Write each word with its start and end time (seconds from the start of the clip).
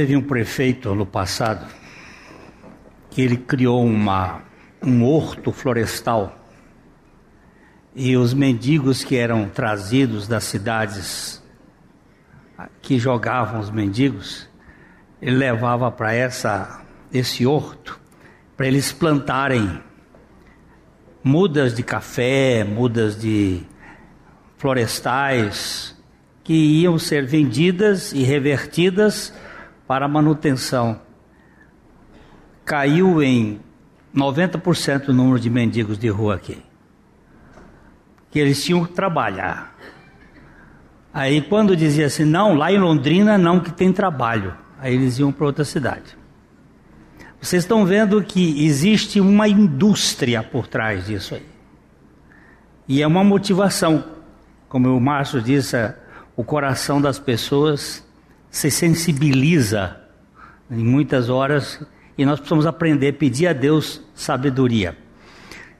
Teve 0.00 0.16
um 0.16 0.22
prefeito 0.22 0.94
no 0.94 1.04
passado 1.04 1.66
que 3.10 3.20
ele 3.20 3.36
criou 3.36 3.84
uma, 3.84 4.40
um 4.82 5.04
horto 5.04 5.52
florestal. 5.52 6.38
E 7.94 8.16
os 8.16 8.32
mendigos 8.32 9.04
que 9.04 9.14
eram 9.14 9.46
trazidos 9.50 10.26
das 10.26 10.44
cidades 10.44 11.44
que 12.80 12.98
jogavam 12.98 13.60
os 13.60 13.68
mendigos, 13.68 14.48
ele 15.20 15.36
levava 15.36 15.92
para 15.92 16.14
essa 16.14 16.80
esse 17.12 17.44
horto 17.44 18.00
para 18.56 18.66
eles 18.66 18.94
plantarem 18.94 19.82
mudas 21.22 21.74
de 21.74 21.82
café, 21.82 22.64
mudas 22.64 23.20
de 23.20 23.60
florestais 24.56 25.94
que 26.42 26.54
iam 26.54 26.98
ser 26.98 27.26
vendidas 27.26 28.14
e 28.14 28.22
revertidas 28.22 29.30
para 29.90 30.06
manutenção. 30.06 31.00
Caiu 32.64 33.20
em 33.20 33.58
90% 34.14 35.08
o 35.08 35.12
número 35.12 35.40
de 35.40 35.50
mendigos 35.50 35.98
de 35.98 36.08
rua 36.08 36.36
aqui. 36.36 36.62
Que 38.30 38.38
eles 38.38 38.62
tinham 38.62 38.84
que 38.84 38.92
trabalhar. 38.92 39.76
Aí 41.12 41.42
quando 41.42 41.74
dizia 41.74 42.06
assim, 42.06 42.24
não, 42.24 42.54
lá 42.54 42.70
em 42.70 42.78
Londrina 42.78 43.36
não 43.36 43.58
que 43.58 43.72
tem 43.72 43.92
trabalho. 43.92 44.54
Aí 44.78 44.94
eles 44.94 45.18
iam 45.18 45.32
para 45.32 45.46
outra 45.46 45.64
cidade. 45.64 46.16
Vocês 47.40 47.64
estão 47.64 47.84
vendo 47.84 48.22
que 48.22 48.64
existe 48.64 49.20
uma 49.20 49.48
indústria 49.48 50.40
por 50.40 50.68
trás 50.68 51.06
disso 51.06 51.34
aí. 51.34 51.46
E 52.86 53.02
é 53.02 53.06
uma 53.08 53.24
motivação. 53.24 54.04
Como 54.68 54.96
o 54.96 55.00
Márcio 55.00 55.42
disse, 55.42 55.76
o 56.36 56.44
coração 56.44 57.02
das 57.02 57.18
pessoas 57.18 58.08
se 58.50 58.70
sensibiliza 58.70 60.00
em 60.70 60.84
muitas 60.84 61.28
horas 61.28 61.80
e 62.18 62.24
nós 62.24 62.38
precisamos 62.38 62.66
aprender, 62.66 63.12
pedir 63.12 63.46
a 63.46 63.52
Deus 63.52 64.02
sabedoria. 64.14 64.96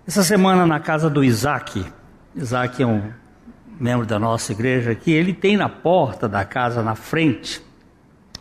Essa 0.07 0.23
semana 0.23 0.67
na 0.67 0.81
casa 0.81 1.11
do 1.11 1.23
Isaac, 1.23 1.85
Isaac 2.35 2.83
é 2.83 2.87
um 2.87 3.12
membro 3.79 4.07
da 4.07 4.19
nossa 4.19 4.53
igreja 4.53 4.93
aqui, 4.93 5.11
ele 5.11 5.33
tem 5.33 5.57
na 5.57 5.69
porta 5.69 6.29
da 6.29 6.45
casa, 6.45 6.83
na 6.83 6.95
frente, 6.95 7.62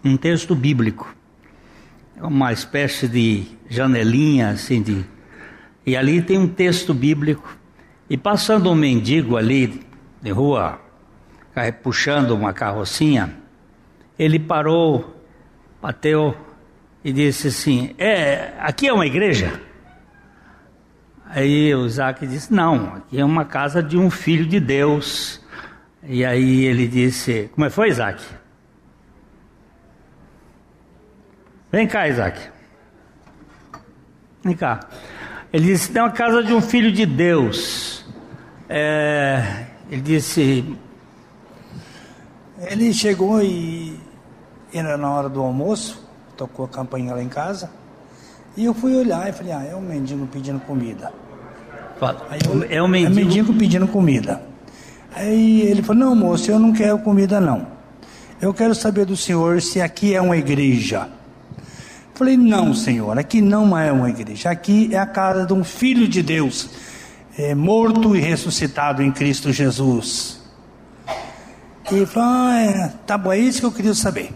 um 0.03 0.15
texto 0.15 0.53
bíblico. 0.55 1.13
É 2.15 2.23
uma 2.23 2.51
espécie 2.51 3.07
de 3.07 3.45
janelinha 3.69 4.49
assim 4.49 4.81
de. 4.81 5.05
E 5.85 5.95
ali 5.95 6.21
tem 6.21 6.37
um 6.37 6.47
texto 6.47 6.93
bíblico. 6.93 7.57
E 8.09 8.17
passando 8.17 8.69
um 8.69 8.75
mendigo 8.75 9.37
ali 9.37 9.81
de 10.21 10.31
rua, 10.31 10.79
puxando 11.81 12.31
uma 12.31 12.51
carrocinha, 12.51 13.38
ele 14.19 14.37
parou, 14.37 15.15
bateu 15.81 16.35
e 17.01 17.13
disse 17.13 17.47
assim: 17.47 17.95
É, 17.97 18.53
aqui 18.59 18.89
é 18.89 18.93
uma 18.93 19.05
igreja? 19.05 19.61
Aí 21.25 21.73
o 21.73 21.85
Isaac 21.85 22.27
disse: 22.27 22.53
Não, 22.53 22.95
aqui 22.95 23.17
é 23.17 23.23
uma 23.23 23.45
casa 23.45 23.81
de 23.81 23.97
um 23.97 24.09
filho 24.11 24.45
de 24.45 24.59
Deus. 24.59 25.41
E 26.03 26.25
aí 26.25 26.65
ele 26.65 26.85
disse: 26.85 27.49
Como 27.55 27.65
é 27.65 27.69
foi, 27.69 27.89
Isaac? 27.89 28.21
Vem 31.71 31.87
cá, 31.87 32.07
Isaac. 32.09 32.49
Vem 34.43 34.55
cá. 34.55 34.81
Ele 35.53 35.67
disse: 35.67 35.93
Tem 35.93 36.01
uma 36.01 36.11
casa 36.11 36.43
de 36.43 36.53
um 36.53 36.61
filho 36.61 36.91
de 36.91 37.05
Deus. 37.05 38.05
É, 38.67 39.67
ele 39.89 40.01
disse. 40.01 40.77
Ele 42.57 42.93
chegou 42.93 43.41
e 43.41 43.97
era 44.73 44.97
na 44.97 45.11
hora 45.11 45.29
do 45.29 45.41
almoço, 45.41 46.01
tocou 46.37 46.65
a 46.65 46.67
campainha 46.67 47.13
lá 47.13 47.23
em 47.23 47.29
casa. 47.29 47.69
E 48.55 48.65
eu 48.65 48.73
fui 48.73 48.95
olhar 48.95 49.29
e 49.29 49.33
falei, 49.33 49.51
ah, 49.51 49.63
é 49.63 49.75
um 49.75 49.81
mendigo 49.81 50.27
pedindo 50.27 50.59
comida. 50.59 51.11
Eu, 52.45 52.63
é 52.69 52.81
um 52.81 52.87
mendigo... 52.87 53.19
É 53.19 53.23
mendigo 53.23 53.53
pedindo 53.53 53.87
comida. 53.87 54.41
Aí 55.15 55.61
ele 55.61 55.81
falou, 55.81 56.05
não 56.05 56.15
moço, 56.15 56.49
eu 56.51 56.59
não 56.59 56.71
quero 56.71 56.99
comida 56.99 57.39
não. 57.39 57.67
Eu 58.41 58.53
quero 58.53 58.73
saber 58.73 59.05
do 59.05 59.17
senhor 59.17 59.61
se 59.61 59.81
aqui 59.81 60.13
é 60.13 60.21
uma 60.21 60.37
igreja. 60.37 61.09
Falei, 62.13 62.37
não 62.37 62.73
senhor, 62.73 63.17
aqui 63.17 63.41
não 63.41 63.77
é 63.77 63.91
uma 63.91 64.09
igreja. 64.09 64.49
Aqui 64.49 64.89
é 64.93 64.97
a 64.97 65.05
casa 65.05 65.45
de 65.45 65.53
um 65.53 65.63
filho 65.63 66.07
de 66.07 66.21
Deus, 66.21 66.69
é, 67.37 67.55
morto 67.55 68.15
e 68.15 68.19
ressuscitado 68.19 69.01
em 69.01 69.11
Cristo 69.11 69.51
Jesus. 69.51 70.41
E 71.91 71.95
ele 71.95 72.05
falou, 72.05 72.29
ah, 72.29 72.59
é, 72.59 72.93
tá 73.05 73.17
bom, 73.17 73.31
é 73.31 73.39
isso 73.39 73.59
que 73.61 73.65
eu 73.65 73.71
queria 73.71 73.93
saber 73.93 74.31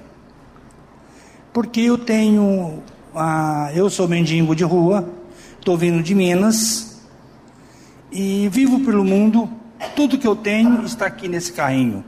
porque 1.54 1.82
eu 1.82 1.98
tenho, 2.00 2.82
ah, 3.16 3.70
eu 3.76 3.90
sou 3.90 4.08
mendigo 4.08 4.56
de 4.56 4.64
rua, 4.64 5.08
estou 5.60 5.78
vindo 5.78 6.02
de 6.02 6.16
Minas 6.16 7.00
e 8.12 8.50
vivo 8.50 8.80
pelo 8.80 9.06
mundo. 9.06 9.48
Tudo 9.96 10.18
que 10.18 10.28
eu 10.28 10.36
tenho 10.36 10.84
está 10.84 11.06
aqui 11.06 11.28
nesse 11.28 11.54
carrinho. 11.54 12.04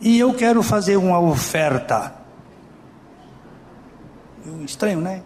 E 0.00 0.18
eu 0.18 0.32
quero 0.32 0.62
fazer 0.62 0.96
uma 0.96 1.20
oferta. 1.20 2.14
Estranho, 4.64 5.00
né? 5.00 5.22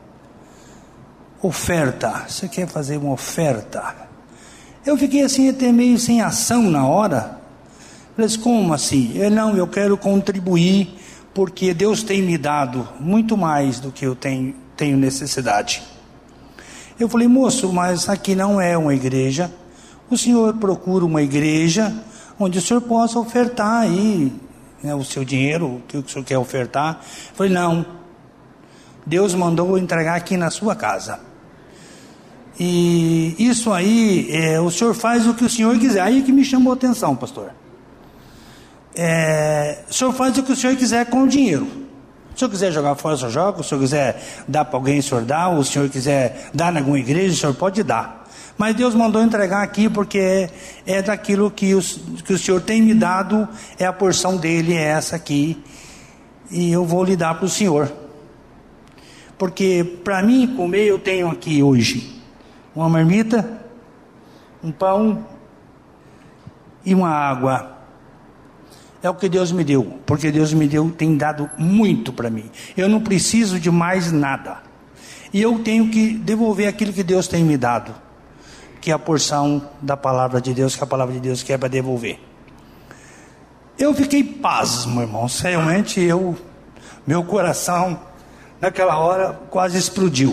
Oferta. 1.40 2.24
Você 2.28 2.48
quer 2.48 2.66
fazer 2.66 2.96
uma 2.96 3.12
oferta? 3.12 4.08
Eu 4.84 4.96
fiquei 4.96 5.22
assim 5.22 5.48
até 5.48 5.70
meio 5.70 5.98
sem 5.98 6.22
ação 6.22 6.62
na 6.64 6.86
hora. 6.86 7.38
Falei, 8.16 8.36
como 8.38 8.72
assim? 8.72 9.12
Eu, 9.14 9.30
não, 9.30 9.56
eu 9.56 9.66
quero 9.66 9.96
contribuir 9.96 10.99
porque 11.32 11.72
Deus 11.72 12.02
tem 12.02 12.22
me 12.22 12.36
dado 12.36 12.88
muito 12.98 13.36
mais 13.36 13.78
do 13.78 13.92
que 13.92 14.04
eu 14.04 14.14
tenho, 14.14 14.54
tenho 14.76 14.96
necessidade. 14.96 15.82
Eu 16.98 17.08
falei, 17.08 17.28
moço, 17.28 17.72
mas 17.72 18.08
aqui 18.08 18.34
não 18.34 18.60
é 18.60 18.76
uma 18.76 18.94
igreja. 18.94 19.50
O 20.10 20.18
senhor 20.18 20.54
procura 20.54 21.04
uma 21.04 21.22
igreja 21.22 21.92
onde 22.38 22.58
o 22.58 22.62
senhor 22.62 22.80
possa 22.80 23.18
ofertar 23.18 23.82
aí 23.82 24.32
né, 24.82 24.94
o 24.94 25.04
seu 25.04 25.24
dinheiro, 25.24 25.66
o 25.66 25.82
que 25.86 25.96
o 25.96 26.08
senhor 26.08 26.24
quer 26.24 26.38
ofertar. 26.38 27.00
Eu 27.30 27.36
falei, 27.36 27.52
não. 27.52 27.86
Deus 29.06 29.34
mandou 29.34 29.78
entregar 29.78 30.16
aqui 30.16 30.36
na 30.36 30.50
sua 30.50 30.74
casa. 30.74 31.20
E 32.58 33.34
isso 33.38 33.72
aí, 33.72 34.28
é, 34.30 34.60
o 34.60 34.70
senhor 34.70 34.94
faz 34.94 35.26
o 35.26 35.32
que 35.32 35.44
o 35.44 35.48
senhor 35.48 35.78
quiser. 35.78 36.00
Aí 36.00 36.22
que 36.22 36.32
me 36.32 36.44
chamou 36.44 36.72
a 36.72 36.76
atenção, 36.76 37.16
pastor 37.16 37.52
é, 38.94 39.78
o 39.88 39.94
senhor 39.94 40.12
faz 40.12 40.36
o 40.36 40.42
que 40.42 40.52
o 40.52 40.56
senhor 40.56 40.76
quiser 40.76 41.06
com 41.06 41.22
o 41.22 41.28
dinheiro. 41.28 41.66
Se 41.66 42.36
o 42.36 42.38
senhor 42.38 42.50
quiser 42.50 42.72
jogar 42.72 42.94
fora, 42.94 43.14
o 43.14 43.18
senhor 43.18 43.30
joga. 43.30 43.58
Se 43.58 43.60
o 43.60 43.64
senhor 43.64 43.80
quiser 43.80 44.42
dar 44.48 44.64
para 44.64 44.76
alguém, 44.78 44.98
o 44.98 45.02
senhor 45.02 45.24
dá. 45.24 45.48
Ou 45.48 45.62
se 45.62 45.70
o 45.70 45.72
senhor 45.72 45.88
quiser 45.88 46.50
dar 46.54 46.72
em 46.74 46.78
alguma 46.78 46.98
igreja, 46.98 47.34
o 47.34 47.36
senhor 47.36 47.54
pode 47.54 47.82
dar. 47.82 48.26
Mas 48.56 48.74
Deus 48.74 48.94
mandou 48.94 49.22
entregar 49.22 49.62
aqui 49.62 49.88
porque 49.88 50.18
é, 50.18 50.50
é 50.86 51.02
daquilo 51.02 51.50
que, 51.50 51.74
os, 51.74 51.98
que 52.24 52.32
o 52.32 52.38
senhor 52.38 52.60
tem 52.60 52.82
me 52.82 52.94
dado, 52.94 53.48
é 53.78 53.86
a 53.86 53.92
porção 53.92 54.36
dele, 54.36 54.74
é 54.74 54.84
essa 54.84 55.16
aqui. 55.16 55.62
E 56.50 56.70
eu 56.70 56.84
vou 56.84 57.04
lhe 57.04 57.16
dar 57.16 57.34
para 57.34 57.46
o 57.46 57.48
senhor. 57.48 57.90
Porque 59.38 59.98
para 60.04 60.22
mim 60.22 60.54
comer, 60.56 60.84
eu 60.84 60.98
tenho 60.98 61.30
aqui 61.30 61.62
hoje 61.62 62.20
uma 62.76 62.88
marmita, 62.88 63.62
um 64.62 64.70
pão 64.70 65.26
e 66.84 66.94
uma 66.94 67.08
água 67.08 67.79
é 69.02 69.08
o 69.08 69.14
que 69.14 69.28
Deus 69.28 69.50
me 69.50 69.64
deu, 69.64 69.98
porque 70.04 70.30
Deus 70.30 70.52
me 70.52 70.68
deu, 70.68 70.90
tem 70.90 71.16
dado 71.16 71.50
muito 71.56 72.12
para 72.12 72.28
mim. 72.28 72.50
Eu 72.76 72.88
não 72.88 73.00
preciso 73.00 73.58
de 73.58 73.70
mais 73.70 74.12
nada. 74.12 74.58
E 75.32 75.40
eu 75.40 75.58
tenho 75.60 75.88
que 75.88 76.14
devolver 76.14 76.68
aquilo 76.68 76.92
que 76.92 77.02
Deus 77.02 77.26
tem 77.26 77.42
me 77.42 77.56
dado, 77.56 77.94
que 78.80 78.90
é 78.90 78.94
a 78.94 78.98
porção 78.98 79.62
da 79.80 79.96
palavra 79.96 80.40
de 80.40 80.52
Deus, 80.52 80.76
que 80.76 80.84
a 80.84 80.86
palavra 80.86 81.14
de 81.14 81.20
Deus 81.20 81.42
quer 81.42 81.58
para 81.58 81.68
devolver. 81.68 82.18
Eu 83.78 83.94
fiquei 83.94 84.22
pasmo, 84.22 85.00
irmãos. 85.00 85.40
Realmente 85.40 86.00
eu, 86.00 86.36
meu 87.06 87.24
coração, 87.24 87.98
naquela 88.60 88.98
hora, 88.98 89.40
quase 89.48 89.78
explodiu. 89.78 90.32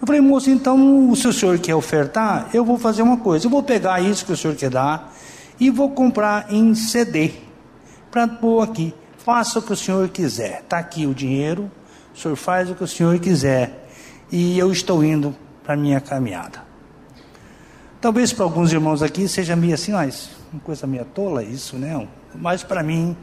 Eu 0.00 0.06
falei, 0.06 0.20
moço, 0.20 0.50
então, 0.50 1.14
se 1.14 1.28
o 1.28 1.32
senhor 1.32 1.58
quer 1.58 1.74
ofertar, 1.74 2.48
eu 2.52 2.64
vou 2.64 2.78
fazer 2.78 3.02
uma 3.02 3.18
coisa. 3.18 3.46
Eu 3.46 3.50
vou 3.50 3.62
pegar 3.62 4.00
isso 4.00 4.26
que 4.26 4.32
o 4.32 4.36
senhor 4.36 4.56
quer 4.56 4.70
dar 4.70 5.14
e 5.60 5.70
vou 5.70 5.90
comprar 5.90 6.52
em 6.52 6.74
CD 6.74 7.45
pôr 8.24 8.62
aqui. 8.62 8.94
Faça 9.18 9.58
o 9.58 9.62
que 9.62 9.72
o 9.72 9.76
senhor 9.76 10.08
quiser. 10.08 10.60
Está 10.60 10.78
aqui 10.78 11.04
o 11.04 11.12
dinheiro, 11.12 11.68
o 12.14 12.16
senhor 12.16 12.36
faz 12.36 12.70
o 12.70 12.76
que 12.76 12.84
o 12.84 12.86
senhor 12.86 13.18
quiser. 13.18 13.88
E 14.30 14.56
eu 14.56 14.70
estou 14.70 15.04
indo 15.04 15.34
para 15.64 15.74
a 15.74 15.76
minha 15.76 16.00
caminhada. 16.00 16.62
Talvez 18.00 18.32
para 18.32 18.44
alguns 18.44 18.72
irmãos 18.72 19.02
aqui 19.02 19.26
seja 19.26 19.56
meio 19.56 19.74
assim, 19.74 19.90
mas 19.90 20.30
uma 20.52 20.60
coisa 20.60 20.86
meio 20.86 21.04
tola 21.06 21.42
isso, 21.42 21.76
né? 21.76 22.06
Mas 22.36 22.62
para 22.62 22.82
mim 22.82 23.16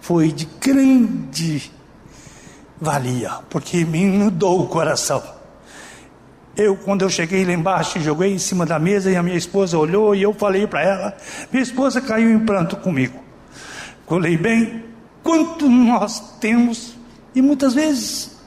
foi 0.00 0.30
de 0.30 0.46
grande 0.60 1.70
valia, 2.78 3.30
porque 3.48 3.84
me 3.84 4.04
mudou 4.04 4.60
o 4.60 4.66
coração. 4.66 5.22
Eu, 6.56 6.76
quando 6.76 7.02
eu 7.02 7.08
cheguei 7.08 7.44
lá 7.44 7.52
embaixo, 7.52 8.00
joguei 8.00 8.34
em 8.34 8.38
cima 8.38 8.66
da 8.66 8.78
mesa 8.78 9.10
e 9.10 9.16
a 9.16 9.22
minha 9.22 9.36
esposa 9.36 9.78
olhou 9.78 10.14
e 10.14 10.22
eu 10.22 10.34
falei 10.34 10.66
para 10.66 10.82
ela. 10.82 11.16
Minha 11.50 11.62
esposa 11.62 12.00
caiu 12.00 12.30
em 12.30 12.40
pranto 12.40 12.76
comigo. 12.76 13.29
Falei, 14.10 14.36
bem, 14.36 14.82
quanto 15.22 15.68
nós 15.68 16.36
temos 16.40 16.96
E 17.32 17.40
muitas 17.40 17.74
vezes 17.74 18.40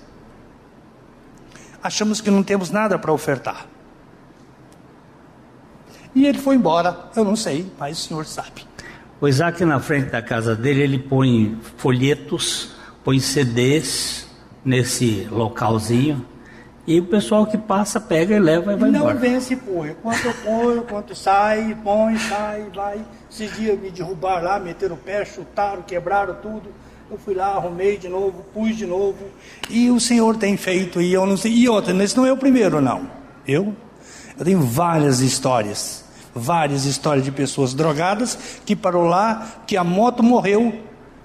achamos 1.81 2.19
que 2.19 2.29
não 2.29 2.43
temos 2.43 2.69
nada 2.69 2.99
para 2.99 3.13
ofertar. 3.13 3.65
E 6.13 6.25
ele 6.25 6.37
foi 6.37 6.55
embora, 6.55 7.09
eu 7.15 7.23
não 7.23 7.35
sei, 7.35 7.71
mas 7.79 7.97
o 7.97 8.01
senhor 8.01 8.25
sabe. 8.25 8.65
O 9.21 9.27
Isaac, 9.27 9.63
na 9.63 9.79
frente 9.79 10.09
da 10.09 10.21
casa 10.21 10.53
dele, 10.53 10.81
ele 10.81 10.99
põe 10.99 11.57
folhetos, 11.77 12.75
põe 13.03 13.19
CDs 13.19 14.27
nesse 14.63 15.27
localzinho. 15.31 16.25
E 16.85 16.99
o 16.99 17.05
pessoal 17.05 17.45
que 17.45 17.57
passa, 17.57 17.99
pega 17.99 18.35
e 18.35 18.39
leva 18.39 18.73
e 18.73 18.75
vai 18.75 18.91
não 18.91 18.99
embora. 18.99 19.13
Não 19.13 19.21
vence 19.21 19.55
põe. 19.55 19.95
Quanto 20.01 20.25
eu 20.25 20.33
ponho, 20.43 20.81
quanto 20.83 21.15
sai, 21.15 21.77
põe, 21.81 22.17
sai, 22.17 22.65
vai. 22.75 23.01
Esses 23.31 23.55
dias 23.55 23.79
me 23.79 23.89
derrubaram 23.89 24.43
lá, 24.43 24.59
meteram 24.59 24.95
o 24.95 24.97
pé, 24.97 25.23
chutaram, 25.23 25.81
quebraram 25.81 26.35
tudo. 26.41 26.69
Eu 27.09 27.17
fui 27.17 27.33
lá, 27.35 27.55
arrumei 27.55 27.97
de 27.97 28.09
novo, 28.09 28.43
pus 28.53 28.75
de 28.75 28.85
novo. 28.85 29.19
E 29.69 29.89
o 29.89 29.99
Senhor 29.99 30.35
tem 30.35 30.57
feito, 30.57 30.99
e 30.99 31.13
eu 31.13 31.25
não 31.25 31.37
sei. 31.37 31.53
E 31.53 31.69
outra, 31.69 31.93
esse 32.03 32.17
não 32.17 32.25
é 32.25 32.33
o 32.33 32.37
primeiro, 32.37 32.81
não. 32.81 33.07
Eu? 33.47 33.73
Eu 34.37 34.43
tenho 34.43 34.61
várias 34.61 35.21
histórias. 35.21 36.03
Várias 36.35 36.85
histórias 36.85 37.23
de 37.23 37.31
pessoas 37.31 37.73
drogadas 37.73 38.59
que 38.65 38.75
parou 38.75 39.05
lá, 39.05 39.61
que 39.67 39.77
a 39.77 39.83
moto 39.83 40.23
morreu, 40.23 40.73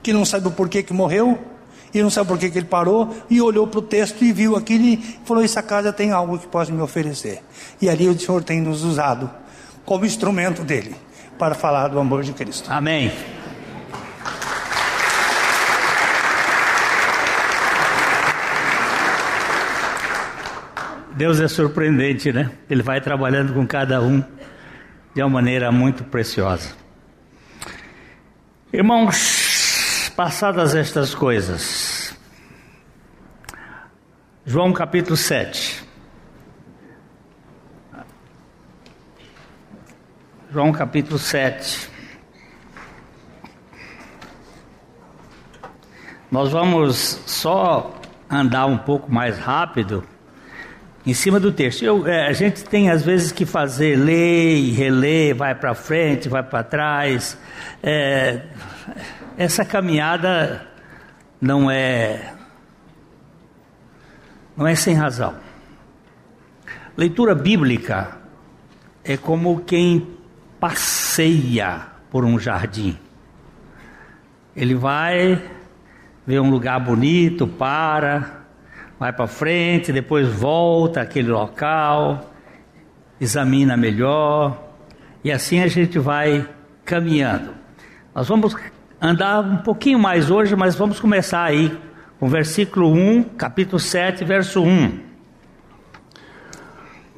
que 0.02 0.12
não 0.12 0.24
sabe 0.24 0.46
o 0.46 0.50
porquê 0.50 0.82
que 0.82 0.92
morreu, 0.92 1.38
e 1.92 2.02
não 2.02 2.10
sabe 2.10 2.28
por 2.28 2.38
que, 2.38 2.50
que 2.50 2.58
ele 2.58 2.66
parou, 2.66 3.16
e 3.30 3.40
olhou 3.40 3.66
para 3.66 3.78
o 3.78 3.82
texto 3.82 4.24
e 4.24 4.32
viu 4.32 4.56
aquilo 4.56 4.84
e 4.84 5.18
falou: 5.24 5.42
Essa 5.42 5.62
casa 5.62 5.92
tem 5.92 6.12
algo 6.12 6.38
que 6.38 6.46
pode 6.46 6.72
me 6.72 6.80
oferecer. 6.82 7.42
E 7.80 7.88
ali 7.88 8.08
o 8.08 8.18
Senhor 8.18 8.42
tem 8.42 8.60
nos 8.60 8.82
usado 8.82 9.30
como 9.84 10.04
instrumento 10.04 10.62
dele 10.62 10.94
para 11.38 11.54
falar 11.54 11.88
do 11.88 11.98
amor 11.98 12.22
de 12.22 12.32
Cristo. 12.32 12.70
Amém. 12.70 13.10
Deus 21.18 21.40
é 21.40 21.48
surpreendente, 21.48 22.32
né? 22.32 22.50
Ele 22.70 22.80
vai 22.80 23.00
trabalhando 23.00 23.52
com 23.52 23.66
cada 23.66 24.00
um 24.00 24.22
de 25.12 25.20
uma 25.20 25.28
maneira 25.28 25.72
muito 25.72 26.04
preciosa. 26.04 26.70
Irmãos, 28.72 29.37
passadas 30.18 30.74
estas 30.74 31.14
coisas, 31.14 32.12
João 34.44 34.72
capítulo 34.72 35.16
7. 35.16 35.84
João 40.50 40.72
capítulo 40.72 41.20
7. 41.20 41.88
Nós 46.32 46.50
vamos 46.50 47.22
só 47.24 47.94
andar 48.28 48.66
um 48.66 48.76
pouco 48.76 49.12
mais 49.12 49.38
rápido 49.38 50.02
em 51.06 51.14
cima 51.14 51.38
do 51.38 51.52
texto. 51.52 51.84
Eu, 51.84 52.08
é, 52.08 52.26
a 52.26 52.32
gente 52.32 52.64
tem 52.64 52.90
às 52.90 53.04
vezes 53.04 53.30
que 53.30 53.46
fazer 53.46 53.94
ler 53.94 54.56
e 54.56 54.72
reler, 54.72 55.36
vai 55.36 55.54
para 55.54 55.76
frente, 55.76 56.28
vai 56.28 56.42
para 56.42 56.64
trás. 56.64 57.38
É, 57.80 58.42
essa 59.38 59.64
caminhada 59.64 60.66
não 61.40 61.70
é 61.70 62.34
não 64.56 64.66
é 64.66 64.74
sem 64.74 64.94
razão. 64.94 65.36
Leitura 66.96 67.36
bíblica 67.36 68.16
é 69.04 69.16
como 69.16 69.60
quem 69.60 70.18
passeia 70.58 71.86
por 72.10 72.24
um 72.24 72.36
jardim. 72.36 72.98
Ele 74.56 74.74
vai 74.74 75.40
ver 76.26 76.40
um 76.40 76.50
lugar 76.50 76.80
bonito, 76.80 77.46
para, 77.46 78.42
vai 78.98 79.12
para 79.12 79.28
frente, 79.28 79.92
depois 79.92 80.26
volta 80.26 81.02
àquele 81.02 81.30
local, 81.30 82.34
examina 83.20 83.76
melhor, 83.76 84.74
e 85.22 85.30
assim 85.30 85.60
a 85.60 85.68
gente 85.68 85.96
vai 85.96 86.44
caminhando. 86.84 87.54
Nós 88.12 88.26
vamos 88.26 88.56
andar 89.00 89.40
um 89.40 89.58
pouquinho 89.58 89.98
mais 89.98 90.30
hoje, 90.30 90.56
mas 90.56 90.74
vamos 90.74 91.00
começar 91.00 91.44
aí 91.44 91.76
com 92.18 92.26
o 92.26 92.28
versículo 92.28 92.92
1, 92.92 93.24
capítulo 93.36 93.78
7, 93.78 94.24
verso 94.24 94.62
1. 94.62 95.00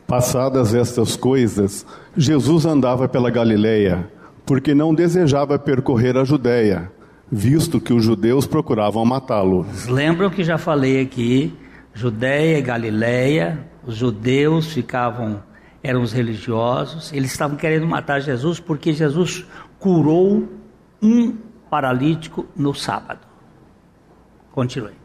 Passadas 0.06 0.74
estas 0.74 1.16
coisas, 1.16 1.86
Jesus 2.16 2.66
andava 2.66 3.08
pela 3.08 3.30
Galileia, 3.30 4.10
porque 4.44 4.74
não 4.74 4.94
desejava 4.94 5.58
percorrer 5.58 6.16
a 6.16 6.24
Judéia, 6.24 6.90
visto 7.30 7.80
que 7.80 7.92
os 7.92 8.04
judeus 8.04 8.46
procuravam 8.46 9.04
matá-lo. 9.04 9.64
Lembram 9.88 10.28
que 10.28 10.42
já 10.42 10.58
falei 10.58 11.00
aqui 11.00 11.56
Judéia 11.94 12.58
e 12.58 12.62
Galiléia, 12.62 13.66
os 13.86 13.94
judeus 13.94 14.72
ficavam, 14.72 15.42
eram 15.82 16.02
os 16.02 16.12
religiosos, 16.12 17.12
eles 17.12 17.30
estavam 17.30 17.56
querendo 17.56 17.86
matar 17.86 18.20
Jesus 18.20 18.60
porque 18.60 18.92
Jesus 18.92 19.46
curou 19.78 20.48
um 21.00 21.36
paralítico 21.70 22.46
no 22.56 22.74
sábado. 22.74 23.20
Continue. 24.52 24.98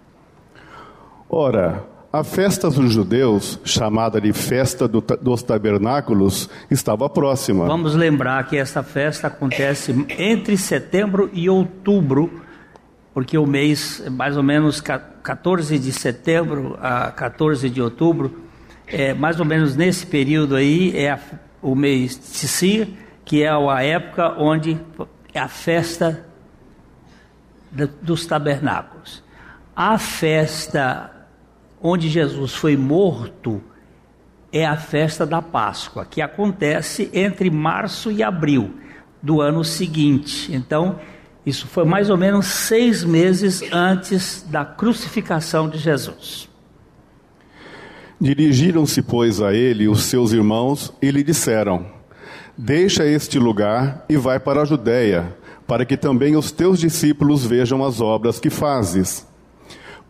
Ora, 1.29 1.85
a 2.11 2.23
festa 2.23 2.69
dos 2.69 2.91
judeus, 2.91 3.59
chamada 3.63 4.19
de 4.19 4.33
festa 4.33 4.87
do, 4.87 5.01
dos 5.01 5.43
tabernáculos, 5.43 6.49
estava 6.69 7.09
próxima. 7.09 7.67
Vamos 7.67 7.93
lembrar 7.93 8.47
que 8.47 8.57
essa 8.57 8.81
festa 8.81 9.27
acontece 9.27 10.05
entre 10.17 10.57
setembro 10.57 11.29
e 11.31 11.49
outubro 11.49 12.45
porque 13.15 13.37
o 13.37 13.45
mês, 13.45 14.03
mais 14.11 14.35
ou 14.35 14.43
menos 14.43 14.81
14 14.81 15.79
de 15.79 15.93
setembro 15.93 16.77
a 16.81 17.09
14 17.11 17.69
de 17.69 17.81
outubro, 17.81 18.43
é, 18.87 19.13
mais 19.13 19.39
ou 19.39 19.45
menos 19.45 19.73
nesse 19.73 20.05
período 20.05 20.53
aí, 20.53 20.91
é 20.93 21.11
a, 21.11 21.19
o 21.61 21.75
mês 21.75 22.17
Tissir, 22.17 22.89
que 23.23 23.41
é 23.41 23.49
a 23.49 23.83
época 23.83 24.35
onde 24.37 24.77
é 25.33 25.39
a 25.39 25.47
festa 25.47 26.25
dos 28.01 28.25
tabernáculos. 28.25 29.23
A 29.75 29.97
festa 29.97 31.11
onde 31.81 32.09
Jesus 32.09 32.53
foi 32.53 32.75
morto 32.77 33.61
é 34.51 34.65
a 34.65 34.77
festa 34.77 35.25
da 35.25 35.41
Páscoa, 35.41 36.05
que 36.05 36.21
acontece 36.21 37.09
entre 37.13 37.49
março 37.49 38.11
e 38.11 38.23
abril 38.23 38.73
do 39.21 39.41
ano 39.41 39.63
seguinte. 39.63 40.53
Então, 40.53 40.99
isso 41.45 41.67
foi 41.67 41.83
mais 41.83 42.09
ou 42.09 42.17
menos 42.17 42.45
seis 42.45 43.03
meses 43.03 43.61
antes 43.71 44.45
da 44.49 44.63
crucificação 44.63 45.69
de 45.69 45.77
Jesus. 45.77 46.49
Dirigiram-se, 48.19 49.01
pois, 49.01 49.41
a 49.41 49.53
ele 49.53 49.87
os 49.87 50.03
seus 50.03 50.31
irmãos 50.31 50.93
e 51.01 51.11
lhe 51.11 51.23
disseram: 51.23 51.85
Deixa 52.57 53.05
este 53.05 53.37
lugar 53.37 54.05
e 54.07 54.15
vai 54.15 54.39
para 54.39 54.61
a 54.61 54.65
Judéia, 54.65 55.35
para 55.67 55.85
que 55.85 55.97
também 55.97 56.35
os 56.35 56.51
teus 56.51 56.79
discípulos 56.79 57.45
vejam 57.45 57.83
as 57.83 57.99
obras 57.99 58.39
que 58.39 58.49
fazes. 58.49 59.27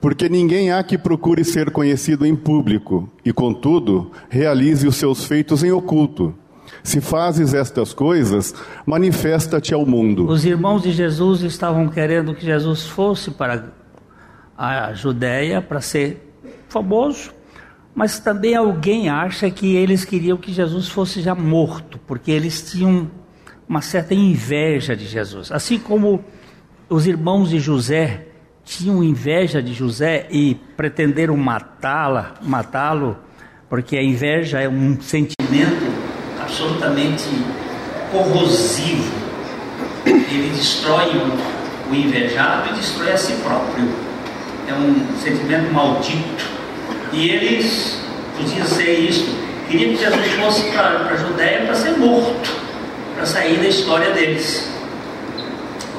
Porque 0.01 0.27
ninguém 0.29 0.71
há 0.71 0.83
que 0.83 0.97
procure 0.97 1.43
ser 1.43 1.71
conhecido 1.71 2.25
em 2.25 2.35
público, 2.35 3.09
e 3.23 3.31
contudo 3.31 4.11
realize 4.29 4.87
os 4.87 4.97
seus 4.97 5.25
feitos 5.25 5.63
em 5.63 5.71
oculto. 5.71 6.33
Se 6.83 7.01
fazes 7.01 7.53
estas 7.53 7.93
coisas, 7.93 8.53
manifesta-te 8.85 9.73
ao 9.73 9.85
mundo. 9.85 10.27
Os 10.27 10.45
irmãos 10.45 10.83
de 10.83 10.91
Jesus 10.91 11.41
estavam 11.41 11.87
querendo 11.87 12.35
que 12.35 12.45
Jesus 12.45 12.83
fosse 12.85 13.31
para 13.31 13.73
a 14.57 14.93
Judéia 14.93 15.61
para 15.61 15.81
ser 15.81 16.33
famoso, 16.69 17.31
mas 17.93 18.19
também 18.19 18.55
alguém 18.55 19.09
acha 19.09 19.49
que 19.49 19.75
eles 19.75 20.03
queriam 20.03 20.37
que 20.37 20.51
Jesus 20.51 20.87
fosse 20.87 21.21
já 21.21 21.33
morto, 21.33 21.99
porque 22.05 22.29
eles 22.29 22.69
tinham 22.71 23.09
uma 23.67 23.81
certa 23.81 24.13
inveja 24.13 24.95
de 24.95 25.05
Jesus. 25.05 25.51
Assim 25.51 25.77
como 25.79 26.23
os 26.89 27.07
irmãos 27.07 27.49
de 27.49 27.59
José 27.59 28.27
tinham 28.63 29.03
inveja 29.03 29.61
de 29.61 29.73
José 29.73 30.27
e 30.31 30.55
pretenderam 30.75 31.37
matá-la, 31.37 32.33
matá-lo, 32.41 33.17
porque 33.69 33.95
a 33.95 34.03
inveja 34.03 34.59
é 34.59 34.67
um 34.67 34.99
sentimento 34.99 35.85
absolutamente 36.41 37.29
corrosivo. 38.11 39.13
Ele 40.05 40.49
destrói 40.49 41.11
o, 41.17 41.95
invejado 41.95 42.69
e 42.69 42.73
destrói 42.73 43.11
a 43.11 43.17
si 43.17 43.33
próprio. 43.43 43.87
É 44.67 44.73
um 44.73 45.17
sentimento 45.17 45.71
maldito. 45.71 46.45
E 47.13 47.29
eles 47.29 48.01
podiam 48.35 48.65
ser 48.65 48.99
isso. 48.99 49.35
Queria 49.69 49.89
que 49.89 49.97
Jesus 49.97 50.27
fosse 50.33 50.71
para 50.71 51.09
a 51.09 51.15
Judéia 51.15 51.65
para 51.65 51.75
ser 51.75 51.97
morto, 51.97 52.64
para 53.15 53.25
sair 53.25 53.57
da 53.57 53.67
história 53.67 54.11
deles. 54.11 54.69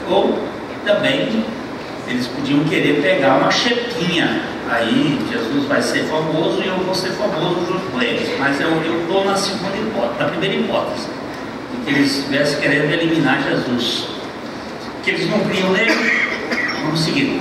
Ou 0.08 0.38
também 0.84 1.44
eles 2.06 2.26
podiam 2.28 2.60
querer 2.64 3.02
pegar 3.02 3.38
uma 3.38 3.50
chepinha. 3.50 4.42
Aí 4.68 5.18
Jesus 5.30 5.64
vai 5.66 5.80
ser 5.80 6.04
famoso 6.04 6.60
e 6.62 6.66
eu 6.66 6.76
vou 6.78 6.94
ser 6.94 7.10
famoso 7.10 7.66
junto 7.66 7.90
com 7.90 8.02
eles. 8.02 8.28
Mas 8.38 8.60
eu 8.60 8.70
estou 9.00 9.24
na 9.24 9.36
segunda 9.36 9.76
hipótese, 9.76 10.18
na 10.18 10.24
primeira 10.26 10.54
hipótese, 10.54 11.06
de 11.72 11.84
que 11.84 11.90
eles 11.96 12.16
estivessem 12.18 12.60
querendo 12.60 12.92
eliminar 12.92 13.42
Jesus. 13.42 14.06
Que 15.02 15.10
eles 15.10 15.30
não 15.30 15.38
criam 15.40 15.70
nele, 15.70 15.94
vamos 16.82 17.00
seguir. 17.00 17.40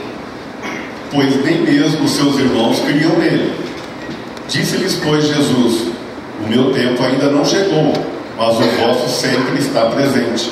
pois 1.12 1.44
nem 1.44 1.62
mesmo 1.62 2.08
seus 2.08 2.38
irmãos 2.38 2.80
criam 2.82 3.18
nele. 3.18 3.54
Disse-lhes, 4.48 5.02
pois, 5.04 5.26
Jesus: 5.26 5.88
O 6.44 6.48
meu 6.48 6.72
tempo 6.72 7.04
ainda 7.04 7.32
não 7.32 7.44
chegou, 7.44 7.92
mas 8.38 8.58
o 8.58 8.64
vosso 8.64 9.10
sempre 9.10 9.60
está 9.60 9.86
presente. 9.86 10.52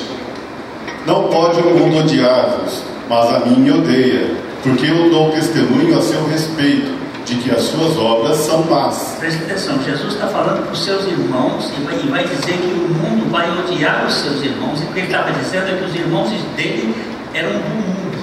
Não 1.06 1.28
pode 1.28 1.60
o 1.60 1.70
mundo 1.70 1.98
odiar-vos, 1.98 2.82
mas 3.08 3.34
a 3.34 3.40
mim 3.40 3.60
me 3.60 3.70
odeia, 3.70 4.36
porque 4.62 4.86
eu 4.86 5.10
dou 5.10 5.30
testemunho 5.30 5.98
a 5.98 6.02
seu 6.02 6.26
respeito 6.26 6.94
de 7.26 7.36
que 7.36 7.50
as 7.50 7.62
suas 7.62 7.96
obras 7.96 8.36
são 8.38 8.64
más. 8.64 9.16
Preste 9.18 9.42
atenção, 9.44 9.82
Jesus 9.82 10.14
está 10.14 10.26
falando 10.28 10.62
para 10.62 10.72
os 10.72 10.84
seus 10.84 11.04
irmãos 11.06 11.70
e 11.76 11.82
vai, 11.82 11.94
e 11.96 12.08
vai, 12.08 12.24
dizer 12.24 12.52
que 12.52 12.66
o 12.66 12.88
mundo 12.88 13.30
vai 13.30 13.50
odiar 13.50 14.06
os 14.06 14.14
seus 14.14 14.42
irmãos, 14.42 14.80
e 14.80 14.84
o 14.84 14.86
que 14.88 15.00
ele 15.00 15.06
estava 15.06 15.32
dizendo 15.32 15.68
é 15.68 15.76
que 15.76 15.84
os 15.84 15.94
irmãos 15.94 16.30
dele 16.56 16.94
eram 17.34 17.52
do 17.52 17.58
mundo. 17.58 18.18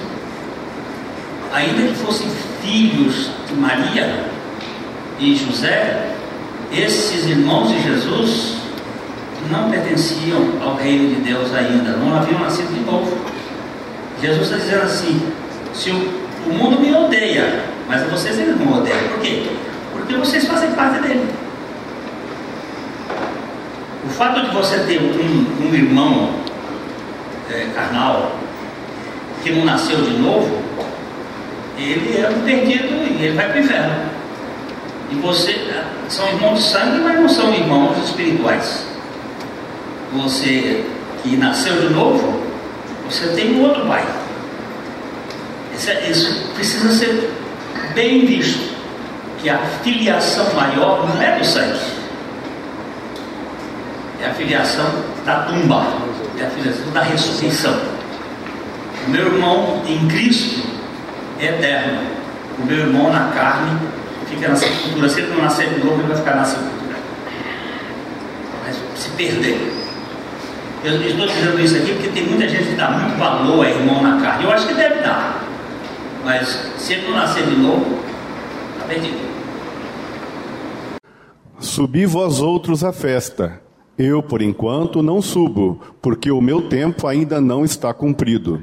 Ainda 1.52 1.88
que 1.88 1.94
fossem 1.94 2.28
filhos 2.62 3.30
de 3.48 3.54
Maria 3.54 4.24
e 5.18 5.36
José, 5.36 6.14
esses 6.72 7.26
irmãos 7.26 7.68
de 7.68 7.82
Jesus 7.82 8.61
não 9.50 9.70
pertenciam 9.70 10.62
ao 10.62 10.76
reino 10.76 11.14
de 11.14 11.20
Deus 11.22 11.54
ainda, 11.54 11.96
não 11.96 12.16
haviam 12.16 12.40
nascido 12.40 12.72
de 12.72 12.80
novo. 12.80 13.18
Jesus 14.20 14.42
está 14.42 14.56
dizendo 14.56 14.82
assim: 14.82 15.32
se 15.74 15.90
o, 15.90 15.94
o 16.46 16.54
mundo 16.54 16.80
me 16.80 16.94
odeia, 16.94 17.64
mas 17.88 18.02
vocês 18.08 18.38
eles 18.38 18.58
não 18.58 18.78
odeiam. 18.78 19.08
Por 19.08 19.20
quê? 19.20 19.44
Porque 19.92 20.14
vocês 20.14 20.46
fazem 20.46 20.70
parte 20.72 21.00
dele. 21.02 21.28
O 24.04 24.08
fato 24.10 24.40
de 24.42 24.54
você 24.54 24.78
ter 24.80 25.00
um, 25.00 25.68
um 25.68 25.74
irmão 25.74 26.30
é, 27.50 27.66
carnal 27.74 28.36
que 29.42 29.50
não 29.52 29.64
nasceu 29.64 30.00
de 30.02 30.18
novo, 30.18 30.62
ele 31.76 32.20
é 32.20 32.28
um 32.28 32.40
perdido 32.42 32.94
e 32.94 33.24
ele 33.24 33.34
vai 33.34 33.48
para 33.48 33.56
o 33.56 33.60
inferno. 33.60 33.94
E 35.10 35.14
você 35.16 35.72
são 36.08 36.26
irmãos 36.28 36.58
de 36.58 36.62
sangue, 36.62 37.00
mas 37.00 37.20
não 37.20 37.28
são 37.28 37.52
irmãos 37.52 37.98
espirituais. 38.04 38.91
Você 40.14 40.84
que 41.22 41.36
nasceu 41.36 41.80
de 41.80 41.94
novo, 41.94 42.42
você 43.08 43.28
tem 43.28 43.54
um 43.54 43.62
outro 43.62 43.86
pai. 43.86 44.04
Isso, 45.74 45.90
é, 45.90 46.10
isso 46.10 46.48
precisa 46.54 46.92
ser 46.92 47.30
bem 47.94 48.26
visto 48.26 48.72
que 49.40 49.48
a 49.48 49.58
filiação 49.82 50.52
maior 50.54 51.08
não 51.08 51.20
é 51.20 51.38
do 51.38 51.44
sangue, 51.44 51.80
é 54.20 54.26
a 54.26 54.34
filiação 54.34 54.86
da 55.24 55.42
tumba, 55.42 55.84
é 56.38 56.44
a 56.44 56.50
filiação 56.50 56.90
da 56.92 57.02
ressurreição. 57.02 57.76
O 59.06 59.10
meu 59.10 59.26
irmão 59.26 59.82
em 59.86 60.06
Cristo 60.08 60.62
é 61.40 61.46
eterno, 61.46 62.02
o 62.60 62.66
meu 62.66 62.78
irmão 62.78 63.12
na 63.12 63.30
carne 63.30 63.78
fica 64.28 64.48
na 64.48 64.56
sepultura. 64.56 65.08
Se 65.08 65.20
ele 65.20 65.34
não 65.34 65.42
nascer 65.42 65.70
de 65.70 65.84
novo, 65.84 66.00
ele 66.00 66.08
vai 66.08 66.16
ficar 66.16 66.36
na 66.36 66.44
sepultura, 66.44 66.96
vai 68.62 68.72
se 68.94 69.08
perder. 69.10 69.81
Eu 70.84 71.00
estou 71.00 71.26
dizendo 71.26 71.60
isso 71.60 71.76
aqui 71.76 71.92
porque 71.92 72.08
tem 72.08 72.26
muita 72.26 72.48
gente 72.48 72.70
que 72.70 72.74
dá 72.74 72.90
muito 72.90 73.16
valor 73.16 73.64
a 73.64 73.70
irmão 73.70 74.02
na 74.02 74.20
carne. 74.20 74.44
Eu 74.44 74.50
acho 74.50 74.66
que 74.66 74.74
deve 74.74 75.00
dar. 75.00 75.44
Mas 76.24 76.48
se 76.76 76.94
ele 76.94 77.06
não 77.06 77.16
nascer 77.16 77.46
de 77.46 77.56
novo, 77.56 77.98
está 78.74 78.86
perdido. 78.88 79.32
Subi 81.60 82.04
vós 82.04 82.40
outros 82.40 82.82
à 82.82 82.92
festa. 82.92 83.60
Eu, 83.96 84.24
por 84.24 84.42
enquanto, 84.42 85.02
não 85.02 85.22
subo, 85.22 85.80
porque 86.00 86.32
o 86.32 86.40
meu 86.40 86.62
tempo 86.62 87.06
ainda 87.06 87.40
não 87.40 87.64
está 87.64 87.94
cumprido. 87.94 88.60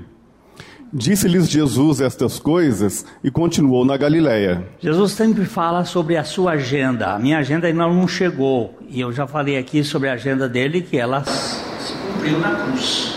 Disse-lhes 0.91 1.47
Jesus 1.49 2.01
estas 2.01 2.37
coisas 2.37 3.05
e 3.23 3.31
continuou 3.31 3.85
na 3.85 3.95
Galiléia. 3.95 4.67
Jesus 4.79 5.13
sempre 5.13 5.45
fala 5.45 5.85
sobre 5.85 6.17
a 6.17 6.23
sua 6.25 6.53
agenda. 6.53 7.13
A 7.13 7.19
minha 7.19 7.37
agenda 7.37 7.67
ainda 7.67 7.87
não 7.87 8.07
chegou. 8.07 8.77
E 8.89 8.99
eu 8.99 9.13
já 9.13 9.25
falei 9.25 9.57
aqui 9.57 9.85
sobre 9.85 10.09
a 10.09 10.13
agenda 10.13 10.49
dele, 10.49 10.81
que 10.81 10.97
ela 10.97 11.23
cumpriu 12.19 12.39
na 12.39 12.53
cruz. 12.55 13.15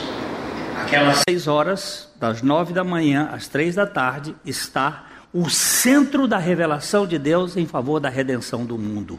Aquelas 0.80 1.22
seis 1.28 1.48
horas 1.48 2.08
das 2.20 2.40
nove 2.40 2.72
da 2.72 2.84
manhã 2.84 3.28
às 3.32 3.48
três 3.48 3.74
da 3.74 3.84
tarde, 3.84 4.34
está 4.44 5.06
o 5.34 5.50
centro 5.50 6.28
da 6.28 6.38
revelação 6.38 7.04
de 7.04 7.18
Deus 7.18 7.56
em 7.56 7.66
favor 7.66 7.98
da 7.98 8.08
redenção 8.08 8.64
do 8.64 8.78
mundo. 8.78 9.18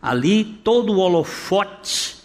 Ali 0.00 0.44
todo 0.44 0.94
o 0.94 0.98
holofote 0.98 2.16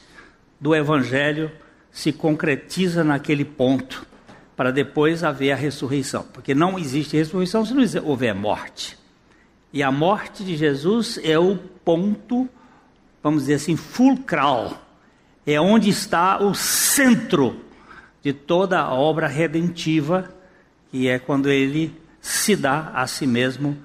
do 0.60 0.74
Evangelho 0.74 1.52
se 1.92 2.14
concretiza 2.14 3.04
naquele 3.04 3.44
ponto, 3.44 4.06
para 4.56 4.72
depois 4.72 5.26
haver 5.26 5.52
a 5.52 5.56
ressurreição. 5.56 6.26
Porque 6.32 6.56
não 6.56 6.80
existe 6.80 7.18
ressurreição 7.18 7.66
se 7.66 7.74
não 7.74 7.84
houver 8.06 8.34
morte. 8.34 8.98
E 9.74 9.84
a 9.84 9.92
morte 9.92 10.44
de 10.44 10.56
Jesus 10.56 11.20
é 11.22 11.38
o 11.38 11.58
ponto, 11.84 12.48
vamos 13.22 13.44
dizer 13.44 13.56
assim, 13.56 13.76
fulcral. 13.76 14.91
É 15.46 15.60
onde 15.60 15.90
está 15.90 16.42
o 16.42 16.54
centro 16.54 17.60
de 18.22 18.32
toda 18.32 18.80
a 18.80 18.94
obra 18.94 19.28
redentiva, 19.28 20.34
que 20.92 21.08
é 21.08 21.18
quando 21.18 21.50
ele 21.50 22.00
se 22.22 22.56
dá 22.56 22.92
a 22.94 23.08
si 23.08 23.26
mesmo 23.26 23.78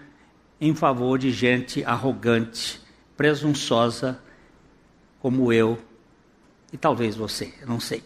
em 0.60 0.74
favor 0.74 1.18
de 1.18 1.30
gente 1.30 1.84
arrogante, 1.84 2.80
presunçosa, 3.16 4.20
como 5.20 5.52
eu 5.52 5.78
e 6.72 6.76
talvez 6.76 7.16
você, 7.16 7.52
não 7.66 7.80
sei. 7.80 8.02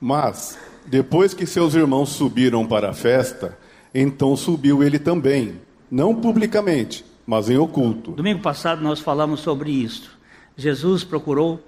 Mas, 0.00 0.58
depois 0.86 1.34
que 1.34 1.44
seus 1.44 1.74
irmãos 1.74 2.10
subiram 2.10 2.66
para 2.66 2.90
a 2.90 2.94
festa, 2.94 3.58
então 3.94 4.36
subiu 4.36 4.82
ele 4.82 4.98
também, 4.98 5.60
não 5.90 6.14
publicamente, 6.14 7.04
mas 7.26 7.50
em 7.50 7.58
oculto. 7.58 8.12
Domingo 8.12 8.40
passado 8.40 8.82
nós 8.82 9.00
falamos 9.00 9.40
sobre 9.40 9.70
isso. 9.70 10.18
Jesus 10.60 11.02
procurou 11.02 11.66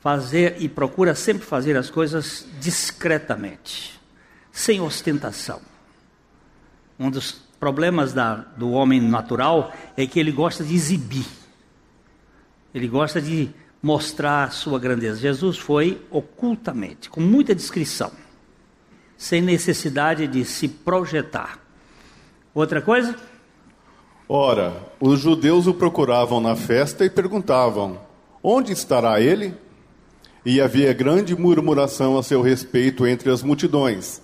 fazer 0.00 0.56
e 0.58 0.68
procura 0.68 1.14
sempre 1.14 1.44
fazer 1.44 1.76
as 1.76 1.90
coisas 1.90 2.46
discretamente, 2.58 4.00
sem 4.50 4.80
ostentação. 4.80 5.60
Um 6.98 7.10
dos 7.10 7.32
problemas 7.60 8.12
da, 8.12 8.34
do 8.34 8.70
homem 8.70 9.00
natural 9.00 9.72
é 9.96 10.06
que 10.06 10.18
ele 10.18 10.32
gosta 10.32 10.64
de 10.64 10.74
exibir, 10.74 11.26
ele 12.74 12.88
gosta 12.88 13.20
de 13.20 13.50
mostrar 13.82 14.44
a 14.44 14.50
sua 14.50 14.78
grandeza. 14.78 15.20
Jesus 15.20 15.58
foi 15.58 16.00
ocultamente, 16.10 17.10
com 17.10 17.20
muita 17.20 17.54
discrição, 17.54 18.10
sem 19.16 19.42
necessidade 19.42 20.26
de 20.26 20.44
se 20.46 20.66
projetar. 20.66 21.58
Outra 22.54 22.80
coisa? 22.80 23.14
Ora, 24.26 24.86
os 25.00 25.20
judeus 25.20 25.66
o 25.66 25.74
procuravam 25.74 26.40
na 26.40 26.54
festa 26.54 27.04
e 27.04 27.10
perguntavam: 27.10 28.00
Onde 28.42 28.72
estará 28.72 29.20
ele? 29.20 29.54
E 30.44 30.60
havia 30.60 30.92
grande 30.94 31.36
murmuração 31.36 32.16
a 32.16 32.22
seu 32.22 32.40
respeito 32.40 33.06
entre 33.06 33.30
as 33.30 33.42
multidões. 33.42 34.22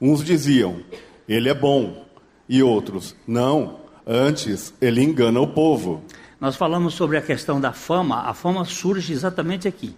Uns 0.00 0.24
diziam: 0.24 0.80
Ele 1.28 1.50
é 1.50 1.54
bom, 1.54 2.06
e 2.48 2.62
outros: 2.62 3.14
Não, 3.26 3.80
antes 4.06 4.72
ele 4.80 5.02
engana 5.02 5.40
o 5.40 5.48
povo. 5.48 6.02
Nós 6.40 6.56
falamos 6.56 6.94
sobre 6.94 7.18
a 7.18 7.22
questão 7.22 7.60
da 7.60 7.72
fama, 7.72 8.22
a 8.22 8.32
fama 8.32 8.64
surge 8.64 9.12
exatamente 9.12 9.68
aqui. 9.68 9.94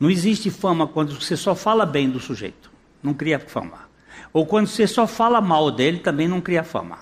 Não 0.00 0.10
existe 0.10 0.50
fama 0.50 0.86
quando 0.86 1.14
você 1.14 1.36
só 1.36 1.54
fala 1.54 1.86
bem 1.86 2.10
do 2.10 2.18
sujeito, 2.18 2.70
não 3.02 3.14
cria 3.14 3.38
fama. 3.38 3.88
Ou 4.32 4.44
quando 4.44 4.66
você 4.66 4.86
só 4.86 5.06
fala 5.06 5.40
mal 5.40 5.70
dele, 5.70 5.98
também 5.98 6.26
não 6.26 6.40
cria 6.40 6.64
fama. 6.64 6.98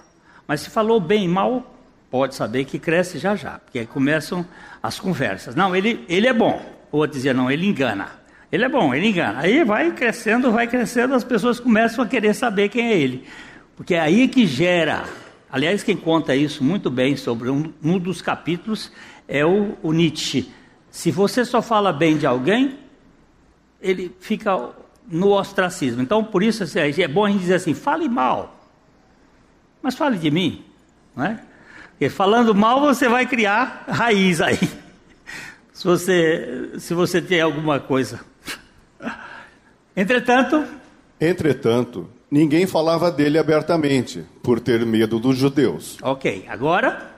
Mas 0.46 0.60
se 0.60 0.70
falou 0.70 1.00
bem 1.00 1.24
e 1.24 1.28
mal, 1.28 1.75
pode 2.10 2.34
saber 2.34 2.64
que 2.64 2.78
cresce 2.78 3.18
já 3.18 3.34
já, 3.34 3.58
porque 3.58 3.80
aí 3.80 3.86
começam 3.86 4.46
as 4.82 4.98
conversas. 4.98 5.54
Não, 5.54 5.74
ele, 5.74 6.04
ele 6.08 6.26
é 6.26 6.32
bom, 6.32 6.60
o 6.92 6.98
outro 6.98 7.16
dizia, 7.16 7.34
não, 7.34 7.50
ele 7.50 7.66
engana. 7.66 8.08
Ele 8.50 8.64
é 8.64 8.68
bom, 8.68 8.94
ele 8.94 9.08
engana. 9.08 9.40
Aí 9.40 9.64
vai 9.64 9.90
crescendo, 9.92 10.52
vai 10.52 10.66
crescendo, 10.66 11.14
as 11.14 11.24
pessoas 11.24 11.58
começam 11.58 12.04
a 12.04 12.06
querer 12.06 12.34
saber 12.34 12.68
quem 12.68 12.88
é 12.88 12.98
ele. 12.98 13.24
Porque 13.76 13.94
é 13.94 14.00
aí 14.00 14.28
que 14.28 14.46
gera. 14.46 15.04
Aliás, 15.50 15.82
quem 15.82 15.96
conta 15.96 16.34
isso 16.34 16.62
muito 16.62 16.90
bem 16.90 17.16
sobre 17.16 17.50
um, 17.50 17.72
um 17.82 17.98
dos 17.98 18.22
capítulos 18.22 18.92
é 19.28 19.44
o, 19.44 19.76
o 19.82 19.92
Nietzsche. 19.92 20.50
Se 20.90 21.10
você 21.10 21.44
só 21.44 21.60
fala 21.60 21.92
bem 21.92 22.16
de 22.16 22.26
alguém, 22.26 22.78
ele 23.80 24.14
fica 24.20 24.70
no 25.08 25.32
ostracismo. 25.32 26.02
Então, 26.02 26.24
por 26.24 26.42
isso 26.42 26.62
assim, 26.62 26.80
é 26.80 27.08
bom 27.08 27.24
a 27.24 27.30
gente 27.30 27.40
dizer 27.40 27.56
assim: 27.56 27.74
fale 27.74 28.08
mal, 28.08 28.58
mas 29.82 29.94
fale 29.94 30.18
de 30.18 30.30
mim. 30.30 30.64
Não 31.14 31.24
é? 31.24 31.40
Porque 31.98 32.10
falando 32.10 32.54
mal, 32.54 32.80
você 32.80 33.08
vai 33.08 33.24
criar 33.26 33.84
raiz 33.88 34.42
aí 34.42 34.58
se 35.72 35.84
você, 35.84 36.70
se 36.78 36.92
você 36.92 37.22
tem 37.22 37.40
alguma 37.40 37.80
coisa. 37.80 38.20
Entretanto. 39.96 40.64
Entretanto, 41.18 42.06
ninguém 42.30 42.66
falava 42.66 43.10
dele 43.10 43.38
abertamente, 43.38 44.24
por 44.42 44.60
ter 44.60 44.84
medo 44.84 45.18
dos 45.18 45.38
judeus. 45.38 45.96
Ok, 46.02 46.44
agora. 46.48 47.14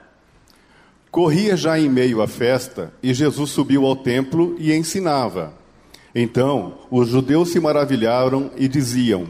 Corria 1.11 1.57
já 1.57 1.77
em 1.77 1.89
meio 1.89 2.21
à 2.21 2.27
festa 2.27 2.93
e 3.01 3.13
Jesus 3.13 3.49
subiu 3.49 3.85
ao 3.85 3.97
templo 3.97 4.55
e 4.59 4.73
ensinava. 4.73 5.53
Então 6.15 6.79
os 6.89 7.09
judeus 7.09 7.51
se 7.51 7.59
maravilharam 7.59 8.51
e 8.55 8.67
diziam: 8.67 9.27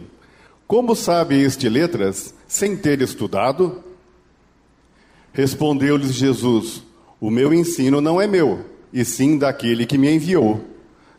Como 0.68 0.96
sabe 0.96 1.42
este 1.42 1.70
letras 1.70 2.36
sem 2.48 2.78
ter 2.78 3.02
estudado? 3.02 3.89
Respondeu-lhes 5.34 6.14
Jesus: 6.14 6.84
O 7.20 7.30
meu 7.30 7.54
ensino 7.54 8.02
não 8.02 8.20
é 8.20 8.28
meu, 8.28 8.66
e 8.92 9.06
sim 9.06 9.38
daquele 9.38 9.86
que 9.86 9.98
me 9.98 10.12
enviou. 10.12 10.66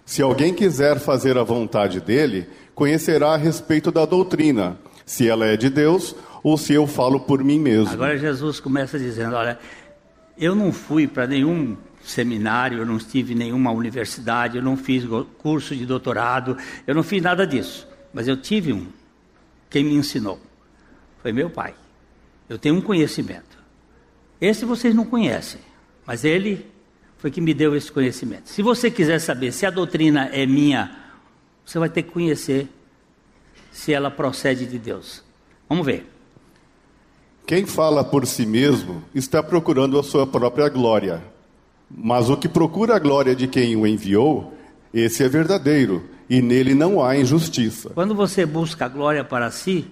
Se 0.05 0.23
alguém 0.23 0.53
quiser 0.53 0.99
fazer 0.99 1.39
a 1.39 1.45
vontade 1.45 2.01
dele, 2.01 2.49
conhecerá 2.75 3.35
a 3.35 3.37
respeito 3.37 3.93
da 3.93 4.05
doutrina, 4.05 4.77
se 5.07 5.29
ela 5.29 5.47
é 5.47 5.57
de 5.57 5.71
Deus 5.71 6.17
ou 6.43 6.57
se 6.57 6.73
eu 6.73 6.87
falo 6.87 7.21
por 7.21 7.45
mim 7.45 7.59
mesmo. 7.59 7.93
Agora 7.93 8.19
Jesus 8.19 8.59
começa 8.59 8.99
dizendo: 8.99 9.37
Olha, 9.37 9.59
eu 10.37 10.55
não 10.55 10.73
fui 10.73 11.07
para 11.07 11.27
nenhum 11.27 11.77
seminário, 12.03 12.79
eu 12.79 12.87
não 12.87 12.97
estive 12.97 13.35
em 13.35 13.37
nenhuma 13.37 13.71
universidade, 13.71 14.57
eu 14.57 14.63
não 14.63 14.77
fiz 14.77 15.05
curso 15.39 15.77
de 15.77 15.85
doutorado, 15.87 16.57
eu 16.87 16.95
não 16.95 17.03
fiz 17.03 17.23
nada 17.23 17.47
disso. 17.47 17.87
Mas 18.13 18.27
eu 18.27 18.37
tive 18.37 18.73
um. 18.73 18.87
Quem 19.69 19.85
me 19.85 19.95
ensinou 19.95 20.41
foi 21.23 21.33
meu 21.33 21.51
pai. 21.51 21.75
Eu 22.49 22.59
tenho 22.59 22.75
um 22.75 22.81
conhecimento. 22.81 23.50
Esse 24.41 24.65
vocês 24.65 24.95
não 24.95 25.05
conhecem, 25.05 25.61
mas 26.07 26.25
ele 26.25 26.67
foi 27.19 27.31
que 27.31 27.41
me 27.41 27.53
deu 27.53 27.77
esse 27.77 27.93
conhecimento. 27.93 28.49
Se 28.49 28.63
você 28.63 28.91
quiser 28.91 29.19
saber 29.19 29.53
se 29.53 29.67
a 29.67 29.71
doutrina 29.71 30.31
é 30.33 30.47
minha, 30.47 30.97
você 31.65 31.79
vai 31.79 31.91
ter 31.91 32.03
que 32.03 32.11
conhecer 32.11 32.69
se 33.71 33.93
ela 33.93 34.11
procede 34.11 34.67
de 34.67 34.79
Deus. 34.79 35.23
Vamos 35.69 35.85
ver. 35.85 36.11
Quem 37.47 37.67
fala 37.67 38.03
por 38.03 38.27
si 38.27 38.47
mesmo 38.47 39.05
está 39.15 39.43
procurando 39.43 39.99
a 39.99 40.03
sua 40.03 40.27
própria 40.27 40.69
glória. 40.69 41.23
Mas 41.91 42.31
o 42.31 42.37
que 42.37 42.49
procura 42.49 42.97
a 42.97 42.99
glória 42.99 43.35
de 43.35 43.49
quem 43.49 43.75
o 43.77 43.87
enviou, 43.87 44.57
esse 44.95 45.25
é 45.25 45.29
verdadeiro, 45.29 46.09
e 46.29 46.41
nele 46.41 46.75
não 46.75 47.05
há 47.05 47.17
injustiça. 47.19 47.91
Quando 47.91 48.15
você 48.15 48.47
busca 48.47 48.87
a 48.87 48.89
glória 48.89 49.25
para 49.25 49.51
si, 49.51 49.87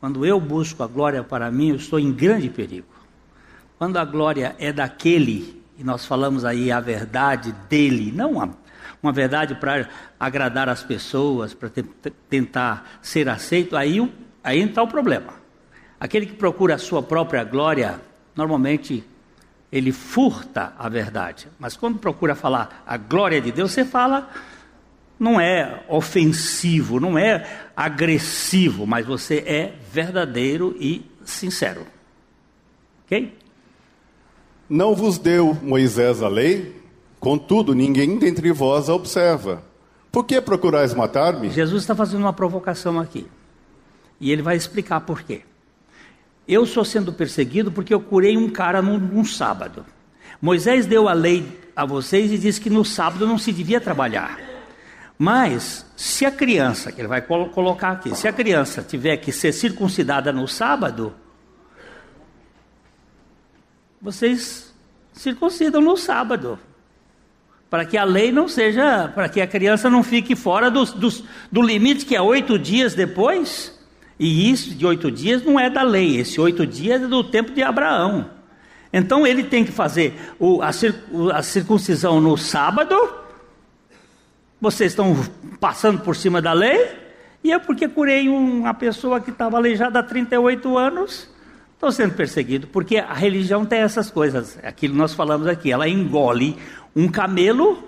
quando 0.00 0.24
eu 0.24 0.40
busco 0.40 0.82
a 0.82 0.86
glória 0.86 1.24
para 1.24 1.50
mim, 1.50 1.70
eu 1.70 1.76
estou 1.76 1.98
em 1.98 2.12
grande 2.12 2.48
perigo. 2.48 2.86
Quando 3.80 3.96
a 3.96 4.04
glória 4.04 4.54
é 4.58 4.74
daquele, 4.74 5.64
e 5.78 5.82
nós 5.82 6.04
falamos 6.04 6.44
aí 6.44 6.70
a 6.70 6.80
verdade 6.80 7.50
dele, 7.66 8.12
não 8.14 8.32
uma, 8.32 8.50
uma 9.02 9.10
verdade 9.10 9.54
para 9.54 9.88
agradar 10.20 10.68
as 10.68 10.82
pessoas, 10.82 11.54
para 11.54 11.70
tentar 12.28 12.98
ser 13.00 13.26
aceito, 13.26 13.74
aí, 13.74 14.06
aí 14.44 14.60
está 14.60 14.82
o 14.82 14.86
problema. 14.86 15.32
Aquele 15.98 16.26
que 16.26 16.34
procura 16.34 16.74
a 16.74 16.78
sua 16.78 17.02
própria 17.02 17.42
glória, 17.42 17.98
normalmente 18.36 19.02
ele 19.72 19.92
furta 19.92 20.74
a 20.78 20.86
verdade. 20.86 21.48
Mas 21.58 21.74
quando 21.74 21.98
procura 21.98 22.34
falar 22.34 22.84
a 22.86 22.98
glória 22.98 23.40
de 23.40 23.50
Deus, 23.50 23.72
você 23.72 23.86
fala, 23.86 24.28
não 25.18 25.40
é 25.40 25.84
ofensivo, 25.88 27.00
não 27.00 27.16
é 27.16 27.70
agressivo, 27.74 28.86
mas 28.86 29.06
você 29.06 29.38
é 29.38 29.74
verdadeiro 29.90 30.76
e 30.78 31.02
sincero. 31.24 31.86
Ok? 33.06 33.39
Não 34.70 34.94
vos 34.94 35.18
deu 35.18 35.58
Moisés 35.60 36.22
a 36.22 36.28
lei? 36.28 36.80
Contudo, 37.18 37.74
ninguém 37.74 38.16
dentre 38.18 38.52
vós 38.52 38.88
a 38.88 38.94
observa. 38.94 39.64
Por 40.12 40.24
que 40.24 40.40
procurais 40.40 40.94
matar-me? 40.94 41.50
Jesus 41.50 41.82
está 41.82 41.92
fazendo 41.92 42.20
uma 42.20 42.32
provocação 42.32 43.00
aqui. 43.00 43.26
E 44.20 44.30
ele 44.30 44.42
vai 44.42 44.56
explicar 44.56 45.00
por 45.00 45.22
quê. 45.22 45.42
Eu 46.46 46.62
estou 46.62 46.84
sendo 46.84 47.12
perseguido 47.12 47.72
porque 47.72 47.92
eu 47.92 48.00
curei 48.00 48.36
um 48.36 48.48
cara 48.48 48.80
num, 48.80 48.96
num 48.96 49.24
sábado. 49.24 49.84
Moisés 50.40 50.86
deu 50.86 51.08
a 51.08 51.12
lei 51.12 51.60
a 51.74 51.84
vocês 51.84 52.30
e 52.30 52.38
disse 52.38 52.60
que 52.60 52.70
no 52.70 52.84
sábado 52.84 53.26
não 53.26 53.38
se 53.38 53.52
devia 53.52 53.80
trabalhar. 53.80 54.38
Mas, 55.18 55.84
se 55.96 56.24
a 56.24 56.30
criança, 56.30 56.92
que 56.92 57.00
ele 57.00 57.08
vai 57.08 57.22
colocar 57.22 57.90
aqui, 57.90 58.14
se 58.14 58.28
a 58.28 58.32
criança 58.32 58.82
tiver 58.82 59.16
que 59.16 59.32
ser 59.32 59.52
circuncidada 59.52 60.32
no 60.32 60.46
sábado, 60.46 61.12
vocês 64.00 64.72
circuncidam 65.12 65.80
no 65.80 65.96
sábado. 65.96 66.58
Para 67.68 67.84
que 67.84 67.96
a 67.96 68.04
lei 68.04 68.32
não 68.32 68.48
seja, 68.48 69.12
para 69.14 69.28
que 69.28 69.40
a 69.40 69.46
criança 69.46 69.88
não 69.88 70.02
fique 70.02 70.34
fora 70.34 70.70
do 70.70 71.62
limite 71.62 72.04
que 72.04 72.16
é 72.16 72.20
oito 72.20 72.58
dias 72.58 72.94
depois. 72.94 73.78
E 74.18 74.50
isso 74.50 74.74
de 74.74 74.84
oito 74.84 75.10
dias 75.10 75.44
não 75.44 75.58
é 75.58 75.70
da 75.70 75.82
lei, 75.82 76.16
esse 76.16 76.40
oito 76.40 76.66
dias 76.66 77.02
é 77.02 77.06
do 77.06 77.22
tempo 77.22 77.52
de 77.52 77.62
Abraão. 77.62 78.30
Então 78.92 79.26
ele 79.26 79.44
tem 79.44 79.64
que 79.64 79.70
fazer 79.70 80.34
o, 80.38 80.60
a, 80.62 80.70
a 81.32 81.42
circuncisão 81.42 82.20
no 82.20 82.36
sábado. 82.36 82.96
Vocês 84.60 84.92
estão 84.92 85.16
passando 85.60 86.00
por 86.00 86.16
cima 86.16 86.42
da 86.42 86.52
lei. 86.52 86.98
E 87.42 87.52
é 87.52 87.58
porque 87.58 87.88
curei 87.88 88.28
uma 88.28 88.74
pessoa 88.74 89.20
que 89.20 89.30
estava 89.30 89.56
aleijada 89.56 90.00
há 90.00 90.02
38 90.02 90.76
anos. 90.76 91.28
Estou 91.80 91.90
sendo 91.90 92.12
perseguido, 92.12 92.66
porque 92.66 92.98
a 92.98 93.14
religião 93.14 93.64
tem 93.64 93.78
essas 93.78 94.10
coisas. 94.10 94.58
Aquilo 94.62 94.92
que 94.92 94.98
nós 94.98 95.14
falamos 95.14 95.46
aqui. 95.46 95.72
Ela 95.72 95.88
engole 95.88 96.58
um 96.94 97.08
camelo 97.08 97.82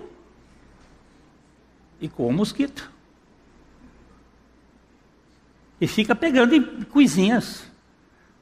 e 2.01 2.09
com 2.09 2.27
um 2.27 2.33
mosquito 2.33 2.91
e 5.79 5.87
fica 5.87 6.15
pegando 6.15 6.55
em 6.55 6.63
coisinhas. 6.85 7.65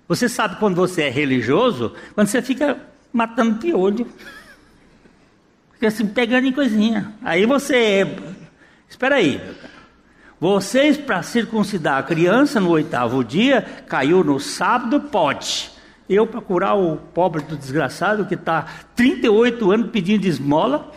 Você 0.07 0.29
sabe 0.29 0.57
quando 0.57 0.75
você 0.75 1.03
é 1.03 1.09
religioso, 1.09 1.93
quando 2.13 2.27
você 2.27 2.41
fica 2.41 2.79
matando 3.11 3.57
piolho. 3.57 4.07
Fica 5.73 5.87
assim, 5.87 6.07
pegando 6.07 6.45
em 6.45 6.53
coisinha. 6.53 7.13
Aí 7.23 7.45
você. 7.45 8.05
Espera 8.87 9.15
aí, 9.15 9.37
meu 9.43 9.55
cara. 9.55 9.80
Vocês, 10.41 10.97
para 10.97 11.21
circuncidar 11.21 11.99
a 11.99 12.03
criança 12.03 12.59
no 12.59 12.71
oitavo 12.71 13.23
dia, 13.23 13.61
caiu 13.87 14.23
no 14.23 14.39
sábado, 14.39 14.99
pode. 14.99 15.69
Eu, 16.09 16.25
para 16.25 16.41
curar 16.41 16.75
o 16.75 16.97
pobre 16.97 17.43
do 17.43 17.55
desgraçado 17.55 18.25
que 18.25 18.33
está 18.33 18.65
38 18.95 19.71
anos 19.71 19.91
pedindo 19.91 20.25
esmola 20.25 20.93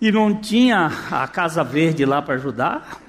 e 0.00 0.10
não 0.10 0.34
tinha 0.34 0.90
a 1.12 1.28
Casa 1.28 1.62
Verde 1.62 2.04
lá 2.04 2.20
para 2.20 2.34
ajudar, 2.34 3.00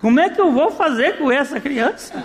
como 0.00 0.18
é 0.18 0.30
que 0.30 0.40
eu 0.40 0.50
vou 0.50 0.70
fazer 0.70 1.18
com 1.18 1.30
essa 1.30 1.60
criança? 1.60 2.24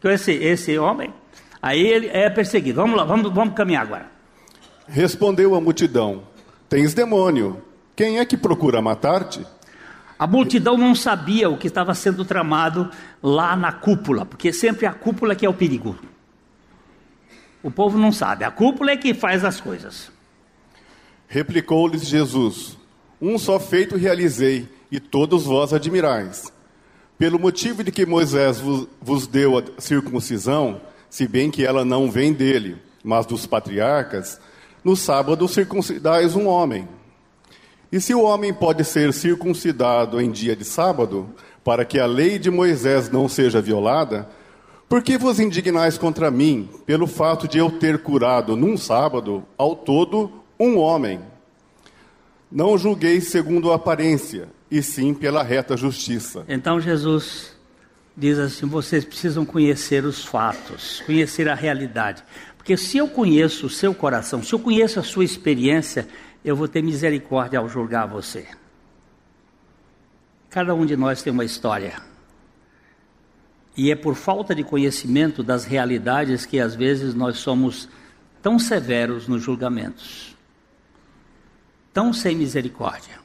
Com 0.00 0.08
esse, 0.08 0.32
esse 0.32 0.76
homem? 0.76 1.14
Aí 1.62 1.80
ele 1.80 2.08
é 2.08 2.28
perseguido. 2.28 2.80
Vamos 2.80 2.96
lá, 2.96 3.04
vamos, 3.04 3.32
vamos 3.32 3.54
caminhar 3.54 3.82
agora. 3.82 4.10
Respondeu 4.88 5.54
a 5.54 5.60
multidão: 5.60 6.24
Tens 6.68 6.94
demônio. 6.94 7.62
Quem 7.94 8.18
é 8.18 8.24
que 8.24 8.36
procura 8.36 8.82
matar-te? 8.82 9.46
A 10.22 10.26
multidão 10.28 10.78
não 10.78 10.94
sabia 10.94 11.50
o 11.50 11.58
que 11.58 11.66
estava 11.66 11.92
sendo 11.96 12.24
tramado 12.24 12.88
lá 13.20 13.56
na 13.56 13.72
cúpula, 13.72 14.24
porque 14.24 14.52
sempre 14.52 14.86
a 14.86 14.92
cúpula 14.92 15.34
que 15.34 15.44
é 15.44 15.48
o 15.48 15.52
perigo. 15.52 15.98
O 17.60 17.72
povo 17.72 17.98
não 17.98 18.12
sabe, 18.12 18.44
a 18.44 18.50
cúpula 18.52 18.92
é 18.92 18.96
que 18.96 19.14
faz 19.14 19.44
as 19.44 19.60
coisas. 19.60 20.12
Replicou-lhes 21.26 22.06
Jesus: 22.06 22.78
Um 23.20 23.36
só 23.36 23.58
feito 23.58 23.96
realizei 23.96 24.68
e 24.92 25.00
todos 25.00 25.42
vós 25.42 25.72
admirais. 25.72 26.52
Pelo 27.18 27.36
motivo 27.36 27.82
de 27.82 27.90
que 27.90 28.06
Moisés 28.06 28.60
vos, 28.60 29.26
deu 29.26 29.58
a 29.58 29.64
circuncisão, 29.78 30.80
se 31.10 31.26
bem 31.26 31.50
que 31.50 31.66
ela 31.66 31.84
não 31.84 32.08
vem 32.08 32.32
dele, 32.32 32.76
mas 33.02 33.26
dos 33.26 33.44
patriarcas, 33.44 34.40
no 34.84 34.94
sábado 34.94 35.48
circuncidais 35.48 36.36
um 36.36 36.46
homem. 36.46 36.86
E 37.92 38.00
se 38.00 38.14
o 38.14 38.22
homem 38.22 38.54
pode 38.54 38.82
ser 38.84 39.12
circuncidado 39.12 40.18
em 40.18 40.30
dia 40.30 40.56
de 40.56 40.64
sábado, 40.64 41.28
para 41.62 41.84
que 41.84 42.00
a 42.00 42.06
lei 42.06 42.38
de 42.38 42.50
Moisés 42.50 43.10
não 43.10 43.28
seja 43.28 43.60
violada, 43.60 44.26
por 44.88 45.02
que 45.02 45.18
vos 45.18 45.38
indignais 45.38 45.98
contra 45.98 46.30
mim, 46.30 46.70
pelo 46.86 47.06
fato 47.06 47.46
de 47.46 47.58
eu 47.58 47.70
ter 47.70 47.98
curado 47.98 48.56
num 48.56 48.78
sábado, 48.78 49.44
ao 49.58 49.76
todo, 49.76 50.32
um 50.58 50.78
homem? 50.78 51.20
Não 52.50 52.78
julgueis 52.78 53.28
segundo 53.28 53.70
a 53.70 53.76
aparência, 53.76 54.48
e 54.70 54.82
sim 54.82 55.12
pela 55.12 55.42
reta 55.42 55.76
justiça. 55.76 56.46
Então 56.48 56.80
Jesus 56.80 57.52
diz 58.16 58.38
assim: 58.38 58.66
vocês 58.66 59.04
precisam 59.04 59.44
conhecer 59.44 60.04
os 60.04 60.24
fatos, 60.24 61.02
conhecer 61.04 61.46
a 61.46 61.54
realidade. 61.54 62.22
Porque 62.56 62.76
se 62.76 62.96
eu 62.96 63.08
conheço 63.08 63.66
o 63.66 63.70
seu 63.70 63.92
coração, 63.92 64.42
se 64.42 64.52
eu 64.52 64.58
conheço 64.58 65.00
a 65.00 65.02
sua 65.02 65.24
experiência, 65.24 66.06
eu 66.44 66.56
vou 66.56 66.68
ter 66.68 66.82
misericórdia 66.82 67.58
ao 67.58 67.68
julgar 67.68 68.06
você. 68.06 68.46
Cada 70.50 70.74
um 70.74 70.84
de 70.84 70.96
nós 70.96 71.22
tem 71.22 71.32
uma 71.32 71.44
história. 71.44 72.00
E 73.76 73.90
é 73.90 73.96
por 73.96 74.14
falta 74.14 74.54
de 74.54 74.62
conhecimento 74.62 75.42
das 75.42 75.64
realidades 75.64 76.44
que 76.44 76.60
às 76.60 76.74
vezes 76.74 77.14
nós 77.14 77.38
somos 77.38 77.88
tão 78.42 78.58
severos 78.58 79.26
nos 79.26 79.42
julgamentos, 79.42 80.36
tão 81.92 82.12
sem 82.12 82.36
misericórdia. 82.36 83.20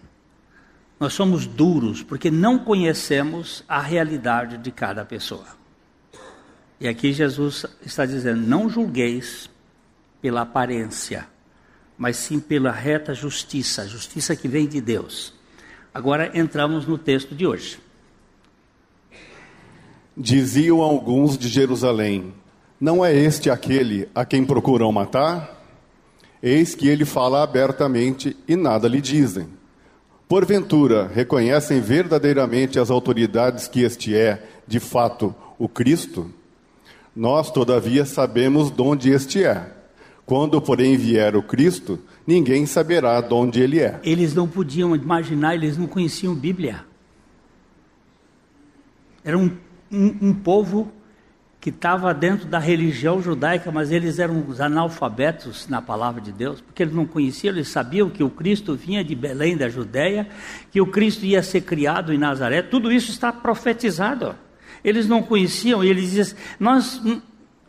Nós 0.99 1.13
somos 1.13 1.45
duros 1.45 2.01
porque 2.01 2.31
não 2.31 2.57
conhecemos 2.57 3.63
a 3.67 3.81
realidade 3.81 4.57
de 4.57 4.71
cada 4.71 5.03
pessoa. 5.03 5.45
E 6.79 6.87
aqui 6.87 7.11
Jesus 7.11 7.65
está 7.85 8.05
dizendo: 8.05 8.41
não 8.41 8.69
julgueis 8.69 9.49
pela 10.21 10.41
aparência, 10.41 11.27
mas 11.97 12.17
sim 12.17 12.39
pela 12.39 12.71
reta 12.71 13.13
justiça, 13.13 13.87
justiça 13.87 14.35
que 14.35 14.47
vem 14.47 14.67
de 14.67 14.79
Deus. 14.79 15.33
Agora 15.93 16.31
entramos 16.37 16.85
no 16.85 16.97
texto 16.97 17.33
de 17.33 17.47
hoje. 17.47 17.79
Diziam 20.15 20.81
alguns 20.81 21.37
de 21.37 21.47
Jerusalém: 21.47 22.33
Não 22.79 23.03
é 23.03 23.15
este 23.15 23.49
aquele 23.49 24.07
a 24.13 24.23
quem 24.23 24.45
procuram 24.45 24.91
matar? 24.91 25.55
Eis 26.41 26.75
que 26.75 26.87
ele 26.87 27.03
fala 27.03 27.41
abertamente 27.41 28.37
e 28.47 28.55
nada 28.55 28.87
lhe 28.87 29.01
dizem. 29.01 29.47
Porventura, 30.27 31.07
reconhecem 31.07 31.79
verdadeiramente 31.81 32.77
as 32.77 32.91
autoridades 32.91 33.67
que 33.67 33.81
este 33.81 34.13
é, 34.15 34.43
de 34.67 34.79
fato, 34.79 35.33
o 35.57 35.69
Cristo? 35.69 36.29
Nós, 37.15 37.49
todavia, 37.49 38.05
sabemos 38.05 38.69
de 38.69 38.81
onde 38.81 39.09
este 39.09 39.43
é. 39.43 39.76
Quando, 40.27 40.61
porém, 40.61 40.97
vier 40.97 41.37
o 41.37 41.41
Cristo, 41.41 41.97
ninguém 42.27 42.65
saberá 42.65 43.21
de 43.21 43.33
onde 43.33 43.61
ele 43.61 43.79
é. 43.79 43.97
Eles 44.03 44.35
não 44.35 44.45
podiam 44.45 44.93
imaginar, 44.93 45.55
eles 45.55 45.77
não 45.77 45.87
conheciam 45.87 46.35
Bíblia. 46.35 46.83
Era 49.23 49.37
um, 49.37 49.49
um, 49.89 50.17
um 50.21 50.33
povo 50.33 50.91
que 51.61 51.69
estava 51.69 52.13
dentro 52.13 52.45
da 52.45 52.59
religião 52.59 53.21
judaica, 53.21 53.71
mas 53.71 53.89
eles 53.89 54.19
eram 54.19 54.45
os 54.45 54.59
analfabetos 54.59 55.65
na 55.69 55.81
palavra 55.81 56.19
de 56.19 56.33
Deus, 56.33 56.59
porque 56.59 56.83
eles 56.83 56.93
não 56.93 57.05
conheciam, 57.05 57.53
eles 57.53 57.69
sabiam 57.69 58.09
que 58.09 58.21
o 58.21 58.29
Cristo 58.29 58.75
vinha 58.75 59.05
de 59.05 59.15
Belém 59.15 59.55
da 59.55 59.69
Judéia, 59.69 60.27
que 60.69 60.81
o 60.81 60.87
Cristo 60.87 61.25
ia 61.25 61.41
ser 61.41 61.61
criado 61.61 62.11
em 62.11 62.17
Nazaré, 62.17 62.61
tudo 62.61 62.91
isso 62.91 63.11
está 63.11 63.31
profetizado. 63.31 64.35
Eles 64.83 65.07
não 65.07 65.23
conheciam, 65.23 65.81
e 65.85 65.89
eles 65.89 66.11
diziam, 66.11 66.37
nós, 66.59 67.01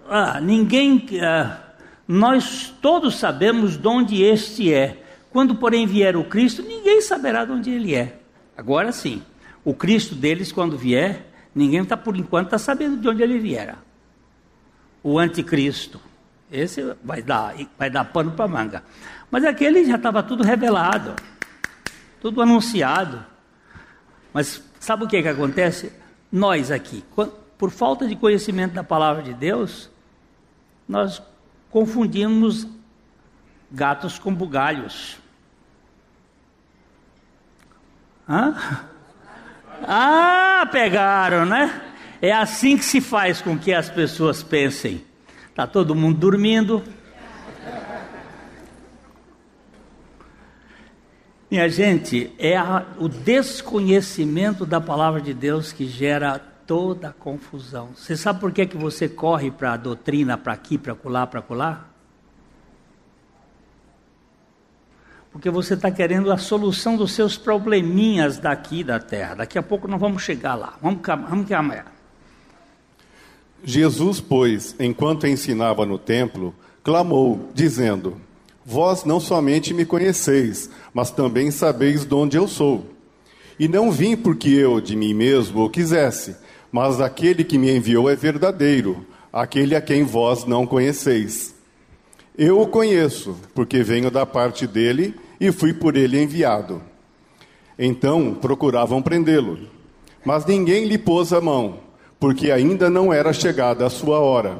ah, 0.09 0.41
ninguém, 0.41 1.07
ah, 1.23 1.68
nós 2.09 2.75
todos 2.81 3.19
sabemos 3.19 3.77
de 3.77 3.87
onde 3.87 4.23
este 4.23 4.73
é. 4.73 5.05
Quando, 5.31 5.55
porém, 5.57 5.87
vier 5.87 6.17
o 6.17 6.25
Cristo, 6.25 6.63
ninguém 6.63 7.03
saberá 7.03 7.45
de 7.45 7.53
onde 7.53 7.71
ele 7.71 7.95
é. 7.95 8.19
Agora 8.57 8.91
sim, 8.91 9.23
o 9.63 9.75
Cristo 9.75 10.15
deles, 10.15 10.51
quando 10.51 10.79
vier, 10.79 11.27
ninguém 11.55 11.83
está, 11.83 11.99
por 11.99 12.17
enquanto, 12.17 12.47
está 12.47 12.59
sabendo 12.59 12.97
de 12.97 13.07
onde 13.07 13.23
ele 13.23 13.39
viera 13.39 13.77
o 15.03 15.19
anticristo. 15.19 16.01
Esse 16.51 16.95
vai 17.05 17.23
dar, 17.23 17.55
vai 17.79 17.91
dar 17.91 18.07
pano 18.07 18.33
para 18.33 18.49
manga. 18.49 18.83
Mas 19.31 19.45
aquele 19.45 19.85
já 19.85 19.97
estava 19.97 20.23
tudo 20.23 20.43
revelado, 20.43 21.15
tudo 22.21 22.41
anunciado. 22.41 23.25
Mas 24.33 24.63
sabe 24.81 25.05
o 25.05 25.09
que, 25.09 25.23
que 25.23 25.29
acontece? 25.29 25.93
Nós 26.33 26.71
aqui, 26.71 27.05
por 27.59 27.71
falta 27.71 28.07
de 28.07 28.17
conhecimento 28.17 28.73
da 28.73 28.83
palavra 28.83 29.23
de 29.23 29.35
Deus, 29.35 29.91
nós 30.89 31.23
confundimos 31.71 32.67
gatos 33.71 34.19
com 34.19 34.35
bugalhos. 34.35 35.19
Hã? 38.29 38.55
Ah, 39.87 40.69
pegaram, 40.71 41.47
né? 41.47 41.83
É 42.21 42.33
assim 42.33 42.77
que 42.77 42.85
se 42.85 43.01
faz 43.01 43.41
com 43.41 43.57
que 43.57 43.73
as 43.73 43.89
pessoas 43.89 44.43
pensem. 44.43 45.05
Está 45.49 45.67
todo 45.67 45.95
mundo 45.95 46.19
dormindo. 46.19 46.83
Minha 51.51 51.69
gente, 51.69 52.31
é 52.39 52.57
a, 52.57 52.85
o 52.99 53.09
desconhecimento 53.09 54.67
da 54.67 54.81
palavra 54.81 55.21
de 55.21 55.33
Deus 55.33 55.73
que 55.73 55.87
gera 55.87 56.43
toda 56.69 57.09
a 57.09 57.13
confusão. 57.13 57.89
Você 57.97 58.15
sabe 58.15 58.41
por 58.41 58.53
que, 58.53 58.67
que 58.67 58.77
você 58.77 59.09
corre 59.09 59.51
para 59.51 59.73
a 59.73 59.77
doutrina, 59.79 60.37
para 60.37 60.53
aqui, 60.53 60.77
para 60.77 60.95
colar, 60.95 61.27
para 61.27 61.41
colar? 61.41 61.95
Porque 65.33 65.49
você 65.49 65.73
está 65.73 65.91
querendo 65.91 66.31
a 66.31 66.37
solução 66.37 66.95
dos 66.95 67.13
seus 67.13 67.39
probleminhas 67.39 68.39
daqui 68.39 68.85
da 68.85 69.01
terra. 69.01 69.37
Daqui 69.37 69.59
a 69.59 69.63
pouco 69.63 69.89
nós 69.89 69.99
vamos 69.99 70.23
chegar 70.23 70.55
lá. 70.55 70.77
Vamos, 70.83 71.01
vamos 71.05 71.49
caminhar. 71.49 71.91
Jesus, 73.65 74.21
pois, 74.21 74.77
enquanto 74.79 75.27
ensinava 75.27 75.87
no 75.87 75.99
templo, 75.99 76.55
clamou, 76.85 77.49
dizendo: 77.55 78.21
Vós 78.65 79.05
não 79.05 79.19
somente 79.19 79.73
me 79.73 79.87
conheceis, 79.87 80.71
mas 80.93 81.11
também 81.11 81.51
sabeis 81.51 82.05
de 82.05 82.15
onde 82.15 82.37
eu 82.37 82.47
sou. 82.47 82.87
E 83.59 83.67
não 83.67 83.91
vim 83.91 84.17
porque 84.17 84.51
eu 84.51 84.81
de 84.81 84.95
mim 84.95 85.15
mesmo 85.15 85.65
o 85.65 85.71
quisesse, 85.71 86.37
mas 86.71 87.01
aquele 87.01 87.45
que 87.45 87.59
me 87.59 87.71
enviou 87.71 88.09
é 88.09 88.17
verdadeiro, 88.17 89.07
aquele 89.33 89.75
a 89.75 89.81
quem 89.81 90.05
vós 90.05 90.45
não 90.45 90.67
conheceis. 90.67 91.55
Eu 92.37 92.61
o 92.61 92.67
conheço, 92.67 93.37
porque 93.55 93.83
venho 93.83 94.11
da 94.11 94.25
parte 94.25 94.67
dele 94.67 95.15
e 95.41 95.51
fui 95.51 95.73
por 95.73 95.97
ele 95.97 96.23
enviado. 96.23 96.83
Então 97.79 98.35
procuravam 98.35 99.03
prendê-lo, 99.03 99.59
mas 100.25 100.45
ninguém 100.47 100.85
lhe 100.85 100.99
pôs 100.99 101.33
a 101.33 101.41
mão 101.41 101.89
porque 102.19 102.51
ainda 102.51 102.91
não 102.91 103.13
era 103.13 103.33
chegada 103.33 103.87
a 103.87 103.91
sua 103.91 104.19
hora. 104.19 104.59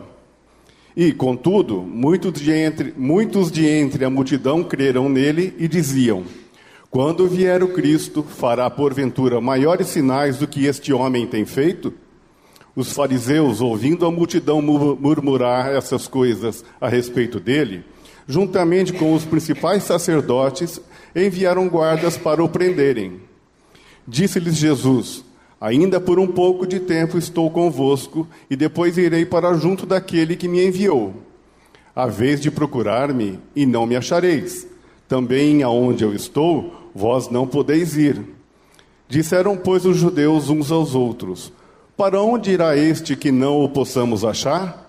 E, 0.97 1.13
contudo, 1.13 1.83
muitos 1.83 2.41
de, 2.41 2.51
entre, 2.53 2.93
muitos 2.97 3.53
de 3.53 3.67
entre 3.67 4.05
a 4.05 4.11
multidão 4.11 4.65
creram 4.65 5.09
nele 5.09 5.55
e 5.59 5.69
diziam: 5.69 6.25
Quando 6.91 7.29
vier 7.29 7.63
o 7.63 7.69
Cristo, 7.69 8.23
fará 8.23 8.69
porventura 8.71 9.43
maiores 9.43 9.89
sinais 9.89 10.39
do 10.39 10.49
que 10.49 10.65
este 10.65 10.91
homem 10.91 11.27
tem 11.27 11.45
feito? 11.45 11.93
Os 12.75 12.93
fariseus, 12.93 13.61
ouvindo 13.61 14.07
a 14.07 14.11
multidão 14.11 14.63
murmurar 14.63 15.69
essas 15.69 16.09
coisas 16.09 16.65
a 16.81 16.89
respeito 16.89 17.39
dele, 17.39 17.85
juntamente 18.27 18.95
com 18.95 19.13
os 19.13 19.27
principais 19.27 19.83
sacerdotes, 19.83 20.81
enviaram 21.15 21.69
guardas 21.69 22.17
para 22.17 22.43
o 22.43 22.49
prenderem. 22.49 23.21
Disse-lhes 24.07 24.57
Jesus: 24.57 25.23
Ainda 25.61 26.01
por 26.01 26.19
um 26.19 26.27
pouco 26.27 26.67
de 26.67 26.81
tempo 26.81 27.19
estou 27.19 27.51
convosco, 27.51 28.27
e 28.49 28.57
depois 28.57 28.97
irei 28.97 29.27
para 29.27 29.53
junto 29.55 29.85
daquele 29.85 30.37
que 30.37 30.49
me 30.49 30.65
enviou. 30.65 31.13
A 31.95 32.07
vez 32.07 32.41
de 32.41 32.51
procurar-me, 32.51 33.39
e 33.55 33.67
não 33.67 33.85
me 33.85 33.95
achareis. 33.95 34.67
Também 35.09 35.63
aonde 35.63 36.05
eu 36.05 36.15
estou, 36.15 36.91
vós 36.95 37.31
não 37.31 37.47
podeis 37.47 37.97
ir. 37.97 38.21
Disseram, 39.09 39.57
pois, 39.57 39.87
os 39.87 39.97
judeus 39.97 40.51
uns 40.51 40.71
aos 40.71 40.95
outros: 40.95 41.51
Para 41.97 42.21
onde 42.21 42.51
irá 42.51 42.77
este 42.77 43.17
que 43.17 43.33
não 43.33 43.65
o 43.65 43.69
possamos 43.71 44.23
achar? 44.23 44.87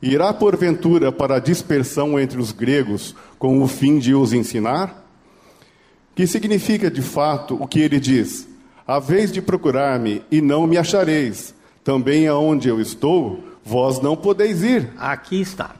Irá 0.00 0.32
porventura 0.32 1.12
para 1.12 1.36
a 1.36 1.38
dispersão 1.38 2.18
entre 2.18 2.40
os 2.40 2.52
gregos, 2.52 3.14
com 3.38 3.62
o 3.62 3.68
fim 3.68 3.98
de 3.98 4.14
os 4.14 4.32
ensinar? 4.32 5.06
Que 6.14 6.26
significa 6.26 6.90
de 6.90 7.02
fato 7.02 7.54
o 7.60 7.66
que 7.66 7.80
ele 7.80 8.00
diz? 8.00 8.48
A 8.86 8.98
vez 8.98 9.30
de 9.30 9.42
procurar-me 9.42 10.22
e 10.30 10.40
não 10.40 10.66
me 10.66 10.78
achareis. 10.78 11.54
Também 11.84 12.26
aonde 12.26 12.68
eu 12.68 12.80
estou, 12.80 13.44
vós 13.62 14.00
não 14.00 14.16
podeis 14.16 14.62
ir. 14.62 14.90
Aqui 14.96 15.40
está. 15.40 15.79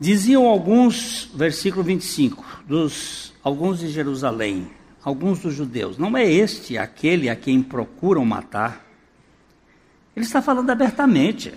Diziam 0.00 0.46
alguns, 0.46 1.30
versículo 1.34 1.84
25, 1.84 2.62
dos 2.66 3.34
alguns 3.44 3.80
de 3.80 3.88
Jerusalém, 3.90 4.70
alguns 5.04 5.40
dos 5.40 5.52
judeus, 5.52 5.98
não 5.98 6.16
é 6.16 6.24
este 6.24 6.78
aquele 6.78 7.28
a 7.28 7.36
quem 7.36 7.62
procuram 7.62 8.24
matar? 8.24 8.82
Ele 10.16 10.24
está 10.24 10.40
falando 10.40 10.70
abertamente. 10.70 11.52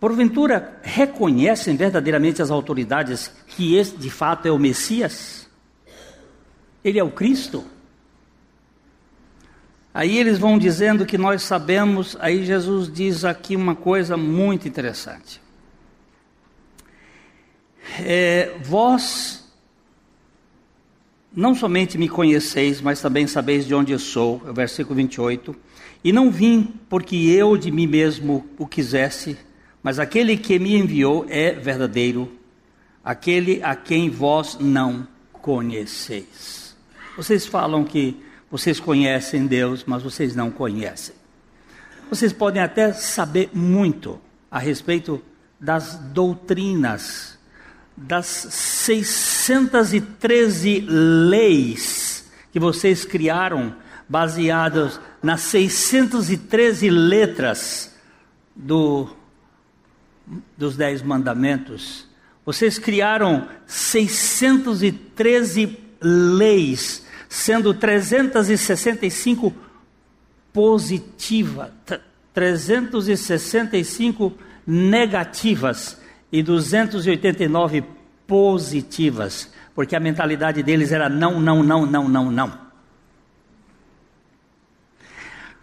Porventura, 0.00 0.80
reconhecem 0.82 1.76
verdadeiramente 1.76 2.42
as 2.42 2.50
autoridades 2.50 3.32
que 3.46 3.76
este 3.76 3.96
de 3.96 4.10
fato 4.10 4.46
é 4.46 4.50
o 4.50 4.58
Messias? 4.58 5.48
Ele 6.82 6.98
é 6.98 7.04
o 7.04 7.10
Cristo. 7.12 7.64
Aí 9.94 10.18
eles 10.18 10.40
vão 10.40 10.58
dizendo 10.58 11.06
que 11.06 11.16
nós 11.16 11.44
sabemos, 11.44 12.16
aí 12.18 12.44
Jesus 12.44 12.92
diz 12.92 13.24
aqui 13.24 13.54
uma 13.54 13.76
coisa 13.76 14.16
muito 14.16 14.66
interessante. 14.66 15.45
É, 18.00 18.52
vós 18.62 19.44
não 21.34 21.54
somente 21.54 21.98
me 21.98 22.08
conheceis, 22.08 22.80
mas 22.80 23.00
também 23.00 23.26
sabeis 23.26 23.66
de 23.66 23.74
onde 23.74 23.92
eu 23.92 23.98
sou, 23.98 24.42
é 24.46 24.50
o 24.50 24.54
versículo 24.54 24.94
28. 24.94 25.54
E 26.02 26.12
não 26.12 26.30
vim 26.30 26.74
porque 26.88 27.16
eu 27.16 27.56
de 27.56 27.70
mim 27.70 27.86
mesmo 27.86 28.46
o 28.58 28.66
quisesse, 28.66 29.36
mas 29.82 29.98
aquele 29.98 30.36
que 30.36 30.58
me 30.58 30.74
enviou 30.74 31.26
é 31.28 31.52
verdadeiro, 31.52 32.32
aquele 33.04 33.62
a 33.62 33.76
quem 33.76 34.08
vós 34.08 34.56
não 34.58 35.06
conheceis. 35.32 36.74
Vocês 37.16 37.46
falam 37.46 37.84
que 37.84 38.16
vocês 38.50 38.80
conhecem 38.80 39.46
Deus, 39.46 39.84
mas 39.86 40.02
vocês 40.02 40.34
não 40.34 40.50
conhecem. 40.50 41.14
Vocês 42.08 42.32
podem 42.32 42.62
até 42.62 42.92
saber 42.92 43.50
muito 43.52 44.20
a 44.50 44.58
respeito 44.58 45.20
das 45.60 45.96
doutrinas, 45.96 47.35
das 47.96 48.48
613 48.50 50.80
leis 50.88 52.30
que 52.52 52.60
vocês 52.60 53.04
criaram, 53.04 53.74
baseadas 54.08 55.00
nas 55.22 55.42
613 55.42 56.90
letras 56.90 57.94
do, 58.54 59.08
dos 60.56 60.76
Dez 60.76 61.02
Mandamentos. 61.02 62.06
Vocês 62.44 62.78
criaram 62.78 63.48
613 63.66 65.78
leis 66.00 67.04
sendo 67.28 67.74
365 67.74 69.52
positiva, 70.52 71.72
365 72.32 74.32
negativas 74.66 76.00
e 76.30 76.42
289 76.42 77.84
positivas, 78.26 79.52
porque 79.74 79.94
a 79.94 80.00
mentalidade 80.00 80.62
deles 80.62 80.92
era 80.92 81.08
não, 81.08 81.40
não, 81.40 81.62
não, 81.62 81.86
não, 81.86 82.08
não, 82.08 82.30
não. 82.30 82.66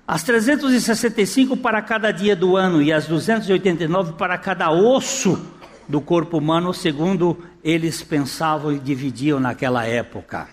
As 0.06 0.21
365 0.23 1.56
para 1.58 1.82
cada 1.82 2.12
dia 2.12 2.36
do 2.36 2.58
ano 2.58 2.82
e 2.82 2.91
as 2.91 3.08
289 3.08 4.13
para 4.13 4.38
cada 4.38 4.69
osso 4.69 5.41
do 5.88 6.02
corpo 6.02 6.38
humano, 6.38 6.73
segundo 6.73 7.43
eles 7.63 8.04
pensavam 8.04 8.71
e 8.71 8.80
dividiam 8.80 9.39
naquela 9.39 9.86
época. 9.86 10.49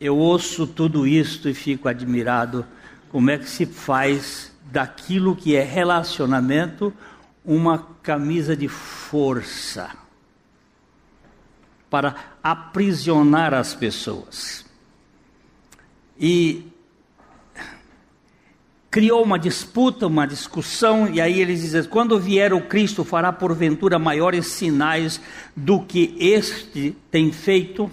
Eu 0.00 0.16
ouço 0.16 0.66
tudo 0.66 1.06
isto 1.06 1.48
e 1.48 1.54
fico 1.54 1.88
admirado 1.88 2.64
como 3.10 3.30
é 3.30 3.38
que 3.38 3.48
se 3.48 3.66
faz 3.66 4.49
daquilo 4.70 5.34
que 5.34 5.56
é 5.56 5.62
relacionamento 5.62 6.92
uma 7.44 7.78
camisa 8.02 8.56
de 8.56 8.68
força 8.68 9.90
para 11.88 12.14
aprisionar 12.42 13.52
as 13.52 13.74
pessoas. 13.74 14.64
E 16.18 16.66
criou 18.90 19.22
uma 19.22 19.38
disputa, 19.38 20.06
uma 20.06 20.26
discussão, 20.26 21.08
e 21.08 21.20
aí 21.20 21.40
eles 21.40 21.62
dizem: 21.62 21.84
quando 21.84 22.18
vier 22.18 22.52
o 22.52 22.60
Cristo, 22.60 23.04
fará 23.04 23.32
porventura 23.32 23.98
maiores 23.98 24.46
sinais 24.48 25.20
do 25.56 25.80
que 25.80 26.14
este 26.18 26.96
tem 27.10 27.32
feito? 27.32 27.90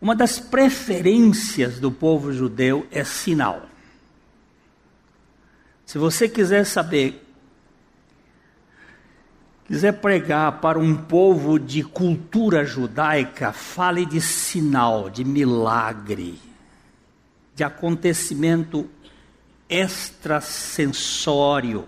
Uma 0.00 0.14
das 0.14 0.38
preferências 0.38 1.80
do 1.80 1.90
povo 1.90 2.32
judeu 2.32 2.86
é 2.90 3.02
sinal. 3.02 3.66
Se 5.86 5.96
você 5.98 6.28
quiser 6.28 6.66
saber, 6.66 7.24
quiser 9.68 10.00
pregar 10.00 10.60
para 10.60 10.80
um 10.80 10.96
povo 10.96 11.60
de 11.60 11.84
cultura 11.84 12.64
judaica, 12.64 13.52
fale 13.52 14.04
de 14.04 14.20
sinal, 14.20 15.08
de 15.08 15.24
milagre, 15.24 16.40
de 17.54 17.62
acontecimento 17.62 18.90
extrasensório. 19.68 21.86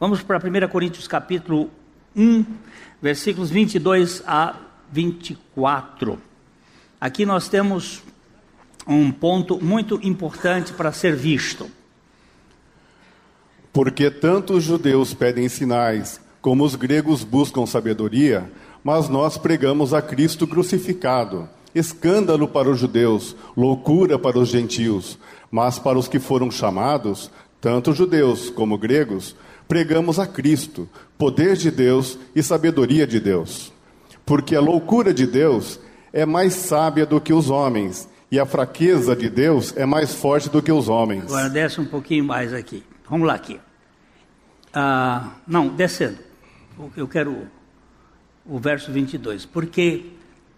Vamos 0.00 0.20
para 0.20 0.38
1 0.38 0.68
Coríntios 0.68 1.06
capítulo 1.06 1.70
1, 2.16 2.44
versículos 3.00 3.48
22 3.48 4.24
a 4.26 4.56
24. 4.90 6.20
Aqui 7.00 7.24
nós 7.24 7.48
temos 7.48 8.02
um 8.88 9.12
ponto 9.12 9.64
muito 9.64 10.00
importante 10.02 10.72
para 10.72 10.90
ser 10.90 11.14
visto. 11.14 11.77
Porque 13.72 14.10
tanto 14.10 14.54
os 14.54 14.64
judeus 14.64 15.14
pedem 15.14 15.48
sinais, 15.48 16.20
como 16.40 16.64
os 16.64 16.74
gregos 16.74 17.24
buscam 17.24 17.66
sabedoria, 17.66 18.50
mas 18.82 19.08
nós 19.08 19.36
pregamos 19.36 19.92
a 19.92 20.00
Cristo 20.00 20.46
crucificado, 20.46 21.48
escândalo 21.74 22.48
para 22.48 22.70
os 22.70 22.78
judeus, 22.78 23.36
loucura 23.56 24.18
para 24.18 24.38
os 24.38 24.48
gentios, 24.48 25.18
mas 25.50 25.78
para 25.78 25.98
os 25.98 26.08
que 26.08 26.18
foram 26.18 26.50
chamados, 26.50 27.30
tanto 27.60 27.92
judeus 27.92 28.50
como 28.50 28.78
gregos, 28.78 29.34
pregamos 29.66 30.18
a 30.18 30.26
Cristo, 30.26 30.88
poder 31.18 31.56
de 31.56 31.70
Deus 31.70 32.18
e 32.34 32.42
sabedoria 32.42 33.06
de 33.06 33.20
Deus. 33.20 33.72
Porque 34.24 34.54
a 34.54 34.60
loucura 34.60 35.12
de 35.12 35.26
Deus 35.26 35.78
é 36.12 36.24
mais 36.24 36.54
sábia 36.54 37.04
do 37.04 37.20
que 37.20 37.32
os 37.32 37.50
homens, 37.50 38.08
e 38.30 38.38
a 38.38 38.46
fraqueza 38.46 39.16
de 39.16 39.28
Deus 39.28 39.74
é 39.76 39.86
mais 39.86 40.14
forte 40.14 40.48
do 40.48 40.62
que 40.62 40.70
os 40.70 40.88
homens. 40.88 41.24
Agora 41.24 41.48
desce 41.48 41.80
um 41.80 41.86
pouquinho 41.86 42.24
mais 42.24 42.52
aqui. 42.52 42.82
Vamos 43.08 43.26
lá 43.26 43.34
aqui. 43.34 43.60
Ah, 44.72 45.32
não, 45.46 45.68
descendo. 45.68 46.18
Eu 46.96 47.08
quero 47.08 47.48
o 48.44 48.58
verso 48.58 48.92
22. 48.92 49.46
Porque 49.46 50.12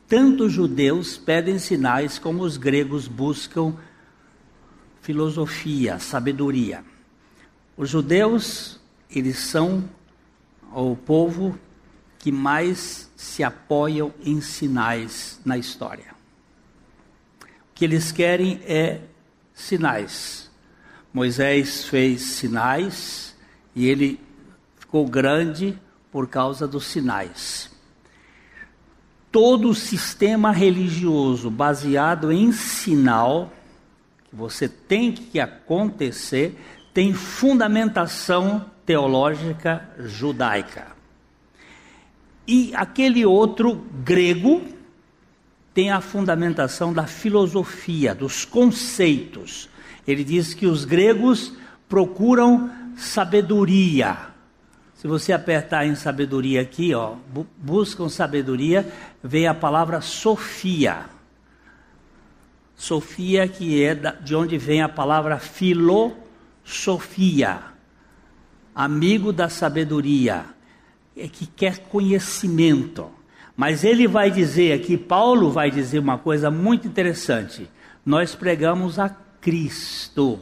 tanto 0.09 0.45
os 0.47 0.53
judeus 0.53 1.17
pedem 1.17 1.59
sinais 1.59 2.19
como 2.19 2.43
os 2.43 2.57
gregos 2.57 3.07
buscam 3.07 3.77
filosofia, 5.01 5.99
sabedoria. 5.99 6.85
Os 7.77 7.89
judeus, 7.89 8.81
eles 9.09 9.39
são 9.39 9.89
o 10.73 10.97
povo 10.97 11.59
que 12.19 12.31
mais 12.31 13.11
se 13.17 13.43
apoiam 13.43 14.13
em 14.23 14.41
sinais 14.41 15.41
na 15.45 15.57
história. 15.57 16.15
O 17.41 17.75
que 17.75 17.85
eles 17.85 18.13
querem 18.13 18.61
é 18.65 19.01
sinais. 19.55 20.50
Moisés 21.13 21.85
fez 21.85 22.23
sinais 22.23 23.37
e 23.75 23.89
ele 23.89 24.21
ficou 24.79 25.07
grande 25.07 25.79
por 26.11 26.29
causa 26.29 26.67
dos 26.67 26.87
sinais. 26.87 27.71
Todo 29.33 29.75
sistema 29.75 30.51
religioso 30.51 31.51
baseado 31.51 32.33
em 32.33 32.53
sinal 32.53 33.53
que 34.29 34.35
você 34.35 34.69
tem 34.69 35.13
que 35.13 35.39
acontecer 35.39 36.57
tem 36.93 37.13
fundamentação 37.13 38.67
teológica 38.85 39.89
judaica. 39.99 40.89
E 42.47 42.73
aquele 42.75 43.25
outro 43.25 43.77
grego 44.03 44.63
tem 45.73 45.91
a 45.93 46.01
fundamentação 46.01 46.93
da 46.93 47.07
filosofia, 47.07 48.15
dos 48.15 48.45
conceitos. 48.45 49.69
Ele 50.11 50.25
diz 50.25 50.55
que 50.55 50.67
os 50.67 50.85
gregos 50.85 51.53
procuram 51.89 52.71
sabedoria. 52.97 54.31
Se 54.95 55.09
você 55.09 55.33
apertar 55.33 55.87
em 55.87 55.95
sabedoria 55.95 56.61
aqui, 56.61 56.95
ó, 56.95 57.15
buscam 57.57 58.09
sabedoria, 58.11 58.87
vem 59.25 59.47
a 59.47 59.55
palavra 59.55 60.03
sofia. 60.03 61.07
Sofia, 62.77 63.49
que 63.49 63.83
é 63.83 63.95
de 63.95 64.35
onde 64.35 64.59
vem 64.59 64.83
a 64.83 64.89
palavra 64.89 65.39
filosofia, 65.39 66.19
amigo 68.75 69.33
da 69.33 69.49
sabedoria, 69.49 70.45
é 71.17 71.27
que 71.29 71.47
quer 71.47 71.79
conhecimento. 71.79 73.11
Mas 73.57 73.85
ele 73.85 74.07
vai 74.07 74.31
dizer 74.31 74.73
aqui, 74.73 74.97
Paulo 74.97 75.51
vai 75.51 75.71
dizer 75.71 75.99
uma 75.99 76.19
coisa 76.19 76.51
muito 76.51 76.87
interessante. 76.87 77.71
Nós 78.05 78.35
pregamos 78.35 78.99
a 78.99 79.09
Cristo 79.41 80.41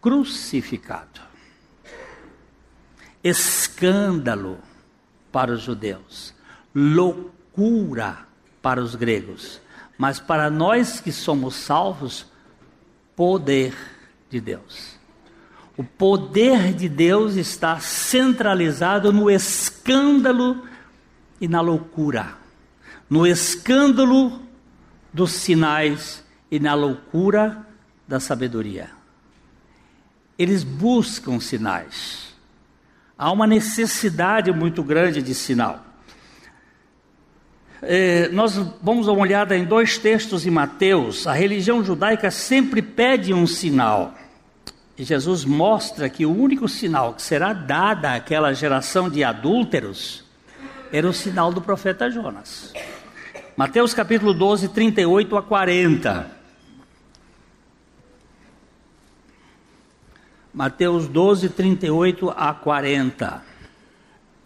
crucificado. 0.00 1.20
Escândalo 3.22 4.58
para 5.30 5.52
os 5.52 5.62
judeus, 5.62 6.34
loucura 6.74 8.26
para 8.60 8.82
os 8.82 8.94
gregos 8.94 9.62
mas 10.02 10.18
para 10.18 10.50
nós 10.50 11.00
que 11.00 11.12
somos 11.12 11.54
salvos, 11.54 12.26
poder 13.14 13.72
de 14.28 14.40
Deus. 14.40 14.96
O 15.76 15.84
poder 15.84 16.74
de 16.74 16.88
Deus 16.88 17.36
está 17.36 17.78
centralizado 17.78 19.12
no 19.12 19.30
escândalo 19.30 20.66
e 21.40 21.46
na 21.46 21.60
loucura, 21.60 22.36
no 23.08 23.24
escândalo 23.24 24.42
dos 25.12 25.32
sinais 25.32 26.21
e 26.52 26.60
na 26.60 26.74
loucura 26.74 27.66
da 28.06 28.20
sabedoria. 28.20 28.90
Eles 30.38 30.62
buscam 30.62 31.40
sinais. 31.40 32.34
Há 33.16 33.32
uma 33.32 33.46
necessidade 33.46 34.52
muito 34.52 34.82
grande 34.82 35.22
de 35.22 35.34
sinal. 35.34 35.82
É, 37.80 38.28
nós 38.28 38.54
vamos 38.82 39.06
dar 39.06 39.12
uma 39.12 39.22
olhada 39.22 39.56
em 39.56 39.64
dois 39.64 39.96
textos 39.96 40.46
em 40.46 40.50
Mateus. 40.50 41.26
A 41.26 41.32
religião 41.32 41.82
judaica 41.82 42.30
sempre 42.30 42.82
pede 42.82 43.32
um 43.32 43.46
sinal. 43.46 44.14
E 44.98 45.04
Jesus 45.04 45.46
mostra 45.46 46.10
que 46.10 46.26
o 46.26 46.36
único 46.36 46.68
sinal 46.68 47.14
que 47.14 47.22
será 47.22 47.54
dado 47.54 48.04
àquela 48.04 48.52
geração 48.52 49.08
de 49.08 49.24
adúlteros 49.24 50.22
era 50.92 51.08
o 51.08 51.14
sinal 51.14 51.50
do 51.50 51.62
profeta 51.62 52.10
Jonas. 52.10 52.74
Mateus 53.56 53.94
capítulo 53.94 54.34
12, 54.34 54.68
38 54.68 55.34
a 55.34 55.42
40. 55.42 56.41
Mateus 60.52 61.08
12, 61.08 61.48
38 61.48 62.30
a 62.36 62.52
40. 62.52 63.42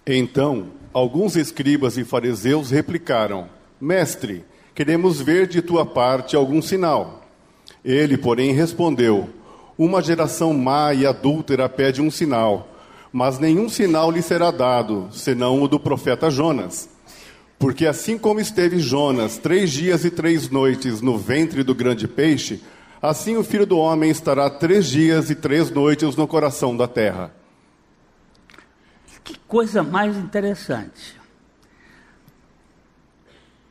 Então 0.07 0.71
Alguns 0.97 1.37
escribas 1.37 1.99
e 1.99 2.05
fariseus 2.05 2.71
replicaram: 2.71 3.49
Mestre, 3.79 4.43
queremos 4.75 5.21
ver 5.21 5.47
de 5.47 5.61
tua 5.61 5.85
parte 5.85 6.35
algum 6.35 6.63
sinal. 6.63 7.29
Ele, 7.85 8.17
porém, 8.17 8.55
respondeu: 8.55 9.29
Uma 9.77 10.01
geração 10.01 10.55
má 10.55 10.95
e 10.95 11.05
adúltera 11.05 11.69
pede 11.69 12.01
um 12.01 12.11
sinal, 12.11 12.67
mas 13.13 13.39
nenhum 13.39 13.69
sinal 13.69 14.11
lhe 14.11 14.23
será 14.23 14.51
dado, 14.51 15.09
senão 15.13 15.63
o 15.63 15.69
do 15.69 15.79
profeta 15.79 16.31
Jonas. 16.31 16.89
Porque 17.59 17.85
assim 17.85 18.17
como 18.17 18.41
esteve 18.41 18.79
Jonas 18.79 19.37
três 19.37 19.71
dias 19.71 20.03
e 20.03 20.11
três 20.11 20.49
noites 20.49 21.03
no 21.03 21.19
ventre 21.19 21.63
do 21.63 21.75
grande 21.75 22.09
peixe, 22.09 22.63
assim 23.07 23.37
o 23.37 23.45
filho 23.45 23.67
do 23.67 23.79
homem 23.79 24.11
estará 24.11 24.51
três 24.51 24.87
dias 24.87 25.31
e 25.31 25.35
três 25.35 25.71
noites 25.71 26.17
no 26.17 26.27
coração 26.27 26.77
da 26.77 26.89
terra. 26.89 27.33
Que 29.25 29.39
coisa 29.41 29.83
mais 29.83 30.17
interessante. 30.17 31.17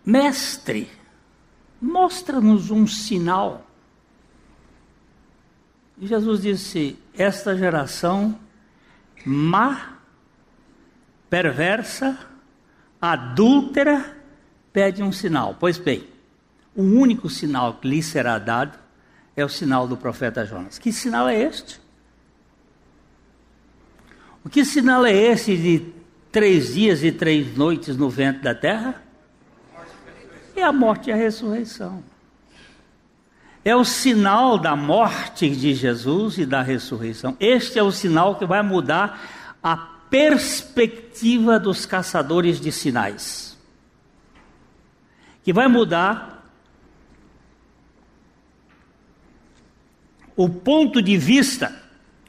Mestre, 0.05 0.89
mostra-nos 1.81 2.71
um 2.71 2.87
sinal. 2.87 3.65
E 5.97 6.07
Jesus 6.07 6.41
disse: 6.41 6.97
Esta 7.17 7.57
geração 7.57 8.37
má, 9.25 9.99
perversa, 11.29 12.17
adúltera, 13.01 14.17
pede 14.71 15.01
um 15.01 15.11
sinal. 15.11 15.55
Pois 15.59 15.77
bem, 15.77 16.07
o 16.75 16.83
único 16.83 17.29
sinal 17.29 17.75
que 17.75 17.87
lhe 17.87 18.03
será 18.03 18.37
dado 18.37 18.84
é 19.35 19.43
o 19.43 19.49
sinal 19.49 19.87
do 19.87 19.97
profeta 19.97 20.45
Jonas. 20.45 20.79
Que 20.79 20.91
sinal 20.91 21.27
é 21.27 21.41
este? 21.41 21.79
O 24.43 24.49
que 24.49 24.63
sinal 24.63 25.05
é 25.05 25.13
esse 25.13 25.57
de 25.57 25.93
três 26.31 26.73
dias 26.73 27.03
e 27.03 27.11
três 27.11 27.57
noites 27.57 27.97
no 27.97 28.09
vento 28.09 28.41
da 28.41 28.53
terra? 28.53 29.03
É 30.55 30.63
a 30.63 30.71
morte 30.71 31.09
e 31.09 31.13
a 31.13 31.15
ressurreição. 31.15 32.03
É 33.63 33.75
o 33.75 33.83
sinal 33.83 34.59
da 34.59 34.75
morte 34.75 35.49
de 35.49 35.73
Jesus 35.73 36.37
e 36.37 36.45
da 36.45 36.61
ressurreição. 36.61 37.35
Este 37.39 37.79
é 37.79 37.83
o 37.83 37.91
sinal 37.91 38.35
que 38.35 38.45
vai 38.45 38.61
mudar 38.61 39.19
a 39.61 39.75
perspectiva 39.75 41.59
dos 41.59 41.85
caçadores 41.85 42.61
de 42.61 42.71
sinais. 42.71 43.57
Que 45.43 45.51
vai 45.51 45.67
mudar 45.67 46.34
o 50.35 50.49
ponto 50.49 51.01
de 51.01 51.17
vista 51.17 51.73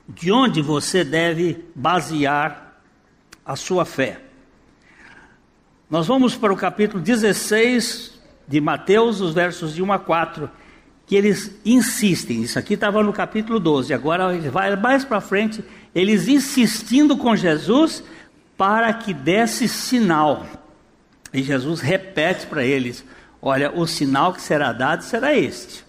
de 0.09 0.31
onde 0.31 0.63
você 0.63 1.03
deve 1.03 1.65
basear 1.75 2.81
a 3.45 3.57
sua 3.57 3.85
fé. 3.85 4.21
Nós 5.91 6.07
vamos 6.07 6.37
para 6.37 6.53
o 6.53 6.57
capítulo 6.57 7.03
16 7.03 8.19
de 8.47 8.61
Mateus, 8.61 9.21
os 9.21 9.35
versos 9.35 9.75
de 9.75 9.83
1 9.83 9.93
a 9.93 9.99
4, 9.99 10.51
que 11.07 11.15
eles 11.15 11.57
insistem. 11.65 12.43
Isso 12.43 12.59
aqui 12.59 12.75
estava 12.75 13.03
no 13.03 13.13
capítulo 13.13 13.59
12, 13.61 13.95
agora 13.95 14.37
vai 14.51 14.75
mais 14.77 15.05
para 15.05 15.21
frente, 15.21 15.65
eles 15.95 16.29
insistindo 16.29 17.17
com 17.17 17.35
Jesus 17.37 18.03
para 18.57 18.93
que 18.93 19.15
desse 19.15 19.69
sinal. 19.69 20.47
E 21.33 21.43
Jesus 21.43 21.81
repete 21.81 22.47
para 22.47 22.65
eles: 22.65 23.05
Olha, 23.41 23.71
o 23.73 23.87
sinal 23.87 24.33
que 24.33 24.43
será 24.43 24.73
dado 24.73 25.03
será 25.03 25.37
este. 25.37 25.86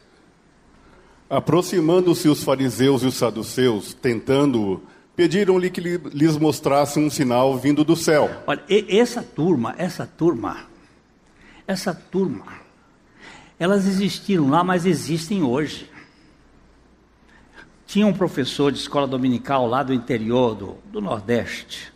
Aproximando-se 1.30 2.30
os 2.30 2.44
fariseus 2.44 3.04
e 3.04 3.08
os 3.08 3.16
saduceus, 3.16 3.94
tentando-o, 3.94 4.82
pediram-lhe 5.16 5.70
que 5.70 5.82
lhes 5.82 6.38
mostrasse 6.38 7.00
um 7.00 7.10
sinal 7.10 7.58
vindo 7.58 7.84
do 7.84 7.96
céu. 7.96 8.30
Olha, 8.46 8.63
essa 8.88 9.22
turma, 9.22 9.76
essa 9.78 10.06
turma, 10.06 10.66
essa 11.66 11.94
turma, 11.94 12.46
elas 13.60 13.86
existiram 13.88 14.50
lá, 14.50 14.63
mas 14.63 14.86
existem 14.86 15.44
hoje. 15.44 15.90
Tinha 17.86 18.06
um 18.06 18.13
professor 18.13 18.72
de 18.72 18.80
escola 18.80 19.08
dominical 19.08 19.68
lá 19.68 19.82
do 19.82 19.94
interior 19.94 20.56
do, 20.56 20.78
do 20.86 21.02
Nordeste. 21.02 21.92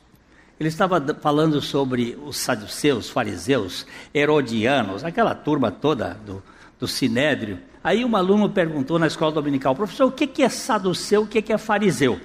Ele 0.60 0.70
estava 0.70 1.02
falando 1.15 1.62
sobre 1.62 2.17
os 2.26 2.38
saduceus, 2.38 3.10
fariseus, 3.10 3.86
herodianos, 4.13 5.04
aquela 5.04 5.34
turma 5.34 5.72
toda 5.72 6.13
do, 6.26 6.44
do 6.80 6.88
Sinédrio. 6.88 7.60
Aí 7.84 8.06
um 8.06 8.15
aluno 8.15 8.50
perguntou 8.50 9.00
na 9.00 9.08
escola 9.08 9.32
dominical, 9.32 9.76
professor, 9.76 10.06
o 10.06 10.12
que 10.12 10.44
é 10.44 10.50
saduceu, 10.50 11.24
o 11.24 11.28
que 11.28 11.52
é 11.52 11.58
fariseu? 11.58 12.20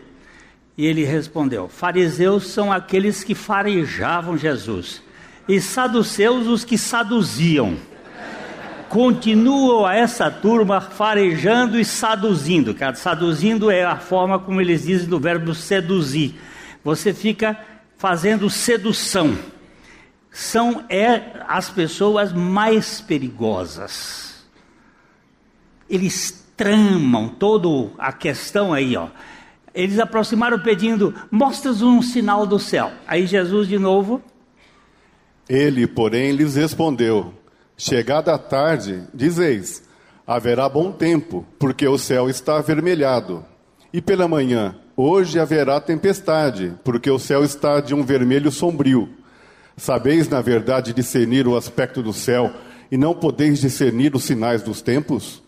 E 0.76 0.84
ele 0.84 1.02
respondeu: 1.04 1.66
fariseus 1.68 2.48
são 2.48 2.70
aqueles 2.70 3.24
que 3.24 3.34
farejavam 3.34 4.36
Jesus, 4.36 5.02
e 5.48 5.60
saduceus 5.60 6.46
os 6.46 6.64
que 6.64 6.76
saduziam. 6.76 7.76
Continuam 8.90 9.84
a 9.84 9.96
essa 9.96 10.30
turma 10.30 10.80
farejando 10.80 11.80
e 11.80 11.84
saduzindo. 11.84 12.72
Cara, 12.72 12.94
saduzindo 12.94 13.70
é 13.70 13.82
a 13.82 13.96
forma 13.96 14.38
como 14.38 14.60
eles 14.60 14.84
dizem 14.84 15.08
do 15.08 15.18
verbo 15.18 15.54
seduzir. 15.54 16.36
Você 16.84 17.12
fica 17.12 17.58
fazendo 17.98 18.48
sedução. 18.48 19.36
São 20.30 20.84
é, 20.88 21.42
as 21.48 21.68
pessoas 21.68 22.32
mais 22.32 23.00
perigosas 23.00 24.25
eles 25.88 26.44
tramam 26.56 27.28
toda 27.28 27.90
a 27.98 28.12
questão 28.12 28.72
aí, 28.72 28.96
ó. 28.96 29.08
Eles 29.74 29.98
aproximaram 29.98 30.58
pedindo: 30.58 31.14
mostra-nos 31.30 31.82
um 31.82 32.00
sinal 32.00 32.46
do 32.46 32.58
céu. 32.58 32.90
Aí 33.06 33.26
Jesus 33.26 33.68
de 33.68 33.78
novo. 33.78 34.22
Ele, 35.48 35.86
porém, 35.86 36.32
lhes 36.32 36.56
respondeu: 36.56 37.32
Chegada 37.76 38.34
a 38.34 38.38
tarde, 38.38 39.04
dizeis: 39.12 39.86
haverá 40.26 40.68
bom 40.68 40.90
tempo, 40.90 41.46
porque 41.58 41.86
o 41.86 41.98
céu 41.98 42.28
está 42.28 42.56
avermelhado. 42.56 43.44
E 43.92 44.00
pela 44.00 44.26
manhã, 44.26 44.76
hoje 44.96 45.38
haverá 45.38 45.80
tempestade, 45.80 46.74
porque 46.82 47.10
o 47.10 47.18
céu 47.18 47.44
está 47.44 47.80
de 47.80 47.94
um 47.94 48.02
vermelho 48.02 48.50
sombrio. 48.50 49.08
Sabeis, 49.76 50.26
na 50.28 50.40
verdade, 50.40 50.94
discernir 50.94 51.46
o 51.46 51.54
aspecto 51.54 52.02
do 52.02 52.12
céu, 52.12 52.50
e 52.90 52.96
não 52.96 53.14
podeis 53.14 53.60
discernir 53.60 54.14
os 54.16 54.24
sinais 54.24 54.62
dos 54.62 54.80
tempos? 54.80 55.42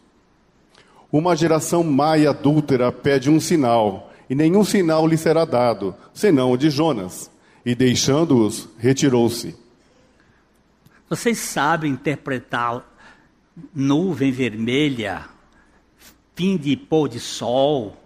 Uma 1.11 1.35
geração 1.35 1.83
má 1.83 2.19
e 2.19 2.27
adúltera 2.27 2.93
pede 2.93 3.31
um 3.31 3.41
sinal, 3.41 4.13
e 4.29 4.35
nenhum 4.35 4.65
sinal 4.65 5.07
lhe 5.07 5.17
será 5.17 5.45
dado, 5.45 5.95
senão 6.13 6.53
o 6.53 6.57
de 6.57 6.69
Jonas. 6.69 7.31
E 7.65 7.75
deixando-os, 7.75 8.69
retirou-se. 8.79 9.57
Vocês 11.09 11.39
sabem 11.39 11.93
interpretar 11.93 12.85
nuvem 13.75 14.31
vermelha, 14.31 15.27
fim 16.35 16.57
de 16.57 16.77
pôr 16.77 17.09
de 17.09 17.19
sol. 17.19 17.97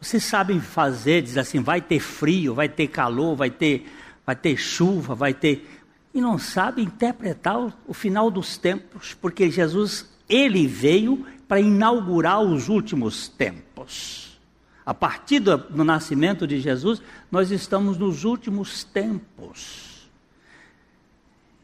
Vocês 0.00 0.24
sabem 0.24 0.60
fazer, 0.60 1.22
diz 1.22 1.36
assim, 1.36 1.60
vai 1.60 1.80
ter 1.80 2.00
frio, 2.00 2.54
vai 2.54 2.68
ter 2.68 2.88
calor, 2.88 3.36
vai 3.36 3.50
ter, 3.50 3.86
vai 4.24 4.36
ter 4.36 4.56
chuva, 4.56 5.14
vai 5.14 5.32
ter. 5.32 5.68
E 6.12 6.20
não 6.20 6.38
sabem 6.38 6.84
interpretar 6.84 7.58
o, 7.58 7.72
o 7.86 7.94
final 7.94 8.30
dos 8.30 8.56
tempos, 8.56 9.14
porque 9.14 9.50
Jesus, 9.50 10.08
ele 10.28 10.66
veio 10.66 11.26
para 11.48 11.60
inaugurar 11.60 12.40
os 12.40 12.68
últimos 12.68 13.28
tempos. 13.28 14.38
A 14.84 14.94
partir 14.94 15.40
do, 15.40 15.56
do 15.56 15.84
nascimento 15.84 16.46
de 16.46 16.60
Jesus, 16.60 17.02
nós 17.30 17.50
estamos 17.50 17.98
nos 17.98 18.24
últimos 18.24 18.84
tempos. 18.84 20.08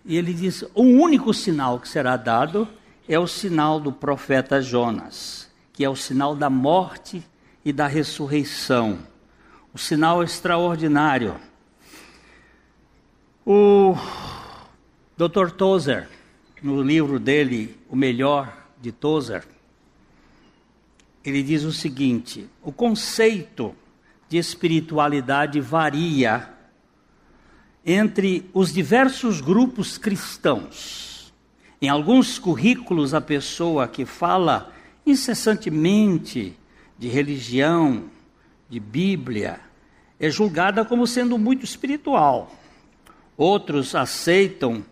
E 0.05 0.17
ele 0.17 0.35
diz: 0.35 0.65
o 0.75 0.83
único 0.83 1.33
sinal 1.33 1.79
que 1.79 1.89
será 1.89 2.17
dado 2.17 2.67
é 3.09 3.19
o 3.19 3.27
sinal 3.27 3.79
do 3.79 3.93
profeta 3.93 4.61
Jonas, 4.61 5.49
que 5.73 5.85
é 5.85 5.89
o 5.89 5.97
sinal 5.97 6.35
da 6.35 6.51
morte 6.51 7.23
e 7.65 7.73
da 7.73 7.87
ressurreição. 7.87 8.99
O 9.73 9.79
sinal 9.79 10.23
extraordinário. 10.23 11.37
O 13.47 13.97
Dr. 15.17 15.51
Tozer, 15.51 16.09
no 16.63 16.83
livro 16.83 17.19
dele, 17.19 17.77
O 17.89 17.97
Melhor 17.97 18.53
de 18.81 18.93
Tozer, 18.93 19.45
ele 21.31 21.43
diz 21.43 21.65
o 21.65 21.73
seguinte: 21.73 22.49
o 22.63 22.73
conceito 22.73 23.75
de 24.29 24.39
espiritualidade 24.39 25.61
varia 25.61 26.49
entre 27.85 28.49
os 28.55 28.73
diversos 28.73 29.41
grupos 29.41 29.99
cristãos. 29.99 31.33
Em 31.81 31.89
alguns 31.89 32.39
currículos, 32.39 33.13
a 33.13 33.21
pessoa 33.21 33.89
que 33.89 34.05
fala 34.05 34.73
incessantemente 35.05 36.57
de 36.97 37.09
religião, 37.09 38.05
de 38.71 38.79
Bíblia, 38.79 39.61
é 40.19 40.31
julgada 40.31 40.85
como 40.85 41.07
sendo 41.07 41.37
muito 41.37 41.65
espiritual. 41.65 42.55
Outros 43.37 43.95
aceitam 43.95 44.85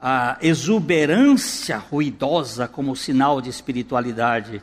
a 0.00 0.38
exuberância 0.40 1.76
ruidosa 1.76 2.68
como 2.68 2.94
sinal 2.94 3.40
de 3.40 3.50
espiritualidade. 3.50 4.62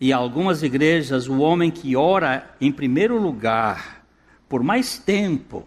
E 0.00 0.12
algumas 0.12 0.62
igrejas, 0.62 1.28
o 1.28 1.38
homem 1.38 1.70
que 1.70 1.96
ora 1.96 2.54
em 2.60 2.70
primeiro 2.70 3.20
lugar, 3.20 4.04
por 4.48 4.62
mais 4.62 4.96
tempo 4.96 5.66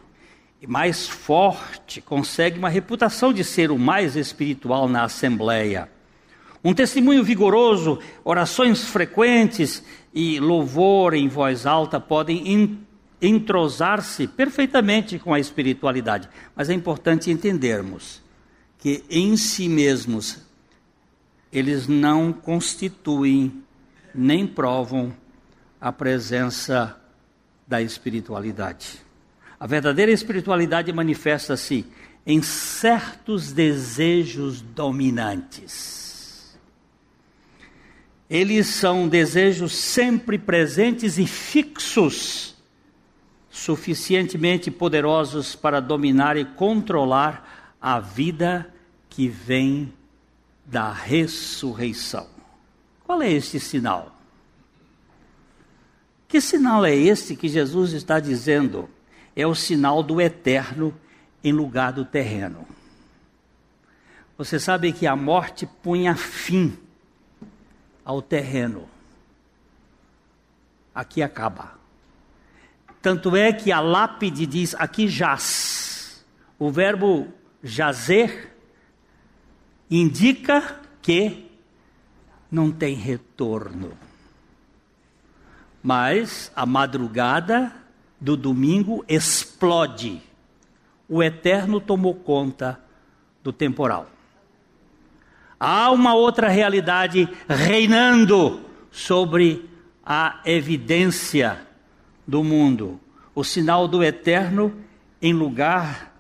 e 0.62 0.68
mais 0.68 1.08
forte, 1.08 2.00
consegue 2.02 2.58
uma 2.58 2.70
reputação 2.70 3.34
de 3.34 3.44
ser 3.44 3.72
o 3.72 3.78
mais 3.78 4.16
espiritual 4.16 4.88
na 4.88 5.04
assembleia. 5.04 5.90
Um 6.64 6.74
testemunho 6.74 7.24
vigoroso, 7.24 8.00
orações 8.24 8.86
frequentes 8.86 9.84
e 10.14 10.40
louvor 10.40 11.14
em 11.14 11.28
voz 11.28 11.66
alta 11.66 12.00
podem 12.00 12.78
entrosar-se 13.22 14.28
perfeitamente 14.28 15.20
com 15.20 15.34
a 15.34 15.40
espiritualidade. 15.40 16.30
Mas 16.56 16.70
é 16.70 16.74
importante 16.74 17.32
entendermos 17.32 18.22
que 18.78 19.04
em 19.10 19.36
si 19.36 19.68
mesmos 19.68 20.40
eles 21.52 21.88
não 21.88 22.32
constituem 22.32 23.64
nem 24.14 24.46
provam 24.46 25.14
a 25.80 25.92
presença 25.92 27.00
da 27.68 27.82
espiritualidade. 27.82 29.00
A 29.60 29.66
verdadeira 29.68 30.12
espiritualidade 30.12 30.92
manifesta-se 30.92 31.86
em 32.26 32.42
certos 32.42 33.52
desejos 33.52 34.62
dominantes. 34.62 36.58
Eles 38.30 38.68
são 38.68 39.08
desejos 39.08 39.74
sempre 39.74 40.38
presentes 40.38 41.18
e 41.18 41.28
fixos, 41.28 42.56
suficientemente 43.50 44.72
poderosos 44.72 45.56
para 45.56 45.80
dominar 45.80 46.38
e 46.38 46.46
controlar 46.46 47.76
a 47.82 48.00
vida 48.00 48.74
que 49.10 49.28
vem 49.28 49.94
da 50.66 50.92
ressurreição. 50.94 52.41
Qual 53.12 53.22
é 53.22 53.30
este 53.30 53.60
sinal? 53.60 54.16
Que 56.30 56.40
sinal 56.40 56.86
é 56.86 56.96
este 56.96 57.36
que 57.36 57.50
Jesus 57.50 57.92
está 57.92 58.22
dizendo? 58.22 58.90
É 59.36 59.46
o 59.46 59.54
sinal 59.54 60.02
do 60.02 60.22
eterno 60.22 60.98
em 61.44 61.52
lugar 61.52 61.92
do 61.92 62.06
terreno. 62.06 62.66
Você 64.38 64.58
sabe 64.58 64.94
que 64.94 65.06
a 65.06 65.14
morte 65.14 65.66
punha 65.84 66.16
fim 66.16 66.78
ao 68.06 68.22
terreno. 68.22 68.88
Aqui 70.96 71.22
acaba. 71.22 71.78
Tanto 73.02 73.36
é 73.36 73.52
que 73.52 73.74
a 73.74 73.82
lápide 73.82 74.46
diz: 74.46 74.74
aqui 74.76 75.10
jaz. 75.10 76.26
O 76.58 76.72
verbo 76.72 77.28
jazer 77.62 78.56
indica 79.90 80.80
que 81.02 81.51
não 82.52 82.72
tem 82.72 82.94
retorno. 82.96 83.94
Mas 85.82 86.52
a 86.56 86.66
madrugada 86.66 87.74
do 88.20 88.36
domingo 88.38 89.04
explode 89.08 90.22
o 91.12 91.22
eterno 91.22 91.82
tomou 91.82 92.16
conta 92.16 92.80
do 93.44 93.52
temporal. 93.52 94.10
Há 95.60 95.92
uma 95.92 96.16
outra 96.16 96.48
realidade 96.48 97.28
reinando 97.50 98.62
sobre 98.90 99.70
a 100.06 100.40
evidência 100.46 101.68
do 102.26 102.46
mundo. 102.46 102.98
O 103.36 103.44
sinal 103.44 103.90
do 103.90 104.02
eterno 104.02 104.74
em 105.22 105.34
lugar 105.34 106.16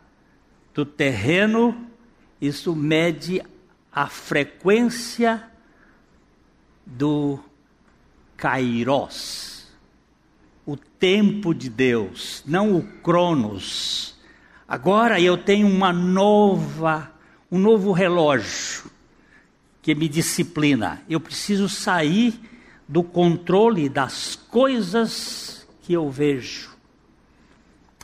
do 0.73 0.85
terreno, 0.85 1.87
isso 2.41 2.75
mede 2.75 3.41
a 3.93 4.07
frequência 4.07 5.50
do 6.85 7.39
kairos, 8.37 9.67
o 10.65 10.75
tempo 10.75 11.53
de 11.53 11.69
Deus, 11.69 12.43
não 12.45 12.75
o 12.75 12.83
cronos 13.01 14.11
Agora 14.71 15.19
eu 15.19 15.37
tenho 15.37 15.67
uma 15.67 15.91
nova, 15.91 17.11
um 17.51 17.59
novo 17.59 17.91
relógio 17.91 18.89
que 19.81 19.93
me 19.93 20.07
disciplina. 20.07 21.01
Eu 21.09 21.19
preciso 21.19 21.67
sair 21.67 22.39
do 22.87 23.03
controle 23.03 23.89
das 23.89 24.37
coisas 24.37 25.67
que 25.81 25.91
eu 25.91 26.09
vejo. 26.09 26.69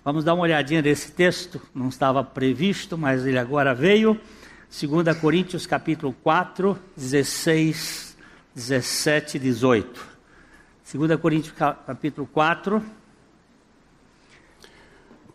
Vamos 0.04 0.26
dar 0.26 0.34
uma 0.34 0.44
olhadinha 0.44 0.82
nesse 0.82 1.14
texto, 1.14 1.62
não 1.74 1.88
estava 1.88 2.22
previsto, 2.22 2.98
mas 2.98 3.26
ele 3.26 3.40
agora 3.40 3.74
veio. 3.74 4.20
2 4.70 5.18
Coríntios 5.20 5.66
capítulo 5.66 6.14
4, 6.22 6.78
16, 6.98 8.07
17 8.58 9.38
e 9.38 9.40
18. 9.40 10.18
2 10.92 11.20
Coríntios 11.22 11.54
capítulo 11.86 12.28
4, 12.34 12.82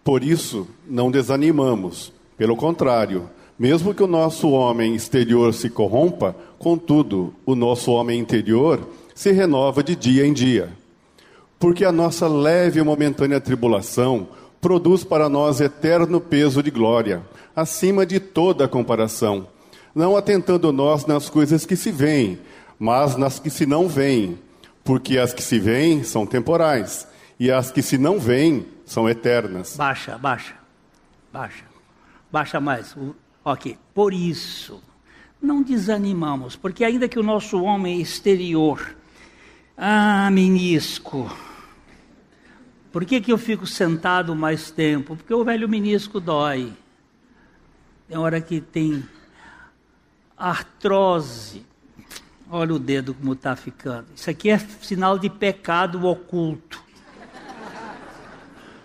por 0.02 0.24
isso, 0.24 0.66
não 0.84 1.08
desanimamos. 1.08 2.12
Pelo 2.36 2.56
contrário, 2.56 3.30
mesmo 3.56 3.94
que 3.94 4.02
o 4.02 4.08
nosso 4.08 4.50
homem 4.50 4.96
exterior 4.96 5.54
se 5.54 5.70
corrompa, 5.70 6.34
contudo, 6.58 7.32
o 7.46 7.54
nosso 7.54 7.92
homem 7.92 8.18
interior 8.18 8.88
se 9.14 9.30
renova 9.30 9.84
de 9.84 9.94
dia 9.94 10.26
em 10.26 10.32
dia. 10.32 10.70
Porque 11.60 11.84
a 11.84 11.92
nossa 11.92 12.26
leve 12.26 12.80
e 12.80 12.82
momentânea 12.82 13.40
tribulação 13.40 14.26
produz 14.60 15.04
para 15.04 15.28
nós 15.28 15.60
eterno 15.60 16.20
peso 16.20 16.60
de 16.60 16.72
glória, 16.72 17.22
acima 17.54 18.04
de 18.04 18.18
toda 18.18 18.66
comparação, 18.66 19.46
não 19.94 20.16
atentando 20.16 20.72
nós 20.72 21.06
nas 21.06 21.30
coisas 21.30 21.64
que 21.64 21.76
se 21.76 21.92
veem, 21.92 22.40
mas 22.82 23.14
nas 23.14 23.38
que 23.38 23.48
se 23.48 23.64
não 23.64 23.88
veem, 23.88 24.36
porque 24.82 25.16
as 25.16 25.32
que 25.32 25.40
se 25.40 25.56
veem 25.56 26.02
são 26.02 26.26
temporais, 26.26 27.06
e 27.38 27.48
as 27.48 27.70
que 27.70 27.80
se 27.80 27.96
não 27.96 28.18
veem 28.18 28.66
são 28.84 29.08
eternas. 29.08 29.76
Baixa, 29.76 30.18
baixa, 30.18 30.54
baixa, 31.32 31.64
baixa 32.32 32.58
mais. 32.58 32.96
Ok, 33.44 33.78
por 33.94 34.12
isso, 34.12 34.82
não 35.40 35.62
desanimamos, 35.62 36.56
porque 36.56 36.84
ainda 36.84 37.06
que 37.06 37.20
o 37.20 37.22
nosso 37.22 37.62
homem 37.62 38.00
exterior, 38.00 38.96
ah, 39.78 40.28
menisco, 40.32 41.30
por 42.90 43.04
que, 43.04 43.20
que 43.20 43.30
eu 43.30 43.38
fico 43.38 43.64
sentado 43.64 44.34
mais 44.34 44.72
tempo? 44.72 45.14
Porque 45.14 45.32
o 45.32 45.44
velho 45.44 45.68
menisco 45.68 46.18
dói. 46.18 46.72
Tem 48.08 48.18
hora 48.18 48.40
que 48.40 48.60
tem 48.60 49.04
artrose. 50.36 51.70
Olha 52.54 52.74
o 52.74 52.78
dedo 52.78 53.14
como 53.14 53.32
está 53.32 53.56
ficando. 53.56 54.08
Isso 54.14 54.28
aqui 54.28 54.50
é 54.50 54.58
sinal 54.58 55.18
de 55.18 55.30
pecado 55.30 56.06
oculto. 56.06 56.84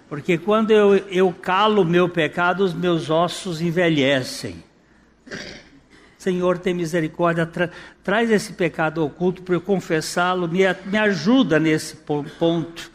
Porque 0.08 0.38
quando 0.38 0.72
eu, 0.72 0.96
eu 1.10 1.34
calo 1.34 1.82
o 1.82 1.86
meu 1.86 2.08
pecado, 2.08 2.64
os 2.64 2.74
meus 2.74 3.10
ossos 3.10 3.60
envelhecem. 3.60 4.64
Senhor, 6.18 6.58
tem 6.58 6.74
misericórdia, 6.74 7.46
tra 7.46 7.70
traz 8.02 8.32
esse 8.32 8.54
pecado 8.54 9.04
oculto 9.04 9.42
para 9.42 9.56
eu 9.56 9.60
confessá-lo, 9.60 10.48
me, 10.48 10.62
me 10.86 10.98
ajuda 10.98 11.60
nesse 11.60 11.98
ponto. 11.98 12.90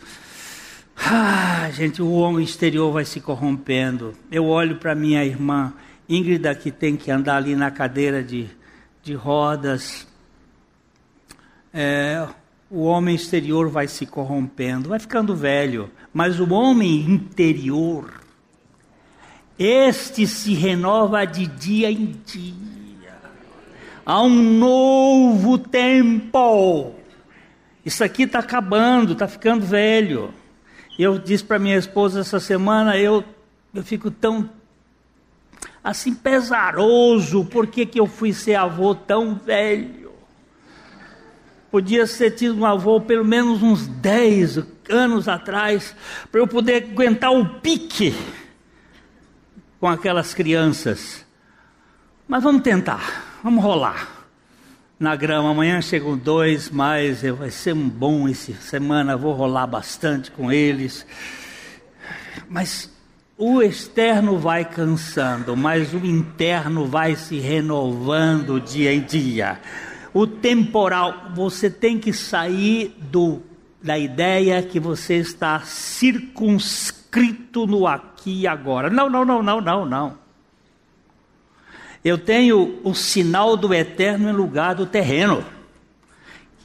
Ah, 0.97 1.69
gente, 1.71 2.01
o 2.01 2.13
homem 2.13 2.43
exterior 2.43 2.91
vai 2.91 3.05
se 3.05 3.21
corrompendo. 3.21 4.15
Eu 4.31 4.47
olho 4.47 4.77
para 4.77 4.95
minha 4.95 5.23
irmã 5.23 5.75
Íngrida, 6.09 6.55
que 6.55 6.71
tem 6.71 6.97
que 6.97 7.11
andar 7.11 7.37
ali 7.37 7.55
na 7.55 7.71
cadeira 7.71 8.23
de, 8.23 8.49
de 9.03 9.13
rodas. 9.13 10.11
É, 11.73 12.27
o 12.71 12.85
homem 12.85 13.15
exterior 13.15 13.69
vai 13.69 13.87
se 13.89 14.07
corrompendo, 14.07 14.89
vai 14.89 14.99
ficando 14.99 15.35
velho, 15.35 15.91
mas 16.13 16.41
o 16.41 16.53
homem 16.53 17.01
interior, 17.01 18.23
este 19.59 20.27
se 20.27 20.55
renova 20.55 21.25
de 21.25 21.47
dia 21.47 21.91
em 21.91 22.15
dia. 22.25 23.13
Há 24.05 24.23
um 24.23 24.59
novo 24.59 25.57
tempo. 25.59 26.95
Isso 27.85 28.03
aqui 28.03 28.25
está 28.25 28.41
acabando, 28.41 29.13
está 29.13 29.29
ficando 29.29 29.65
velho. 29.65 30.33
Eu 30.99 31.19
disse 31.19 31.45
para 31.45 31.59
minha 31.59 31.77
esposa 31.77 32.21
essa 32.21 32.41
semana, 32.41 32.97
eu, 32.99 33.25
eu 33.75 33.83
fico 33.83 34.11
tão 34.11 34.49
assim 35.83 36.15
pesaroso, 36.15 37.45
por 37.45 37.67
que, 37.67 37.85
que 37.87 37.99
eu 37.99 38.07
fui 38.07 38.33
ser 38.33 38.55
avô 38.55 38.95
tão 38.95 39.35
velho? 39.35 40.02
Podia 41.73 42.07
ser 42.07 42.33
tido 42.33 42.55
um 42.55 42.67
avô 42.67 43.01
pelo 43.01 43.25
menos 43.25 43.63
uns 43.63 43.87
10 43.87 44.59
anos 44.91 45.27
atrás, 45.27 45.97
para 46.31 46.39
eu 46.39 46.47
poder 46.47 46.85
aguentar 46.85 47.33
o 47.33 47.47
pique 47.61 48.15
com 49.81 49.89
aquelas 49.89 50.35
crianças. 50.35 51.25
Mas 52.29 52.43
vamos 52.43 52.61
tentar, 52.61 53.41
vamos 53.43 53.65
rolar 53.65 54.27
na 55.01 55.17
grama. 55.17 55.51
Amanhã 55.51 55.81
chegam 55.81 56.15
dois 56.15 56.69
mais, 56.69 57.23
vai 57.23 57.51
ser 57.51 57.73
um 57.73 57.89
bom 57.89 58.29
essa 58.29 58.53
semana, 58.53 59.17
vou 59.17 59.33
rolar 59.33 59.67
bastante 59.67 60.31
com 60.31 60.53
eles. 60.53 61.07
Mas 62.51 62.93
o 63.39 63.63
externo 63.63 64.39
vai 64.39 64.67
cansando, 64.67 65.57
mas 65.57 65.95
o 65.95 66.05
interno 66.05 66.85
vai 66.85 67.17
se 67.17 67.39
renovando 67.39 68.61
dia 68.61 68.93
em 68.93 69.01
dia 69.01 69.59
o 70.15 70.27
temporal, 70.27 71.31
você 71.35 71.71
tem 71.71 71.99
que 71.99 72.13
sair 72.13 72.95
do, 73.11 73.43
da 73.83 73.99
ideia 73.99 74.63
que 74.63 74.79
você 74.79 75.17
está 75.17 75.61
circunscrito 75.61 77.67
no 77.67 77.87
aqui 77.87 78.43
e 78.43 78.47
agora. 78.47 78.91
Não, 78.91 79.09
não, 79.09 79.25
não, 79.25 79.43
não, 79.43 79.61
não, 79.61 79.87
não. 79.87 80.23
Eu 82.05 82.19
tenho 82.19 82.81
o 82.83 82.95
sinal 82.95 83.57
do 83.57 83.73
eterno 83.73 84.29
em 84.29 84.33
lugar 84.33 84.75
do 84.75 84.85
terreno. 84.85 85.45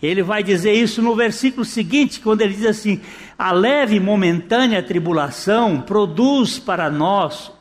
Ele 0.02 0.22
vai 0.22 0.44
dizer 0.44 0.74
isso 0.74 1.02
no 1.02 1.16
versículo 1.16 1.66
seguinte, 1.66 2.20
quando 2.20 2.42
ele 2.42 2.54
diz 2.54 2.66
assim: 2.66 3.02
a 3.38 3.52
leve 3.52 3.96
e 3.96 4.00
momentânea 4.00 4.84
tribulação 4.84 5.82
produz 5.82 6.60
para 6.60 6.90
nós 6.90 7.52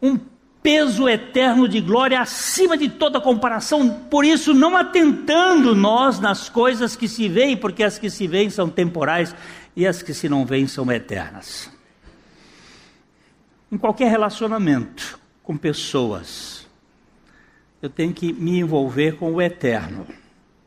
um 0.00 0.18
peso 0.62 1.08
eterno 1.08 1.66
de 1.66 1.80
glória 1.80 2.20
acima 2.20 2.76
de 2.76 2.88
toda 2.88 3.20
comparação, 3.20 3.88
por 4.10 4.24
isso 4.24 4.52
não 4.52 4.76
atentando 4.76 5.74
nós 5.74 6.20
nas 6.20 6.48
coisas 6.48 6.94
que 6.94 7.08
se 7.08 7.28
veem, 7.28 7.56
porque 7.56 7.82
as 7.82 7.98
que 7.98 8.10
se 8.10 8.26
veem 8.26 8.50
são 8.50 8.68
temporais 8.68 9.34
e 9.74 9.86
as 9.86 10.02
que 10.02 10.12
se 10.12 10.28
não 10.28 10.44
veem 10.44 10.66
são 10.66 10.90
eternas. 10.92 11.70
Em 13.72 13.78
qualquer 13.78 14.10
relacionamento 14.10 15.18
com 15.42 15.56
pessoas, 15.56 16.66
eu 17.80 17.88
tenho 17.88 18.12
que 18.12 18.32
me 18.32 18.58
envolver 18.58 19.16
com 19.16 19.32
o 19.32 19.40
eterno 19.40 20.06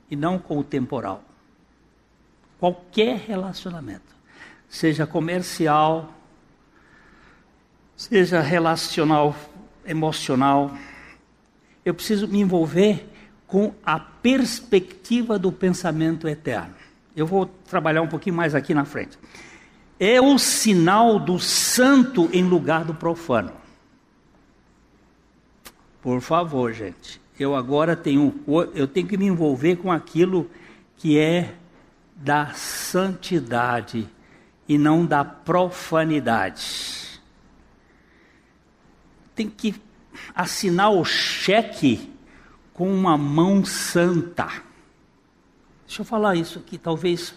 e 0.09 0.15
não 0.15 0.39
com 0.39 0.57
o 0.57 0.63
temporal. 0.63 1.23
Qualquer 2.59 3.17
relacionamento, 3.17 4.15
seja 4.69 5.05
comercial, 5.05 6.13
seja 7.95 8.39
relacional 8.39 9.35
emocional, 9.85 10.71
eu 11.85 11.93
preciso 11.93 12.27
me 12.27 12.39
envolver 12.39 13.07
com 13.47 13.73
a 13.85 13.99
perspectiva 13.99 15.37
do 15.37 15.51
pensamento 15.51 16.27
eterno. 16.27 16.73
Eu 17.15 17.27
vou 17.27 17.45
trabalhar 17.45 18.01
um 18.01 18.07
pouquinho 18.07 18.35
mais 18.35 18.55
aqui 18.55 18.73
na 18.73 18.85
frente. 18.85 19.17
É 19.99 20.19
o 20.19 20.39
sinal 20.39 21.19
do 21.19 21.39
santo 21.39 22.29
em 22.33 22.43
lugar 22.43 22.83
do 22.83 22.93
profano. 22.93 23.51
Por 26.01 26.19
favor, 26.21 26.73
gente. 26.73 27.21
Eu 27.39 27.55
agora 27.55 27.95
tenho, 27.95 28.33
eu 28.73 28.87
tenho 28.87 29.07
que 29.07 29.17
me 29.17 29.25
envolver 29.25 29.75
com 29.77 29.91
aquilo 29.91 30.49
que 30.97 31.17
é 31.17 31.53
da 32.15 32.53
santidade 32.53 34.07
e 34.67 34.77
não 34.77 35.05
da 35.05 35.23
profanidade 35.23 37.02
tem 39.35 39.49
que 39.49 39.75
assinar 40.33 40.91
o 40.91 41.03
cheque 41.03 42.11
com 42.73 42.91
uma 42.91 43.17
mão 43.17 43.63
santa. 43.63 44.47
Deixa 45.85 46.01
eu 46.01 46.05
falar 46.05 46.35
isso 46.35 46.59
aqui, 46.59 46.77
talvez. 46.77 47.35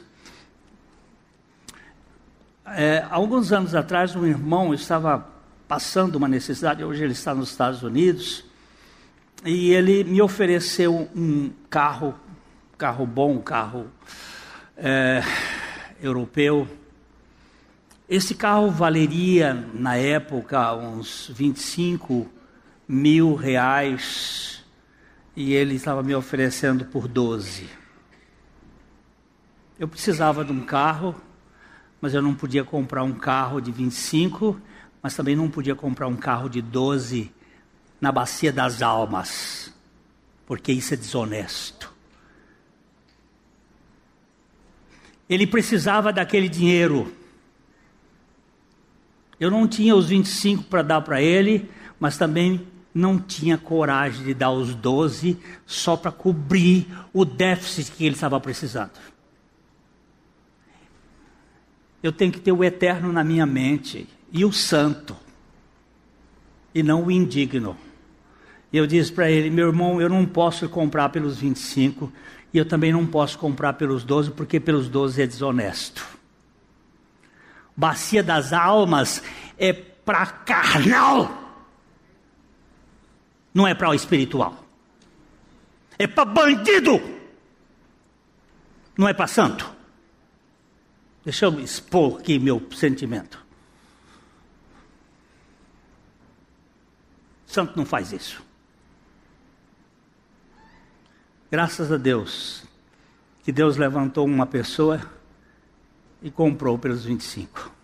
É, 2.66 3.06
alguns 3.10 3.52
anos 3.52 3.74
atrás, 3.74 4.16
um 4.16 4.26
irmão 4.26 4.74
estava 4.74 5.26
passando 5.68 6.16
uma 6.16 6.28
necessidade, 6.28 6.82
hoje 6.82 7.04
ele 7.04 7.12
está 7.12 7.34
nos 7.34 7.50
Estados 7.50 7.82
Unidos, 7.82 8.44
e 9.44 9.72
ele 9.72 10.04
me 10.04 10.22
ofereceu 10.22 11.08
um 11.14 11.50
carro, 11.68 12.14
carro 12.78 13.06
bom, 13.06 13.38
carro 13.38 13.86
é, 14.76 15.22
europeu, 16.00 16.66
esse 18.08 18.36
carro 18.36 18.70
valeria, 18.70 19.52
na 19.74 19.96
época, 19.96 20.72
uns 20.74 21.28
25 21.34 22.30
mil 22.86 23.34
reais 23.34 24.64
e 25.34 25.52
ele 25.52 25.74
estava 25.74 26.04
me 26.04 26.14
oferecendo 26.14 26.84
por 26.84 27.08
12. 27.08 27.68
Eu 29.76 29.88
precisava 29.88 30.44
de 30.44 30.52
um 30.52 30.64
carro, 30.64 31.20
mas 32.00 32.14
eu 32.14 32.22
não 32.22 32.32
podia 32.32 32.62
comprar 32.62 33.02
um 33.02 33.12
carro 33.12 33.60
de 33.60 33.72
25, 33.72 34.60
mas 35.02 35.16
também 35.16 35.34
não 35.34 35.50
podia 35.50 35.74
comprar 35.74 36.06
um 36.06 36.16
carro 36.16 36.48
de 36.48 36.62
12 36.62 37.34
na 38.00 38.12
bacia 38.12 38.52
das 38.52 38.82
almas, 38.82 39.74
porque 40.46 40.70
isso 40.70 40.94
é 40.94 40.96
desonesto. 40.96 41.92
Ele 45.28 45.44
precisava 45.44 46.12
daquele 46.12 46.48
dinheiro 46.48 47.12
eu 49.38 49.50
não 49.50 49.68
tinha 49.68 49.94
os 49.94 50.08
25 50.08 50.64
para 50.64 50.82
dar 50.82 51.00
para 51.02 51.20
ele, 51.20 51.70
mas 52.00 52.16
também 52.16 52.66
não 52.94 53.18
tinha 53.18 53.58
coragem 53.58 54.24
de 54.24 54.32
dar 54.32 54.50
os 54.50 54.74
12 54.74 55.36
só 55.66 55.96
para 55.96 56.10
cobrir 56.10 56.86
o 57.12 57.24
déficit 57.24 57.92
que 57.92 58.06
ele 58.06 58.14
estava 58.14 58.40
precisando. 58.40 58.92
Eu 62.02 62.12
tenho 62.12 62.32
que 62.32 62.40
ter 62.40 62.52
o 62.52 62.64
eterno 62.64 63.12
na 63.12 63.22
minha 63.22 63.44
mente 63.44 64.08
e 64.32 64.44
o 64.44 64.52
santo, 64.52 65.14
e 66.74 66.82
não 66.82 67.04
o 67.04 67.10
indigno. 67.10 67.76
Eu 68.72 68.86
disse 68.86 69.12
para 69.12 69.30
ele: 69.30 69.50
meu 69.50 69.66
irmão, 69.66 70.00
eu 70.00 70.08
não 70.08 70.24
posso 70.24 70.68
comprar 70.68 71.10
pelos 71.10 71.38
25 71.38 72.10
e 72.54 72.58
eu 72.58 72.64
também 72.64 72.92
não 72.92 73.06
posso 73.06 73.38
comprar 73.38 73.74
pelos 73.74 74.04
12, 74.04 74.30
porque 74.30 74.58
pelos 74.58 74.88
12 74.88 75.20
é 75.20 75.26
desonesto 75.26 76.15
bacia 77.76 78.22
das 78.22 78.52
almas 78.52 79.22
é 79.58 79.72
para 79.72 80.24
carnal, 80.26 81.30
não 83.52 83.66
é 83.66 83.74
para 83.74 83.90
o 83.90 83.94
espiritual. 83.94 84.64
É 85.98 86.06
para 86.06 86.24
bandido, 86.24 87.00
não 88.96 89.08
é 89.08 89.14
para 89.14 89.26
santo. 89.26 89.74
Deixa 91.24 91.46
eu 91.46 91.58
expor 91.60 92.20
aqui 92.20 92.38
meu 92.38 92.66
sentimento. 92.72 93.44
Santo 97.46 97.76
não 97.76 97.86
faz 97.86 98.12
isso. 98.12 98.44
Graças 101.50 101.90
a 101.90 101.96
Deus 101.96 102.64
que 103.42 103.50
Deus 103.50 103.76
levantou 103.76 104.26
uma 104.26 104.46
pessoa 104.46 105.00
e 106.22 106.30
comprou 106.30 106.78
pelos 106.78 107.04
25. 107.04 107.76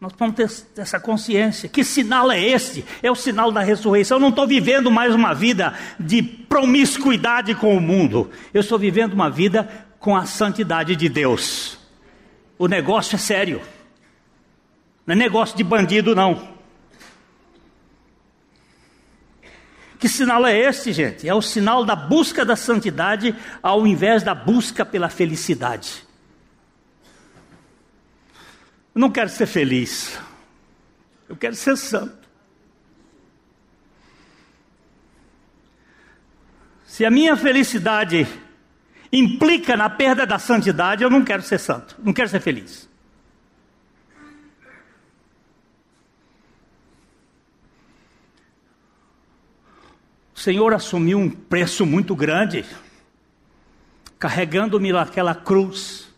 Nós 0.00 0.12
vamos 0.16 0.36
ter 0.36 0.80
essa 0.80 1.00
consciência. 1.00 1.68
Que 1.68 1.82
sinal 1.82 2.30
é 2.30 2.40
esse? 2.40 2.84
É 3.02 3.10
o 3.10 3.16
sinal 3.16 3.50
da 3.50 3.60
ressurreição. 3.60 4.16
Eu 4.16 4.20
não 4.20 4.28
estou 4.28 4.46
vivendo 4.46 4.90
mais 4.90 5.12
uma 5.12 5.34
vida 5.34 5.74
de 5.98 6.22
promiscuidade 6.22 7.54
com 7.56 7.76
o 7.76 7.80
mundo. 7.80 8.30
Eu 8.54 8.60
estou 8.60 8.78
vivendo 8.78 9.14
uma 9.14 9.28
vida 9.28 9.68
com 9.98 10.14
a 10.14 10.24
santidade 10.24 10.94
de 10.94 11.08
Deus. 11.08 11.78
O 12.56 12.68
negócio 12.68 13.16
é 13.16 13.18
sério. 13.18 13.60
Não 15.04 15.14
é 15.14 15.16
negócio 15.16 15.56
de 15.56 15.64
bandido, 15.64 16.14
não. 16.14 16.57
Que 19.98 20.08
sinal 20.08 20.46
é 20.46 20.56
esse, 20.56 20.92
gente? 20.92 21.28
É 21.28 21.34
o 21.34 21.42
sinal 21.42 21.84
da 21.84 21.96
busca 21.96 22.44
da 22.44 22.54
santidade 22.54 23.34
ao 23.62 23.86
invés 23.86 24.22
da 24.22 24.34
busca 24.34 24.84
pela 24.86 25.08
felicidade. 25.08 26.06
Eu 28.94 29.00
não 29.00 29.10
quero 29.10 29.28
ser 29.28 29.46
feliz. 29.46 30.18
Eu 31.28 31.36
quero 31.36 31.54
ser 31.54 31.76
santo. 31.76 32.28
Se 36.86 37.04
a 37.04 37.10
minha 37.10 37.36
felicidade 37.36 38.26
implica 39.12 39.76
na 39.76 39.90
perda 39.90 40.26
da 40.26 40.38
santidade, 40.38 41.02
eu 41.02 41.10
não 41.10 41.24
quero 41.24 41.42
ser 41.42 41.58
santo, 41.58 41.96
não 42.02 42.12
quero 42.12 42.28
ser 42.28 42.40
feliz. 42.40 42.87
O 50.38 50.40
Senhor 50.40 50.72
assumiu 50.72 51.18
um 51.18 51.28
preço 51.28 51.84
muito 51.84 52.14
grande, 52.14 52.64
carregando-me 54.20 54.92
naquela 54.92 55.34
cruz 55.34 56.14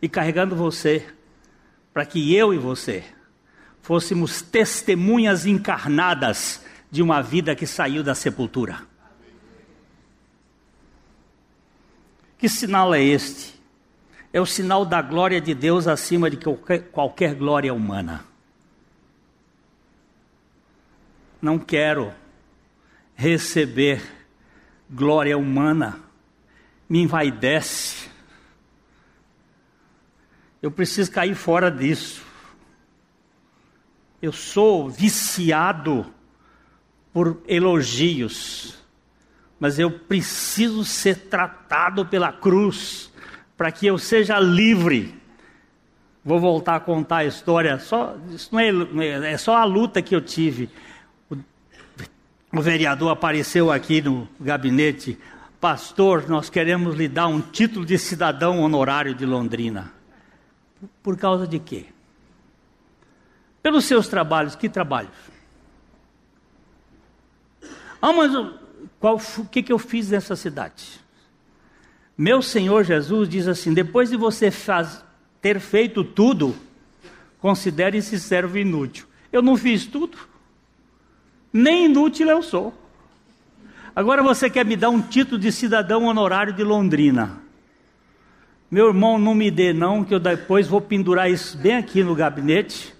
e 0.00 0.08
carregando 0.08 0.54
você, 0.54 1.04
para 1.92 2.06
que 2.06 2.32
eu 2.32 2.54
e 2.54 2.58
você 2.58 3.02
fôssemos 3.82 4.40
testemunhas 4.40 5.46
encarnadas 5.46 6.64
de 6.92 7.02
uma 7.02 7.20
vida 7.20 7.56
que 7.56 7.66
saiu 7.66 8.04
da 8.04 8.14
sepultura. 8.14 8.82
Que 12.38 12.48
sinal 12.48 12.94
é 12.94 13.02
este? 13.02 13.60
É 14.32 14.40
o 14.40 14.46
sinal 14.46 14.84
da 14.84 15.02
glória 15.02 15.40
de 15.40 15.56
Deus 15.56 15.88
acima 15.88 16.30
de 16.30 16.36
qualquer, 16.92 17.34
glória 17.34 17.74
humana. 17.74 18.24
Não 21.42 21.58
quero 21.58 22.14
receber 23.16 24.02
glória 24.88 25.36
humana 25.36 25.98
me 26.88 27.00
envaidece. 27.02 28.08
Eu 30.62 30.70
preciso 30.70 31.10
cair 31.10 31.34
fora 31.34 31.70
disso. 31.70 32.24
Eu 34.20 34.32
sou 34.32 34.88
viciado 34.88 36.06
por 37.12 37.42
elogios, 37.48 38.78
mas 39.58 39.78
eu 39.78 39.90
preciso 39.90 40.84
ser 40.84 41.28
tratado 41.28 42.04
pela 42.06 42.32
cruz 42.32 43.10
para 43.56 43.72
que 43.72 43.86
eu 43.86 43.98
seja 43.98 44.38
livre. 44.38 45.14
Vou 46.24 46.40
voltar 46.40 46.76
a 46.76 46.80
contar 46.80 47.18
a 47.18 47.24
história, 47.24 47.78
só, 47.78 48.16
isso 48.30 48.50
não 48.52 48.60
é, 49.00 49.32
é 49.32 49.38
só 49.38 49.56
a 49.56 49.64
luta 49.64 50.02
que 50.02 50.14
eu 50.14 50.20
tive 50.20 50.68
o 52.58 52.62
vereador 52.62 53.10
apareceu 53.10 53.70
aqui 53.70 54.00
no 54.00 54.28
gabinete, 54.40 55.18
pastor, 55.60 56.28
nós 56.28 56.48
queremos 56.48 56.94
lhe 56.96 57.08
dar 57.08 57.26
um 57.26 57.40
título 57.40 57.84
de 57.84 57.98
cidadão 57.98 58.60
honorário 58.60 59.14
de 59.14 59.26
Londrina. 59.26 59.92
Por 61.02 61.16
causa 61.16 61.46
de 61.46 61.58
quê? 61.58 61.86
Pelos 63.62 63.84
seus 63.84 64.08
trabalhos, 64.08 64.54
que 64.54 64.68
trabalhos? 64.68 65.16
Ah, 68.00 68.12
mas 68.12 68.32
qual, 69.00 69.20
o 69.38 69.44
que, 69.46 69.62
que 69.62 69.72
eu 69.72 69.78
fiz 69.78 70.10
nessa 70.10 70.36
cidade? 70.36 71.00
Meu 72.16 72.40
Senhor 72.40 72.84
Jesus 72.84 73.28
diz 73.28 73.48
assim: 73.48 73.74
depois 73.74 74.10
de 74.10 74.16
você 74.16 74.50
faz, 74.50 75.04
ter 75.40 75.60
feito 75.60 76.04
tudo, 76.04 76.54
considere-se 77.40 78.18
servo 78.18 78.56
inútil. 78.56 79.06
Eu 79.32 79.42
não 79.42 79.56
fiz 79.56 79.84
tudo, 79.84 80.16
nem 81.56 81.86
inútil 81.86 82.28
eu 82.28 82.42
sou. 82.42 82.74
Agora 83.94 84.22
você 84.22 84.50
quer 84.50 84.64
me 84.64 84.76
dar 84.76 84.90
um 84.90 85.00
título 85.00 85.38
de 85.40 85.50
cidadão 85.50 86.04
honorário 86.04 86.52
de 86.52 86.62
Londrina. 86.62 87.40
Meu 88.70 88.88
irmão, 88.88 89.18
não 89.18 89.34
me 89.34 89.50
dê 89.50 89.72
não, 89.72 90.04
que 90.04 90.14
eu 90.14 90.20
depois 90.20 90.68
vou 90.68 90.80
pendurar 90.80 91.30
isso 91.30 91.56
bem 91.56 91.76
aqui 91.76 92.02
no 92.02 92.14
gabinete. 92.14 92.94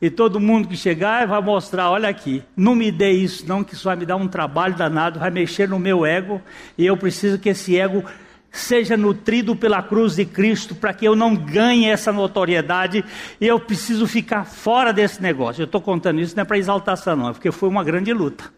E 0.00 0.08
todo 0.08 0.40
mundo 0.40 0.66
que 0.66 0.76
chegar 0.76 1.26
vai 1.26 1.42
mostrar, 1.42 1.90
olha 1.90 2.08
aqui, 2.08 2.42
não 2.56 2.74
me 2.74 2.90
dê 2.90 3.10
isso 3.10 3.46
não, 3.46 3.62
que 3.62 3.74
isso 3.74 3.84
vai 3.84 3.96
me 3.96 4.06
dar 4.06 4.16
um 4.16 4.26
trabalho 4.26 4.74
danado, 4.74 5.18
vai 5.20 5.30
mexer 5.30 5.68
no 5.68 5.78
meu 5.78 6.06
ego, 6.06 6.40
e 6.78 6.86
eu 6.86 6.96
preciso 6.96 7.38
que 7.38 7.50
esse 7.50 7.78
ego 7.78 8.02
seja 8.50 8.96
nutrido 8.96 9.54
pela 9.54 9.82
cruz 9.82 10.16
de 10.16 10.24
Cristo 10.24 10.74
para 10.74 10.92
que 10.92 11.06
eu 11.06 11.14
não 11.14 11.36
ganhe 11.36 11.86
essa 11.86 12.12
notoriedade 12.12 13.04
e 13.40 13.46
eu 13.46 13.60
preciso 13.60 14.06
ficar 14.06 14.44
fora 14.44 14.92
desse 14.92 15.22
negócio. 15.22 15.62
Eu 15.62 15.66
estou 15.66 15.80
contando 15.80 16.20
isso 16.20 16.34
não 16.36 16.42
é 16.42 16.44
para 16.44 16.58
exaltação, 16.58 17.16
não, 17.16 17.28
é 17.28 17.32
porque 17.32 17.52
foi 17.52 17.68
uma 17.68 17.84
grande 17.84 18.12
luta. 18.12 18.52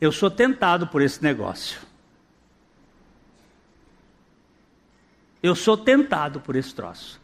Eu 0.00 0.12
sou 0.12 0.30
tentado 0.30 0.86
por 0.86 1.02
esse 1.02 1.22
negócio. 1.22 1.80
Eu 5.42 5.54
sou 5.54 5.76
tentado 5.76 6.40
por 6.40 6.56
esse 6.56 6.74
troço. 6.74 7.20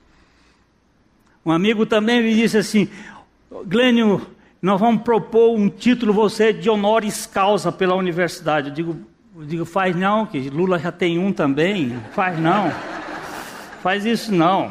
Um 1.45 1.51
amigo 1.51 1.85
também 1.85 2.23
me 2.23 2.35
disse 2.35 2.57
assim: 2.57 2.89
Glênio, 3.67 4.27
nós 4.63 4.81
vamos 4.81 5.03
propor 5.03 5.59
um 5.59 5.69
título 5.69 6.13
você 6.13 6.53
de 6.53 6.71
honoris 6.71 7.27
causa 7.27 7.71
pela 7.71 7.95
universidade. 7.95 8.69
Eu 8.69 8.75
digo, 8.75 9.14
eu 9.37 9.45
digo, 9.45 9.65
faz 9.65 9.97
não, 9.97 10.27
que 10.27 10.49
Lula 10.49 10.79
já 10.79 10.93
tem 10.93 11.19
um 11.19 11.33
também. 11.33 11.99
Faz 12.13 12.39
não. 12.39 12.71
Faz 13.83 14.05
isso 14.05 14.33
não. 14.33 14.71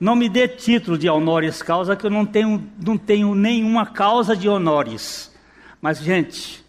Não 0.00 0.16
me 0.16 0.28
dê 0.28 0.48
título 0.48 0.98
de 0.98 1.08
honoris 1.08 1.62
causa, 1.62 1.94
que 1.94 2.04
eu 2.04 2.10
não 2.10 2.26
tenho, 2.26 2.68
não 2.84 2.98
tenho 2.98 3.36
nenhuma 3.36 3.86
causa 3.86 4.36
de 4.36 4.48
honores. 4.48 5.32
Mas, 5.80 6.00
gente, 6.00 6.64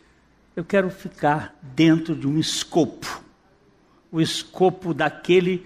eu 0.56 0.64
quero 0.64 0.92
ficar 0.92 1.56
dentro 1.64 2.16
de 2.16 2.28
um 2.28 2.38
escopo. 2.38 3.24
O 4.12 4.22
escopo 4.22 4.94
daquele 4.94 5.66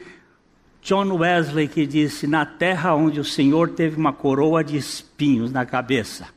John 0.82 1.14
Wesley 1.14 1.68
que 1.68 1.86
disse: 1.86 2.26
Na 2.26 2.46
terra 2.46 2.96
onde 2.96 3.20
o 3.20 3.26
Senhor 3.26 3.72
teve 3.72 3.98
uma 3.98 4.14
coroa 4.14 4.64
de 4.64 4.78
espinhos 4.78 5.52
na 5.52 5.66
cabeça 5.66 6.37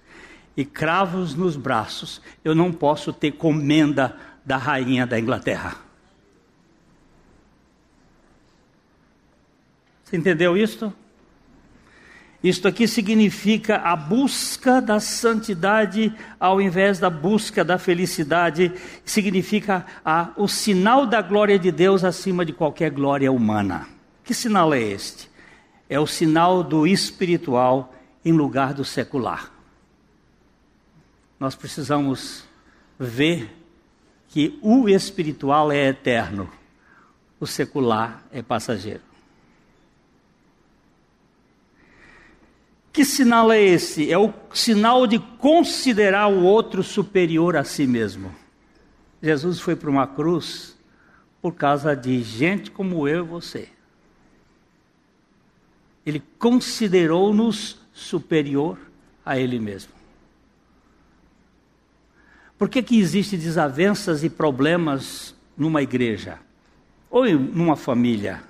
e 0.57 0.65
cravos 0.65 1.35
nos 1.35 1.57
braços, 1.57 2.21
eu 2.45 2.55
não 2.55 2.73
posso 2.73 3.13
ter 3.13 3.33
comenda 3.33 4.17
da 4.45 4.57
rainha 4.57 5.07
da 5.07 5.19
Inglaterra. 5.19 5.77
Você 10.05 10.17
entendeu 10.17 10.57
isto? 10.57 10.93
Isto 12.43 12.67
aqui 12.67 12.89
significa 12.89 13.77
a 13.77 13.95
busca 13.95 14.81
da 14.81 14.99
santidade 14.99 16.13
ao 16.39 16.61
invés 16.61 16.99
da 16.99 17.11
busca 17.11 17.63
da 17.63 17.79
felicidade, 17.79 18.73
significa 19.05 19.85
a, 20.05 20.31
o 20.37 20.49
sinal 20.49 21.07
da 21.07 21.21
glória 21.21 21.59
de 21.59 21.71
Deus 21.71 22.03
acima 22.03 22.45
de 22.45 22.53
qualquer 22.53 22.91
glória 22.91 23.31
humana. 23.31 23.87
Que 24.25 24.33
sinal 24.33 24.73
é 24.73 24.81
este? 24.81 25.31
É 25.89 26.01
o 26.01 26.07
sinal 26.07 26.65
do 26.65 26.87
espiritual 26.87 27.95
em 28.25 28.33
lugar 28.33 28.73
do 28.73 28.85
secular 28.85 29.60
nós 31.41 31.55
precisamos 31.55 32.45
ver 32.99 33.51
que 34.29 34.59
o 34.61 34.89
espiritual 34.91 35.73
é 35.73 35.89
eterno, 35.89 36.51
o 37.41 37.47
secular 37.47 38.23
é 38.31 38.43
passageiro. 38.43 39.01
Que 42.93 43.05
sinal 43.05 43.51
é 43.51 43.61
esse? 43.61 44.13
É 44.13 44.19
o 44.19 44.35
sinal 44.53 45.07
de 45.07 45.19
considerar 45.19 46.27
o 46.27 46.43
outro 46.43 46.83
superior 46.83 47.57
a 47.57 47.65
si 47.65 47.87
mesmo. 47.87 48.35
Jesus 49.23 49.61
foi 49.61 49.75
para 49.75 49.89
uma 49.89 50.07
cruz 50.07 50.77
por 51.41 51.55
causa 51.55 51.97
de 51.97 52.23
gente 52.23 52.71
como 52.71 53.09
eu 53.09 53.25
e 53.25 53.29
você. 53.29 53.69
Ele 56.05 56.23
considerou-nos 56.39 57.79
superior 57.93 58.79
a 59.25 59.39
Ele 59.39 59.59
mesmo. 59.59 60.00
Por 62.61 62.69
que, 62.69 62.83
que 62.83 63.01
existem 63.01 63.39
desavenças 63.39 64.23
e 64.23 64.29
problemas 64.29 65.35
numa 65.57 65.81
igreja? 65.81 66.39
Ou 67.09 67.25
numa 67.27 67.75
família? 67.75 68.43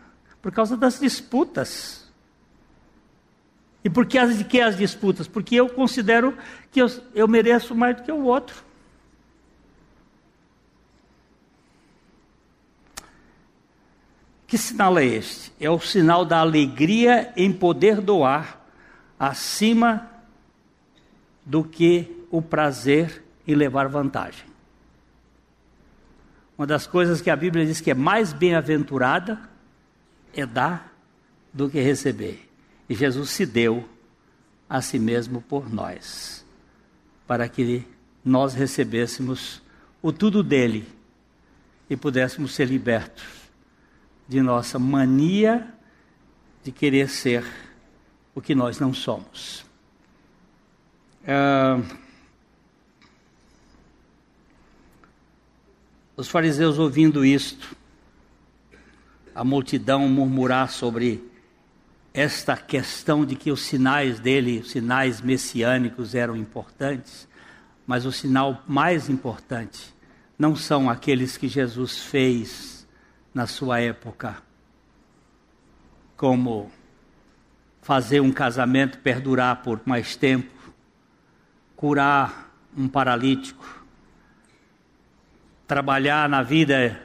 Por 0.42 0.50
causa 0.50 0.76
das 0.76 0.98
disputas. 0.98 2.10
E 3.84 3.88
por 3.88 4.04
que 4.04 4.18
as, 4.18 4.42
que 4.42 4.60
as 4.60 4.76
disputas? 4.76 5.28
Porque 5.28 5.54
eu 5.54 5.68
considero 5.68 6.36
que 6.72 6.82
eu, 6.82 6.88
eu 7.14 7.28
mereço 7.28 7.72
mais 7.72 7.98
do 7.98 8.02
que 8.02 8.10
o 8.10 8.24
outro. 8.24 8.64
Que 14.48 14.58
sinal 14.58 14.98
é 14.98 15.04
este? 15.04 15.52
É 15.60 15.70
o 15.70 15.78
sinal 15.78 16.24
da 16.24 16.40
alegria 16.40 17.32
em 17.36 17.52
poder 17.52 18.00
doar 18.00 18.60
acima 19.16 20.10
do 21.46 21.62
que 21.62 22.26
o 22.28 22.42
prazer 22.42 23.29
e 23.46 23.54
levar 23.54 23.88
vantagem. 23.88 24.46
Uma 26.56 26.66
das 26.66 26.86
coisas 26.86 27.20
que 27.20 27.30
a 27.30 27.36
Bíblia 27.36 27.64
diz 27.64 27.80
que 27.80 27.90
é 27.90 27.94
mais 27.94 28.32
bem-aventurada 28.32 29.40
é 30.34 30.44
dar 30.44 30.92
do 31.52 31.70
que 31.70 31.80
receber. 31.80 32.48
E 32.88 32.94
Jesus 32.94 33.30
se 33.30 33.46
deu 33.46 33.88
a 34.68 34.82
si 34.82 34.98
mesmo 34.98 35.40
por 35.40 35.72
nós, 35.72 36.44
para 37.26 37.48
que 37.48 37.86
nós 38.24 38.54
recebêssemos 38.54 39.62
o 40.02 40.12
tudo 40.12 40.42
dele 40.42 40.86
e 41.88 41.96
pudéssemos 41.96 42.54
ser 42.54 42.66
libertos 42.66 43.24
de 44.28 44.40
nossa 44.40 44.78
mania 44.78 45.66
de 46.62 46.70
querer 46.70 47.08
ser 47.08 47.44
o 48.34 48.40
que 48.40 48.54
nós 48.54 48.78
não 48.78 48.94
somos. 48.94 49.64
Uh, 51.22 51.99
Os 56.20 56.28
fariseus 56.28 56.78
ouvindo 56.78 57.24
isto, 57.24 57.74
a 59.34 59.42
multidão 59.42 60.06
murmurar 60.06 60.70
sobre 60.70 61.26
esta 62.12 62.58
questão 62.58 63.24
de 63.24 63.34
que 63.34 63.50
os 63.50 63.62
sinais 63.62 64.20
dele, 64.20 64.58
os 64.58 64.70
sinais 64.70 65.22
messiânicos 65.22 66.14
eram 66.14 66.36
importantes, 66.36 67.26
mas 67.86 68.04
o 68.04 68.12
sinal 68.12 68.62
mais 68.68 69.08
importante 69.08 69.94
não 70.38 70.54
são 70.54 70.90
aqueles 70.90 71.38
que 71.38 71.48
Jesus 71.48 72.00
fez 72.00 72.86
na 73.32 73.46
sua 73.46 73.80
época, 73.80 74.42
como 76.18 76.70
fazer 77.80 78.20
um 78.20 78.30
casamento 78.30 78.98
perdurar 78.98 79.62
por 79.62 79.80
mais 79.86 80.16
tempo, 80.16 80.52
curar 81.74 82.52
um 82.76 82.86
paralítico, 82.86 83.79
trabalhar 85.70 86.28
na 86.28 86.42
vida 86.42 87.00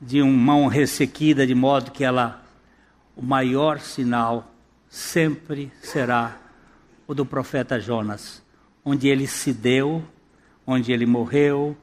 de 0.00 0.22
uma 0.22 0.32
mão 0.32 0.66
ressequida, 0.66 1.46
de 1.46 1.54
modo 1.54 1.90
que 1.90 2.02
ela, 2.02 2.42
o 3.14 3.20
maior 3.20 3.80
sinal 3.80 4.50
sempre 4.88 5.70
será 5.82 6.38
o 7.06 7.12
do 7.12 7.26
profeta 7.26 7.78
Jonas, 7.78 8.42
onde 8.82 9.08
ele 9.08 9.26
se 9.26 9.52
deu, 9.52 10.02
onde 10.66 10.90
ele 10.90 11.04
morreu, 11.04 11.76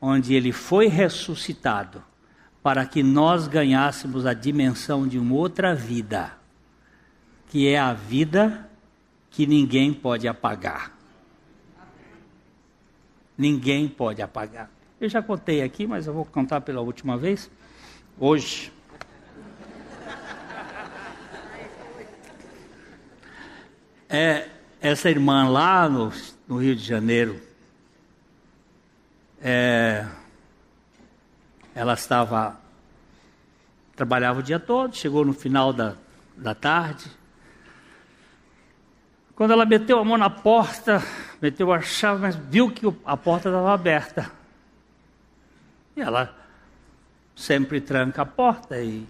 onde 0.00 0.34
ele 0.34 0.50
foi 0.50 0.88
ressuscitado, 0.88 2.02
para 2.64 2.84
que 2.84 3.00
nós 3.00 3.46
ganhássemos 3.46 4.26
a 4.26 4.34
dimensão 4.34 5.06
de 5.06 5.20
uma 5.20 5.36
outra 5.36 5.72
vida, 5.72 6.32
que 7.48 7.68
é 7.68 7.78
a 7.78 7.92
vida 7.92 8.68
que 9.30 9.46
ninguém 9.46 9.94
pode 9.94 10.26
apagar. 10.26 10.90
Ninguém 13.38 13.86
pode 13.86 14.20
apagar. 14.20 14.79
Eu 15.00 15.08
já 15.08 15.22
contei 15.22 15.62
aqui, 15.62 15.86
mas 15.86 16.06
eu 16.06 16.12
vou 16.12 16.26
contar 16.26 16.60
pela 16.60 16.82
última 16.82 17.16
vez. 17.16 17.50
Hoje. 18.18 18.70
É, 24.06 24.48
essa 24.78 25.08
irmã 25.08 25.48
lá 25.48 25.88
no, 25.88 26.12
no 26.46 26.58
Rio 26.58 26.76
de 26.76 26.84
Janeiro, 26.84 27.40
é, 29.40 30.04
ela 31.74 31.94
estava 31.94 32.60
trabalhava 33.96 34.40
o 34.40 34.42
dia 34.42 34.58
todo, 34.58 34.94
chegou 34.94 35.24
no 35.24 35.32
final 35.32 35.72
da, 35.72 35.94
da 36.36 36.54
tarde. 36.54 37.10
Quando 39.34 39.52
ela 39.52 39.64
meteu 39.64 39.98
a 39.98 40.04
mão 40.04 40.18
na 40.18 40.28
porta, 40.28 41.02
meteu 41.40 41.72
a 41.72 41.80
chave, 41.80 42.20
mas 42.20 42.36
viu 42.36 42.70
que 42.70 42.84
a 43.06 43.16
porta 43.16 43.48
estava 43.48 43.72
aberta. 43.72 44.39
E 45.96 46.00
ela 46.00 46.34
sempre 47.34 47.80
tranca 47.80 48.22
a 48.22 48.26
porta. 48.26 48.80
E 48.80 49.06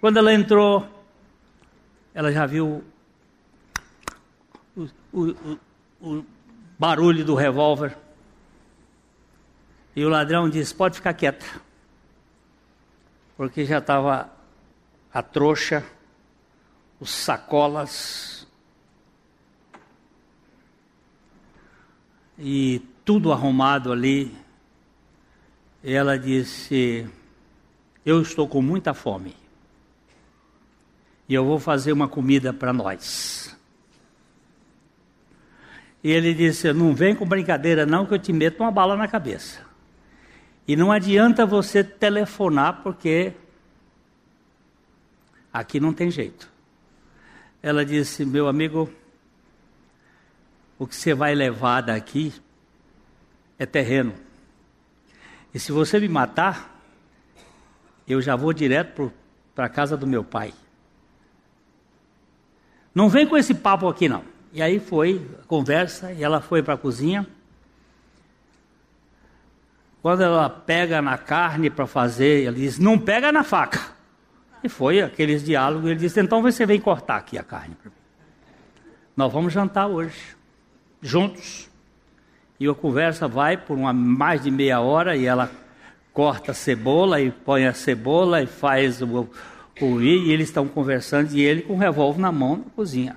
quando 0.00 0.18
ela 0.18 0.32
entrou, 0.32 0.86
ela 2.14 2.32
já 2.32 2.46
viu 2.46 2.84
o, 4.76 4.88
o, 5.12 5.30
o, 5.30 5.58
o 6.00 6.24
barulho 6.78 7.24
do 7.24 7.34
revólver. 7.34 7.96
E 9.94 10.04
o 10.04 10.08
ladrão 10.08 10.48
disse: 10.48 10.74
Pode 10.74 10.96
ficar 10.96 11.14
quieta. 11.14 11.46
Porque 13.36 13.64
já 13.64 13.78
estava 13.78 14.30
a 15.12 15.22
trouxa, 15.22 15.84
os 17.00 17.10
sacolas 17.10 18.46
e 22.38 22.80
tudo 23.04 23.32
arrumado 23.32 23.92
ali. 23.92 24.34
Ela 25.82 26.18
disse: 26.18 27.08
Eu 28.04 28.20
estou 28.20 28.46
com 28.46 28.60
muita 28.60 28.92
fome. 28.92 29.34
E 31.28 31.34
eu 31.34 31.44
vou 31.44 31.58
fazer 31.58 31.92
uma 31.92 32.08
comida 32.08 32.52
para 32.52 32.72
nós. 32.72 33.56
E 36.02 36.10
ele 36.10 36.34
disse: 36.34 36.72
Não 36.72 36.94
vem 36.94 37.14
com 37.14 37.26
brincadeira, 37.26 37.86
não, 37.86 38.04
que 38.04 38.14
eu 38.14 38.18
te 38.18 38.32
meto 38.32 38.60
uma 38.60 38.70
bala 38.70 38.96
na 38.96 39.08
cabeça. 39.08 39.60
E 40.68 40.76
não 40.76 40.92
adianta 40.92 41.46
você 41.46 41.82
telefonar, 41.82 42.82
porque 42.82 43.32
aqui 45.52 45.80
não 45.80 45.92
tem 45.92 46.10
jeito. 46.10 46.50
Ela 47.62 47.84
disse: 47.84 48.24
Meu 48.24 48.48
amigo, 48.48 48.90
o 50.78 50.86
que 50.86 50.94
você 50.94 51.14
vai 51.14 51.34
levar 51.34 51.80
daqui 51.80 52.32
é 53.58 53.64
terreno. 53.64 54.14
E 55.52 55.58
se 55.58 55.72
você 55.72 55.98
me 55.98 56.08
matar, 56.08 56.80
eu 58.06 58.20
já 58.20 58.36
vou 58.36 58.52
direto 58.52 59.12
para 59.54 59.66
a 59.66 59.68
casa 59.68 59.96
do 59.96 60.06
meu 60.06 60.24
pai. 60.24 60.52
Não 62.94 63.08
vem 63.08 63.26
com 63.26 63.36
esse 63.36 63.54
papo 63.54 63.88
aqui, 63.88 64.08
não. 64.08 64.24
E 64.52 64.60
aí 64.60 64.80
foi 64.80 65.28
a 65.40 65.46
conversa, 65.46 66.12
e 66.12 66.22
ela 66.22 66.40
foi 66.40 66.62
para 66.62 66.74
a 66.74 66.76
cozinha. 66.76 67.26
Quando 70.02 70.22
ela 70.22 70.48
pega 70.48 71.00
na 71.00 71.16
carne 71.16 71.70
para 71.70 71.86
fazer, 71.86 72.46
ele 72.46 72.56
diz: 72.56 72.78
Não 72.78 72.98
pega 72.98 73.30
na 73.30 73.44
faca. 73.44 73.92
E 74.62 74.68
foi 74.68 75.00
aqueles 75.00 75.44
diálogos. 75.44 75.90
Ele 75.90 76.00
disse: 76.00 76.20
Então 76.20 76.42
você 76.42 76.66
vem 76.66 76.80
cortar 76.80 77.16
aqui 77.16 77.38
a 77.38 77.44
carne 77.44 77.74
para 77.76 77.90
mim. 77.90 77.96
Nós 79.16 79.32
vamos 79.32 79.52
jantar 79.52 79.86
hoje, 79.86 80.36
juntos. 81.00 81.69
E 82.60 82.68
a 82.68 82.74
conversa 82.74 83.26
vai 83.26 83.56
por 83.56 83.78
uma, 83.78 83.90
mais 83.90 84.42
de 84.42 84.50
meia 84.50 84.80
hora 84.80 85.16
e 85.16 85.24
ela 85.24 85.50
corta 86.12 86.52
a 86.52 86.54
cebola 86.54 87.18
e 87.18 87.30
põe 87.30 87.64
a 87.64 87.72
cebola 87.72 88.42
e 88.42 88.46
faz 88.46 89.00
o, 89.00 89.26
o 89.80 90.00
e 90.02 90.30
eles 90.30 90.48
estão 90.48 90.68
conversando 90.68 91.32
e 91.32 91.40
ele 91.40 91.62
com 91.62 91.72
o 91.72 91.78
revólver 91.78 92.20
na 92.20 92.30
mão 92.30 92.56
na 92.56 92.70
cozinha. 92.76 93.16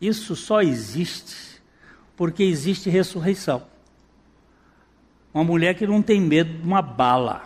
Isso 0.00 0.36
só 0.36 0.62
existe 0.62 1.60
porque 2.16 2.44
existe 2.44 2.88
ressurreição. 2.88 3.66
Uma 5.32 5.42
mulher 5.42 5.74
que 5.74 5.86
não 5.86 6.00
tem 6.00 6.20
medo 6.20 6.58
de 6.58 6.62
uma 6.62 6.80
bala, 6.80 7.42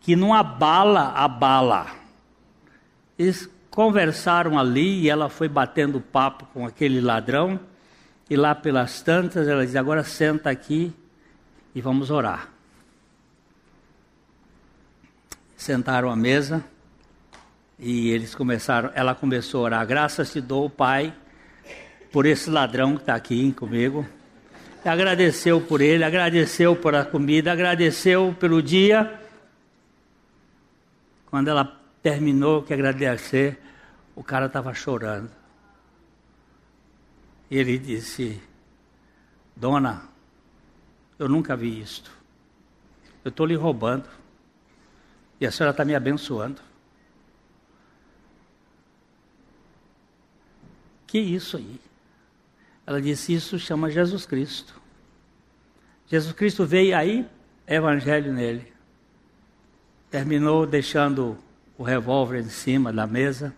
que 0.00 0.16
não 0.16 0.34
abala 0.34 1.12
a 1.14 1.28
bala. 1.28 1.86
Eles 3.16 3.48
conversaram 3.78 4.58
ali 4.58 5.02
e 5.02 5.08
ela 5.08 5.28
foi 5.28 5.46
batendo 5.48 6.00
papo 6.00 6.46
com 6.46 6.66
aquele 6.66 7.00
ladrão. 7.00 7.60
E 8.28 8.34
lá 8.34 8.52
pelas 8.52 9.02
tantas 9.02 9.46
ela 9.46 9.64
diz: 9.64 9.76
Agora 9.76 10.02
senta 10.02 10.50
aqui 10.50 10.92
e 11.72 11.80
vamos 11.80 12.10
orar. 12.10 12.48
Sentaram 15.56 16.10
à 16.10 16.16
mesa 16.16 16.64
e 17.78 18.10
eles 18.10 18.34
começaram. 18.34 18.90
Ela 18.96 19.14
começou 19.14 19.60
a 19.60 19.64
orar: 19.66 19.86
Graças 19.86 20.32
te 20.32 20.40
dou, 20.40 20.68
Pai 20.68 21.14
por 22.10 22.26
esse 22.26 22.50
ladrão 22.50 22.96
que 22.96 23.02
está 23.02 23.14
aqui 23.14 23.52
comigo. 23.52 24.04
Agradeceu 24.84 25.60
por 25.60 25.80
ele, 25.80 26.02
agradeceu 26.02 26.74
por 26.74 26.96
a 26.96 27.04
comida, 27.04 27.52
agradeceu 27.52 28.34
pelo 28.40 28.60
dia. 28.60 29.20
Quando 31.26 31.46
ela 31.46 31.80
terminou 32.02 32.62
que 32.62 32.74
agradecer, 32.74 33.67
o 34.18 34.24
cara 34.24 34.46
estava 34.46 34.74
chorando. 34.74 35.30
E 37.48 37.56
ele 37.56 37.78
disse: 37.78 38.42
Dona, 39.54 40.02
eu 41.16 41.28
nunca 41.28 41.56
vi 41.56 41.80
isto. 41.80 42.10
Eu 43.24 43.28
estou 43.28 43.46
lhe 43.46 43.54
roubando. 43.54 44.08
E 45.40 45.46
a 45.46 45.52
senhora 45.52 45.70
está 45.70 45.84
me 45.84 45.94
abençoando. 45.94 46.60
Que 51.06 51.20
isso 51.20 51.56
aí? 51.56 51.80
Ela 52.84 53.00
disse: 53.00 53.32
Isso 53.32 53.56
chama 53.56 53.88
Jesus 53.88 54.26
Cristo. 54.26 54.82
Jesus 56.08 56.32
Cristo 56.32 56.66
veio 56.66 56.96
aí, 56.96 57.24
evangelho 57.68 58.32
nele. 58.32 58.72
Terminou 60.10 60.66
deixando 60.66 61.38
o 61.76 61.84
revólver 61.84 62.40
em 62.40 62.50
cima 62.50 62.92
da 62.92 63.06
mesa 63.06 63.54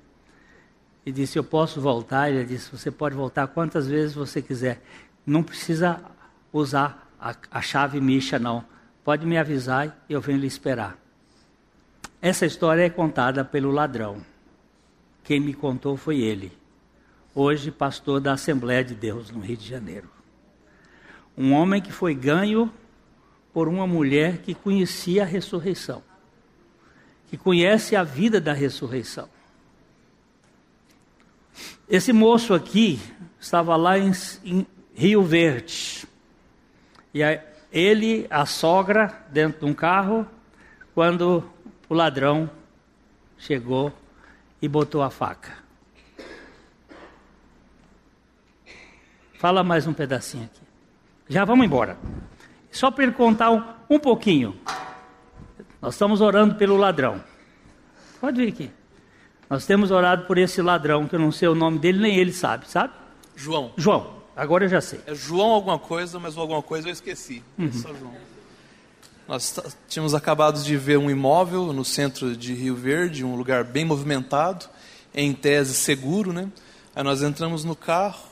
e 1.05 1.13
disse: 1.13 1.39
Eu 1.39 1.45
posso 1.45 1.81
voltar? 1.81 2.31
Ele 2.31 2.45
disse: 2.45 2.71
Você 2.71 2.91
pode 2.91 3.15
voltar 3.15 3.47
quantas 3.49 3.87
vezes 3.87 4.15
você 4.15 4.41
quiser. 4.41 4.83
Não 5.27 5.43
precisa 5.43 6.01
usar 6.53 7.11
a, 7.21 7.35
a 7.51 7.61
chave 7.61 8.01
micha, 8.01 8.39
não. 8.39 8.65
Pode 9.05 9.27
me 9.27 9.39
avisar 9.39 10.05
e 10.09 10.13
eu 10.13 10.21
venho 10.21 10.39
lhe 10.39 10.47
esperar. 10.47 10.99
Essa 12.21 12.45
história 12.45 12.83
é 12.85 12.91
contada 12.91 13.45
pelo 13.45 13.71
ladrão. 13.71 14.19
Quem 15.25 15.41
me 15.41 15.55
contou 15.55 15.97
foi 15.97 16.21
ele 16.21 16.61
hoje 17.35 17.71
pastor 17.71 18.21
da 18.21 18.33
Assembleia 18.33 18.85
de 18.85 18.95
Deus 18.95 19.31
no 19.31 19.41
Rio 19.41 19.57
de 19.57 19.67
Janeiro. 19.67 20.09
Um 21.37 21.53
homem 21.53 21.81
que 21.81 21.93
foi 21.93 22.15
ganho 22.15 22.71
por 23.53 23.69
uma 23.69 23.87
mulher 23.87 24.39
que 24.39 24.55
conhecia 24.55 25.23
a 25.23 25.27
ressurreição, 25.27 26.03
que 27.29 27.37
conhece 27.37 27.97
a 27.97 28.03
vida 28.03 28.41
da 28.41 28.53
ressurreição. 28.53 29.29
Esse 31.91 32.13
moço 32.13 32.55
aqui 32.55 33.01
estava 33.41 33.75
lá 33.75 33.99
em, 33.99 34.13
em 34.45 34.65
Rio 34.95 35.25
Verde. 35.25 36.07
E 37.13 37.21
a, 37.21 37.43
ele, 37.73 38.29
a 38.31 38.47
sogra, 38.47 39.13
dentro 39.29 39.59
de 39.59 39.67
um 39.67 39.75
carro, 39.75 40.25
quando 40.95 41.43
o 41.89 41.95
ladrão 41.95 42.49
chegou 43.37 43.93
e 44.63 44.69
botou 44.69 45.03
a 45.03 45.11
faca. 45.11 45.53
Fala 49.35 49.65
mais 49.65 49.89
um 49.89 49.93
pedacinho 49.93 50.45
aqui. 50.45 50.63
Já 51.29 51.45
vamos 51.45 51.67
embora. 51.67 51.99
Só 52.71 52.93
para 52.93 53.03
ele 53.03 53.13
contar 53.15 53.51
um, 53.51 53.65
um 53.91 53.99
pouquinho. 53.99 54.57
Nós 55.83 55.95
estamos 55.95 56.21
orando 56.21 56.55
pelo 56.55 56.77
ladrão. 56.77 57.21
Pode 58.21 58.41
vir 58.41 58.53
aqui. 58.53 58.80
Nós 59.51 59.67
temos 59.67 59.91
orado 59.91 60.27
por 60.27 60.39
esse 60.39 60.63
ladrão, 60.63 61.09
que 61.09 61.17
eu 61.17 61.19
não 61.19 61.33
sei 61.33 61.49
o 61.49 61.57
nome 61.57 61.81
dele, 61.81 61.99
nem 61.99 62.17
ele 62.17 62.33
sabe, 62.33 62.71
sabe? 62.71 62.93
João. 63.35 63.73
João, 63.77 64.19
agora 64.37 64.65
eu 64.65 64.69
já 64.69 64.81
sei. 64.81 65.01
É 65.09 65.15
João 65.15 65.51
alguma 65.51 65.77
coisa, 65.77 66.21
mas 66.21 66.37
alguma 66.37 66.63
coisa 66.63 66.89
eu 66.89 66.93
esqueci. 66.93 67.43
É 67.59 67.63
uhum. 67.63 67.69
É 67.69 67.73
só 67.73 67.89
João. 67.93 68.15
Nós 69.27 69.59
tínhamos 69.89 70.15
acabado 70.15 70.63
de 70.63 70.77
ver 70.77 70.99
um 70.99 71.11
imóvel 71.11 71.73
no 71.73 71.85
centro 71.85 72.37
de 72.37 72.55
Rio 72.55 72.77
Verde, 72.77 73.25
um 73.25 73.35
lugar 73.35 73.65
bem 73.65 73.85
movimentado, 73.85 74.67
em 75.13 75.33
tese 75.33 75.75
seguro, 75.75 76.33
né? 76.33 76.49
Aí 76.95 77.03
nós 77.03 77.21
entramos 77.21 77.65
no 77.65 77.75
carro, 77.75 78.31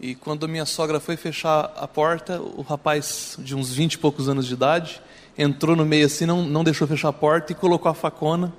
e 0.00 0.14
quando 0.14 0.44
a 0.44 0.48
minha 0.48 0.64
sogra 0.64 0.98
foi 0.98 1.18
fechar 1.18 1.70
a 1.76 1.86
porta, 1.86 2.40
o 2.40 2.62
rapaz 2.62 3.36
de 3.38 3.54
uns 3.54 3.70
20 3.70 3.92
e 3.92 3.98
poucos 3.98 4.26
anos 4.26 4.46
de 4.46 4.54
idade 4.54 5.02
entrou 5.36 5.76
no 5.76 5.84
meio 5.84 6.06
assim, 6.06 6.24
não, 6.24 6.42
não 6.42 6.64
deixou 6.64 6.88
fechar 6.88 7.08
a 7.08 7.12
porta 7.12 7.52
e 7.52 7.54
colocou 7.54 7.90
a 7.90 7.94
facona. 7.94 8.50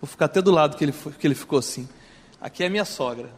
Vou 0.00 0.08
ficar 0.08 0.26
até 0.26 0.40
do 0.40 0.50
lado 0.50 0.76
que 0.76 0.84
ele, 0.84 0.92
que 0.92 1.26
ele 1.26 1.34
ficou 1.34 1.58
assim. 1.58 1.88
Aqui 2.40 2.64
é 2.64 2.68
minha 2.68 2.84
sogra. 2.84 3.30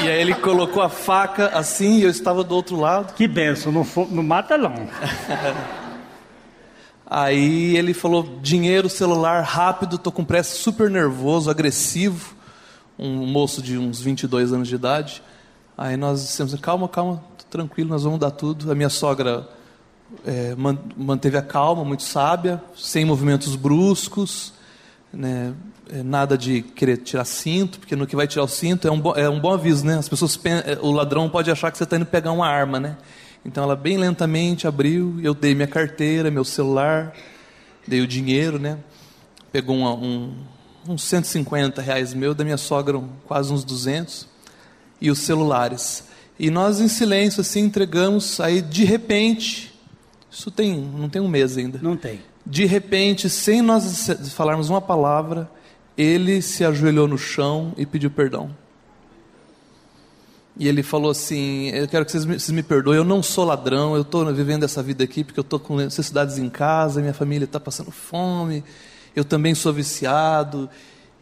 E 0.00 0.08
aí 0.08 0.20
ele 0.20 0.34
colocou 0.34 0.82
a 0.82 0.88
faca 0.88 1.48
assim 1.56 1.98
e 1.98 2.02
eu 2.02 2.10
estava 2.10 2.42
do 2.42 2.54
outro 2.54 2.78
lado. 2.78 3.14
Que 3.14 3.28
benção, 3.28 3.70
não, 3.70 3.86
não 4.10 4.22
mata 4.22 4.58
não. 4.58 4.74
aí 7.06 7.76
ele 7.76 7.94
falou: 7.94 8.38
dinheiro, 8.42 8.88
celular, 8.88 9.42
rápido, 9.42 9.96
tô 9.96 10.10
com 10.10 10.24
pressa, 10.24 10.56
super 10.56 10.90
nervoso, 10.90 11.48
agressivo 11.48 12.34
um 12.98 13.26
moço 13.26 13.60
de 13.60 13.76
uns 13.76 14.00
22 14.00 14.52
anos 14.52 14.68
de 14.68 14.74
idade. 14.74 15.22
Aí 15.76 15.96
nós 15.96 16.22
dissemos: 16.22 16.54
calma, 16.60 16.88
calma, 16.88 17.22
tranquilo, 17.50 17.90
nós 17.90 18.02
vamos 18.02 18.18
dar 18.18 18.30
tudo. 18.30 18.70
A 18.70 18.74
minha 18.74 18.88
sogra 18.88 19.48
é, 20.24 20.54
manteve 20.96 21.36
a 21.36 21.42
calma, 21.42 21.84
muito 21.84 22.02
sábia, 22.02 22.62
sem 22.76 23.04
movimentos 23.04 23.56
bruscos, 23.56 24.52
né? 25.14 25.54
É, 25.90 26.02
nada 26.02 26.36
de 26.36 26.62
querer 26.62 26.96
tirar 26.96 27.24
cinto, 27.26 27.78
porque 27.78 27.94
no 27.94 28.06
que 28.06 28.16
vai 28.16 28.26
tirar 28.26 28.44
o 28.44 28.48
cinto 28.48 28.88
é 28.88 28.90
um, 28.90 28.98
bom, 28.98 29.14
é 29.14 29.28
um 29.28 29.38
bom 29.38 29.52
aviso, 29.52 29.84
né? 29.84 29.98
As 29.98 30.08
pessoas, 30.08 30.38
é, 30.64 30.78
o 30.80 30.90
ladrão 30.90 31.28
pode 31.28 31.50
achar 31.50 31.70
que 31.70 31.76
você 31.76 31.84
está 31.84 31.96
indo 31.96 32.06
pegar 32.06 32.32
uma 32.32 32.48
arma, 32.48 32.80
né? 32.80 32.96
Então 33.44 33.62
ela 33.62 33.76
bem 33.76 33.98
lentamente 33.98 34.66
abriu, 34.66 35.20
eu 35.22 35.34
dei 35.34 35.54
minha 35.54 35.68
carteira, 35.68 36.30
meu 36.30 36.44
celular, 36.44 37.12
dei 37.86 38.00
o 38.00 38.06
dinheiro, 38.06 38.58
né? 38.58 38.78
Pegou 39.52 39.76
uma, 39.76 39.92
um, 39.94 40.34
uns 40.88 41.04
150 41.04 41.82
reais 41.82 42.14
meu, 42.14 42.34
da 42.34 42.42
minha 42.42 42.56
sogra 42.56 42.98
quase 43.26 43.52
uns 43.52 43.62
200, 43.62 44.26
e 45.00 45.10
os 45.10 45.18
celulares. 45.18 46.04
E 46.38 46.50
nós 46.50 46.80
em 46.80 46.88
silêncio 46.88 47.42
assim 47.42 47.60
entregamos, 47.60 48.40
aí 48.40 48.62
de 48.62 48.84
repente, 48.84 49.78
isso 50.30 50.50
tem, 50.50 50.76
não 50.76 51.10
tem 51.10 51.20
um 51.20 51.28
mês 51.28 51.58
ainda. 51.58 51.78
Não 51.82 51.96
tem. 51.96 52.20
De 52.46 52.66
repente, 52.66 53.30
sem 53.30 53.62
nós 53.62 54.06
falarmos 54.34 54.68
uma 54.68 54.80
palavra, 54.80 55.50
ele 55.96 56.42
se 56.42 56.64
ajoelhou 56.64 57.08
no 57.08 57.16
chão 57.16 57.72
e 57.76 57.86
pediu 57.86 58.10
perdão. 58.10 58.50
E 60.56 60.68
ele 60.68 60.82
falou 60.82 61.10
assim: 61.10 61.70
Eu 61.70 61.88
quero 61.88 62.04
que 62.04 62.12
vocês 62.12 62.24
me, 62.24 62.38
vocês 62.38 62.50
me 62.50 62.62
perdoem, 62.62 62.98
eu 62.98 63.04
não 63.04 63.22
sou 63.22 63.44
ladrão, 63.44 63.94
eu 63.94 64.02
estou 64.02 64.24
vivendo 64.32 64.64
essa 64.64 64.82
vida 64.82 65.02
aqui 65.02 65.24
porque 65.24 65.40
eu 65.40 65.42
estou 65.42 65.58
com 65.58 65.76
necessidades 65.76 66.38
em 66.38 66.48
casa, 66.48 67.00
minha 67.00 67.14
família 67.14 67.44
está 67.44 67.58
passando 67.58 67.90
fome, 67.90 68.62
eu 69.16 69.24
também 69.24 69.54
sou 69.54 69.72
viciado 69.72 70.68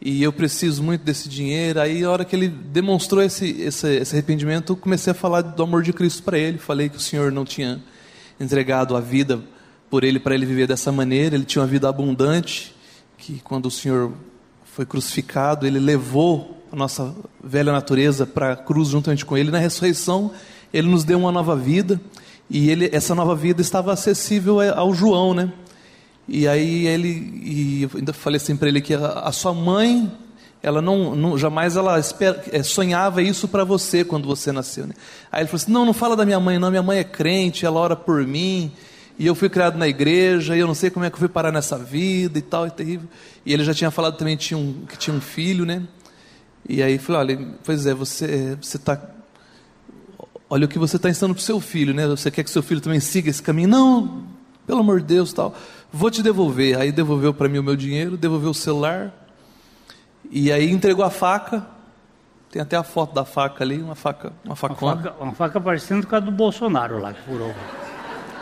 e 0.01 0.23
eu 0.23 0.33
preciso 0.33 0.83
muito 0.83 1.05
desse 1.05 1.29
dinheiro. 1.29 1.81
Aí, 1.81 2.03
a 2.03 2.11
hora 2.11 2.25
que 2.25 2.35
ele 2.35 2.49
demonstrou 2.49 3.23
esse, 3.23 3.49
esse, 3.63 3.89
esse 3.89 4.15
arrependimento, 4.15 4.73
eu 4.73 4.77
comecei 4.77 5.13
a 5.13 5.15
falar 5.15 5.43
do 5.43 5.63
amor 5.63 5.83
de 5.83 5.93
Cristo 5.93 6.25
para 6.25 6.37
ele. 6.37 6.59
Falei 6.59 6.89
que 6.89 6.97
o 6.97 7.01
Senhor 7.01 7.31
não 7.31 7.45
tinha 7.45 7.81
entregado 8.41 8.97
a 8.97 9.01
vida 9.01 9.41
por 9.93 10.05
ele 10.05 10.19
para 10.19 10.35
ele 10.35 10.47
viver 10.47 10.67
dessa 10.67 10.91
maneira, 10.91 11.35
ele 11.35 11.45
tinha 11.45 11.61
uma 11.61 11.69
vida 11.69 11.87
abundante, 11.87 12.75
que 13.19 13.43
quando 13.45 13.67
o 13.67 13.71
Senhor 13.71 14.11
foi 14.65 14.87
crucificado, 14.87 15.67
ele 15.67 15.79
levou 15.79 16.65
a 16.73 16.77
nossa 16.77 17.15
velha 17.45 17.71
natureza 17.71 18.25
para 18.25 18.53
a 18.53 18.57
cruz 18.57 18.89
juntamente 18.89 19.27
com 19.27 19.37
ele. 19.37 19.51
Na 19.51 19.59
ressurreição, 19.59 20.33
ele 20.73 20.89
nos 20.89 21.05
deu 21.05 21.19
uma 21.19 21.31
nova 21.31 21.55
vida 21.55 22.01
e 22.49 22.71
ele, 22.71 22.89
essa 22.91 23.15
nova 23.15 23.35
vida 23.37 23.61
estava 23.61 23.93
acessível 23.93 24.63
ao 24.63 24.95
João, 24.95 25.35
né? 25.35 25.53
E 26.27 26.49
aí 26.49 26.87
ele, 26.87 27.43
e 27.45 27.83
eu 27.83 27.91
ainda 27.95 28.15
falei 28.15 28.39
assim 28.39 28.57
para 28.57 28.69
ele 28.69 28.81
que 28.81 28.95
a, 28.95 29.07
a, 29.25 29.31
sua 29.31 29.53
mãe, 29.53 30.11
ela 30.63 30.81
não, 30.81 31.15
não 31.15 31.37
jamais 31.37 31.77
ela 31.77 32.01
esper, 32.01 32.43
é, 32.51 32.63
sonhava 32.63 33.21
isso 33.21 33.47
para 33.47 33.63
você 33.63 34.07
quando 34.07 34.27
você 34.27 34.53
nasceu. 34.53 34.87
Né? 34.87 34.95
Aí 35.31 35.43
ele 35.43 35.49
falou 35.49 35.63
assim: 35.63 35.71
não, 35.71 35.85
não 35.85 35.93
fala 35.93 36.17
da 36.17 36.25
minha 36.25 36.41
mãe, 36.41 36.59
não. 36.59 36.71
Minha 36.71 36.83
mãe 36.83 36.99
é 36.99 37.05
crente, 37.05 37.67
ela 37.67 37.79
ora 37.79 37.95
por 37.95 38.27
mim. 38.27 38.73
E 39.23 39.27
eu 39.29 39.37
fui 39.37 39.49
criado 39.49 39.79
na 39.79 39.87
igreja, 39.87 40.57
e 40.57 40.59
eu 40.59 40.67
não 40.67 40.75
sei 40.75 40.91
como 40.91 41.05
é 41.05 41.09
que 41.09 41.15
eu 41.15 41.21
fui 41.21 41.29
parar 41.29 41.53
nessa 41.53 41.79
vida 41.79 42.41
e 42.41 42.43
tal, 42.43 42.67
é 42.67 42.71
terrível. 42.71 43.09
E 43.47 43.53
ele 43.53 43.63
já 43.63 43.73
tinha 43.73 43.89
falado 43.89 44.17
também 44.17 44.37
que 44.37 44.43
tinha 44.47 44.59
um, 44.59 44.85
que 44.85 44.99
tinha 44.99 45.15
um 45.15 45.21
filho, 45.21 45.65
né? 45.65 45.85
E 46.69 46.83
aí 46.83 46.99
falei, 46.99 47.21
olha, 47.37 47.49
pois 47.63 47.87
é, 47.87 47.95
você 47.95 48.59
você 48.61 48.79
está 48.79 49.01
olha 50.51 50.65
o 50.65 50.69
que 50.69 50.77
você 50.77 50.97
está 50.97 51.09
ensinando 51.09 51.35
para 51.35 51.41
o 51.41 51.45
seu 51.45 51.61
filho, 51.61 51.95
né? 51.95 52.05
Você 52.09 52.33
quer 52.33 52.43
que 52.43 52.51
seu 52.51 52.65
filho 52.65 52.81
também 52.81 52.99
siga 52.99 53.31
esse 53.31 53.41
caminho? 53.41 53.69
Não, 53.69 54.25
pelo 54.67 54.81
amor 54.81 55.01
de 55.01 55.07
Deus, 55.07 55.33
tal. 55.33 55.55
Vou 55.93 56.11
te 56.11 56.21
devolver. 56.21 56.77
Aí 56.77 56.91
devolveu 56.91 57.33
para 57.33 57.49
mim 57.49 57.59
o 57.59 57.63
meu 57.63 57.77
dinheiro, 57.77 58.17
devolveu 58.17 58.51
o 58.51 58.55
celular. 58.55 59.15
E 60.33 60.51
aí 60.51 60.69
entregou 60.69 61.05
a 61.05 61.11
faca. 61.11 61.65
Tem 62.51 62.61
até 62.61 62.77
a 62.77 62.83
foto 62.83 63.15
da 63.15 63.25
faca 63.25 63.63
ali, 63.63 63.81
uma 63.81 63.95
faca, 63.95 64.33
uma 64.45 64.57
facona. 64.57 64.95
Uma 64.95 65.03
faca, 65.05 65.23
uma 65.23 65.33
faca 65.33 65.61
parecendo 65.61 66.09
com 66.09 66.17
a 66.17 66.19
do 66.19 66.33
Bolsonaro 66.33 66.99
lá 66.99 67.13
que 67.15 67.23
furou 67.23 67.55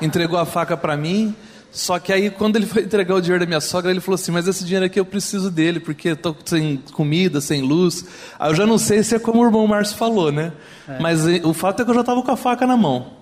entregou 0.01 0.39
a 0.39 0.47
faca 0.47 0.77
para 0.77 0.97
mim. 0.97 1.35
Só 1.73 2.01
que 2.01 2.13
aí, 2.13 2.31
quando 2.31 2.57
ele 2.57 2.67
foi 2.67 2.83
entregar 2.83 3.15
o 3.15 3.21
dinheiro 3.21 3.45
da 3.45 3.49
minha 3.49 3.61
sogra, 3.61 3.91
ele 3.91 4.01
falou 4.01 4.17
assim: 4.17 4.33
Mas 4.33 4.49
esse 4.49 4.65
dinheiro 4.65 4.87
aqui 4.87 4.99
eu 4.99 5.05
preciso 5.05 5.51
dele, 5.51 5.79
porque 5.79 6.09
estou 6.09 6.37
sem 6.45 6.83
comida, 6.93 7.41
sem 7.41 7.63
luz. 7.63 8.05
Aí 8.39 8.51
eu 8.51 8.55
já 8.55 8.67
não 8.67 8.77
sei 8.77 9.03
se 9.03 9.15
é 9.15 9.19
como 9.19 9.41
o 9.41 9.45
irmão 9.45 9.67
Márcio 9.67 9.97
falou, 9.97 10.33
né? 10.33 10.53
É. 10.89 10.99
Mas 10.99 11.27
eh, 11.27 11.41
o 11.45 11.55
fato 11.55 11.81
é 11.81 11.85
que 11.85 11.91
eu 11.91 11.95
já 11.95 12.01
estava 12.01 12.23
com 12.23 12.31
a 12.31 12.37
faca 12.37 12.67
na 12.67 12.77
mão. 12.77 13.21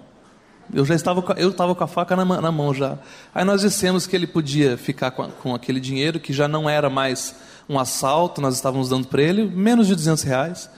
Eu 0.73 0.85
já 0.85 0.95
estava, 0.95 1.35
eu 1.39 1.51
estava 1.51 1.75
com 1.75 1.85
a 1.85 1.87
faca 1.87 2.15
na, 2.15 2.25
na, 2.25 2.53
mão 2.53 2.75
já. 2.75 2.99
Aí 3.35 3.45
nós 3.45 3.63
dissemos 3.63 4.07
que 4.07 4.15
ele 4.15 4.27
podia 4.27 4.77
ficar 4.77 5.11
com, 5.11 5.29
com 5.31 5.55
aquele 5.55 5.81
dinheiro, 5.81 6.21
que 6.21 6.33
já 6.33 6.47
não 6.47 6.69
era 6.69 6.91
mais 6.91 7.35
um 7.69 7.79
assalto, 7.79 8.41
nós 8.41 8.55
estávamos 8.55 8.89
dando 8.89 9.09
para 9.09 9.23
ele 9.23 9.45
menos 9.45 9.87
de 9.87 9.95
200 9.95 10.23
reais, 10.25 10.71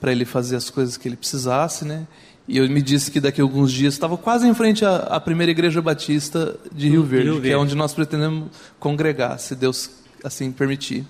para 0.00 0.10
ele 0.10 0.24
fazer 0.24 0.56
as 0.56 0.68
coisas 0.68 0.96
que 0.96 1.08
ele 1.08 1.16
precisasse, 1.16 1.84
né? 1.84 2.06
E 2.48 2.58
eu 2.58 2.68
me 2.68 2.80
disse 2.80 3.10
que 3.10 3.20
daqui 3.20 3.40
a 3.40 3.44
alguns 3.44 3.72
dias 3.72 3.94
estava 3.94 4.16
quase 4.16 4.46
em 4.46 4.54
frente 4.54 4.84
à, 4.84 4.96
à 4.96 5.20
primeira 5.20 5.50
igreja 5.50 5.82
batista 5.82 6.56
de 6.72 6.88
Rio 6.88 7.02
Verde, 7.02 7.24
Rio 7.24 7.34
Verde, 7.34 7.48
que 7.48 7.54
é 7.54 7.58
onde 7.58 7.74
nós 7.74 7.92
pretendemos 7.92 8.50
congregar, 8.78 9.38
se 9.38 9.56
Deus 9.56 9.90
assim 10.22 10.52
permitir. 10.52 11.04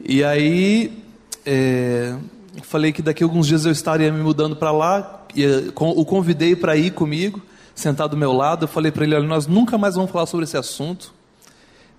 E 0.00 0.22
aí 0.22 1.02
é, 1.44 2.16
falei 2.62 2.92
que 2.92 3.02
daqui 3.02 3.24
a 3.24 3.26
alguns 3.26 3.48
dias 3.48 3.66
eu 3.66 3.72
estaria 3.72 4.12
me 4.12 4.22
mudando 4.22 4.54
para 4.54 4.70
lá, 4.70 5.24
e, 5.34 5.44
o 5.76 6.04
convidei 6.04 6.54
para 6.54 6.76
ir 6.76 6.92
comigo, 6.92 7.42
sentado 7.74 8.10
do 8.10 8.16
meu 8.16 8.32
lado. 8.32 8.64
Eu 8.64 8.68
falei 8.68 8.92
para 8.92 9.04
ele: 9.04 9.16
olha, 9.16 9.26
nós 9.26 9.48
nunca 9.48 9.76
mais 9.76 9.96
vamos 9.96 10.12
falar 10.12 10.26
sobre 10.26 10.44
esse 10.44 10.56
assunto. 10.56 11.12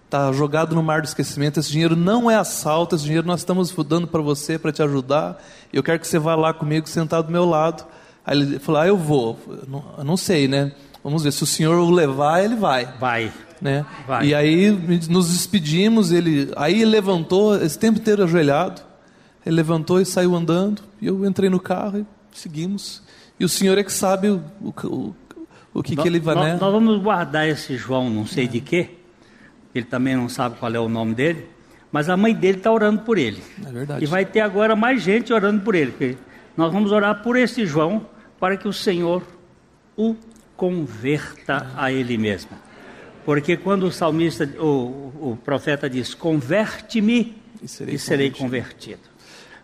Está 0.05 0.31
jogado 0.31 0.73
no 0.73 0.81
mar 0.81 1.01
do 1.01 1.05
esquecimento. 1.05 1.59
Esse 1.59 1.71
dinheiro 1.71 1.95
não 1.95 2.31
é 2.31 2.35
assalto, 2.35 2.95
esse 2.95 3.03
dinheiro 3.03 3.27
nós 3.27 3.41
estamos 3.41 3.73
dando 3.85 4.07
para 4.07 4.21
você, 4.21 4.57
para 4.57 4.71
te 4.71 4.81
ajudar. 4.81 5.43
Eu 5.73 5.83
quero 5.83 5.99
que 5.99 6.07
você 6.07 6.17
vá 6.17 6.35
lá 6.35 6.53
comigo, 6.53 6.87
sentado 6.87 7.25
do 7.25 7.31
meu 7.33 7.43
lado 7.43 7.85
Aí 8.25 8.37
ele 8.39 8.59
falou: 8.59 8.81
Ah, 8.81 8.87
eu 8.87 8.97
vou. 8.97 9.39
Eu 9.47 9.63
não, 9.67 9.85
eu 9.97 10.03
não 10.03 10.17
sei, 10.17 10.47
né? 10.47 10.71
Vamos 11.03 11.23
ver, 11.23 11.31
se 11.31 11.43
o 11.43 11.45
senhor 11.45 11.77
o 11.77 11.91
levar, 11.91 12.43
ele 12.43 12.55
vai. 12.55 12.85
Vai. 12.99 13.31
Né? 13.61 13.85
Vai. 14.07 14.25
E 14.25 14.33
aí 14.33 14.71
nos 15.07 15.29
despedimos, 15.29 16.11
ele, 16.11 16.51
aí 16.55 16.81
ele 16.81 16.85
levantou, 16.85 17.55
esse 17.61 17.77
tempo 17.77 17.99
inteiro 17.99 18.23
ajoelhado, 18.23 18.81
ele 19.45 19.55
levantou 19.55 20.01
e 20.01 20.05
saiu 20.05 20.35
andando, 20.35 20.81
e 20.99 21.05
eu 21.05 21.23
entrei 21.23 21.47
no 21.47 21.59
carro 21.59 21.99
e 21.99 22.05
seguimos. 22.31 23.03
E 23.39 23.45
o 23.45 23.49
senhor 23.49 23.77
é 23.77 23.83
que 23.83 23.93
sabe 23.93 24.29
o, 24.29 24.43
o, 24.61 25.15
o 25.75 25.83
que, 25.83 25.95
que 25.95 26.07
ele 26.07 26.19
vai, 26.19 26.33
nós, 26.33 26.45
né? 26.45 26.57
Nós 26.59 26.73
vamos 26.73 26.99
guardar 26.99 27.47
esse 27.47 27.77
João, 27.77 28.09
não 28.09 28.25
sei 28.25 28.45
é. 28.45 28.47
de 28.47 28.59
quê, 28.59 28.89
ele 29.75 29.85
também 29.85 30.15
não 30.15 30.27
sabe 30.27 30.55
qual 30.57 30.73
é 30.73 30.79
o 30.79 30.89
nome 30.89 31.13
dele, 31.13 31.45
mas 31.91 32.09
a 32.09 32.17
mãe 32.17 32.33
dele 32.33 32.57
está 32.57 32.71
orando 32.71 33.01
por 33.01 33.19
ele. 33.19 33.43
É 33.63 33.71
verdade. 33.71 34.03
E 34.03 34.07
vai 34.07 34.25
ter 34.25 34.39
agora 34.39 34.75
mais 34.75 35.03
gente 35.03 35.31
orando 35.31 35.61
por 35.61 35.75
ele. 35.75 36.17
Nós 36.57 36.73
vamos 36.73 36.91
orar 36.91 37.21
por 37.21 37.37
esse 37.37 37.65
João, 37.65 38.07
para 38.45 38.57
que 38.57 38.67
o 38.67 38.73
Senhor 38.73 39.23
o 39.97 40.15
converta 40.55 41.71
a 41.75 41.91
Ele 41.91 42.15
mesmo. 42.15 42.51
Porque 43.25 43.57
quando 43.57 43.87
o 43.87 43.91
salmista, 43.91 44.45
o, 44.59 45.31
o 45.31 45.39
profeta 45.43 45.89
diz: 45.89 46.13
Converte-me 46.13 47.41
e 47.63 47.67
serei, 47.67 47.95
e 47.95 47.97
serei 47.97 48.29
convertido. 48.29 49.01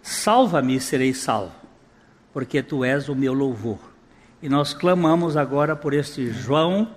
Salva-me 0.01 0.77
e 0.77 0.81
serei 0.81 1.13
salvo, 1.13 1.53
porque 2.33 2.63
tu 2.63 2.83
és 2.83 3.07
o 3.07 3.13
meu 3.13 3.33
louvor. 3.33 3.77
E 4.41 4.49
nós 4.49 4.73
clamamos 4.73 5.37
agora 5.37 5.75
por 5.75 5.93
este 5.93 6.31
João, 6.31 6.89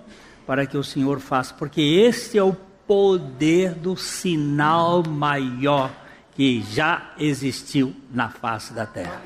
para 0.47 0.65
que 0.65 0.79
o 0.79 0.83
Senhor 0.83 1.21
faça, 1.21 1.53
porque 1.53 1.83
este 1.83 2.39
é 2.39 2.43
o 2.43 2.57
poder 2.87 3.75
do 3.75 3.95
sinal 3.95 5.03
maior 5.07 5.93
que 6.35 6.63
já 6.63 7.13
existiu 7.19 7.95
na 8.13 8.29
face 8.29 8.73
da 8.73 8.85
terra. 8.85 9.21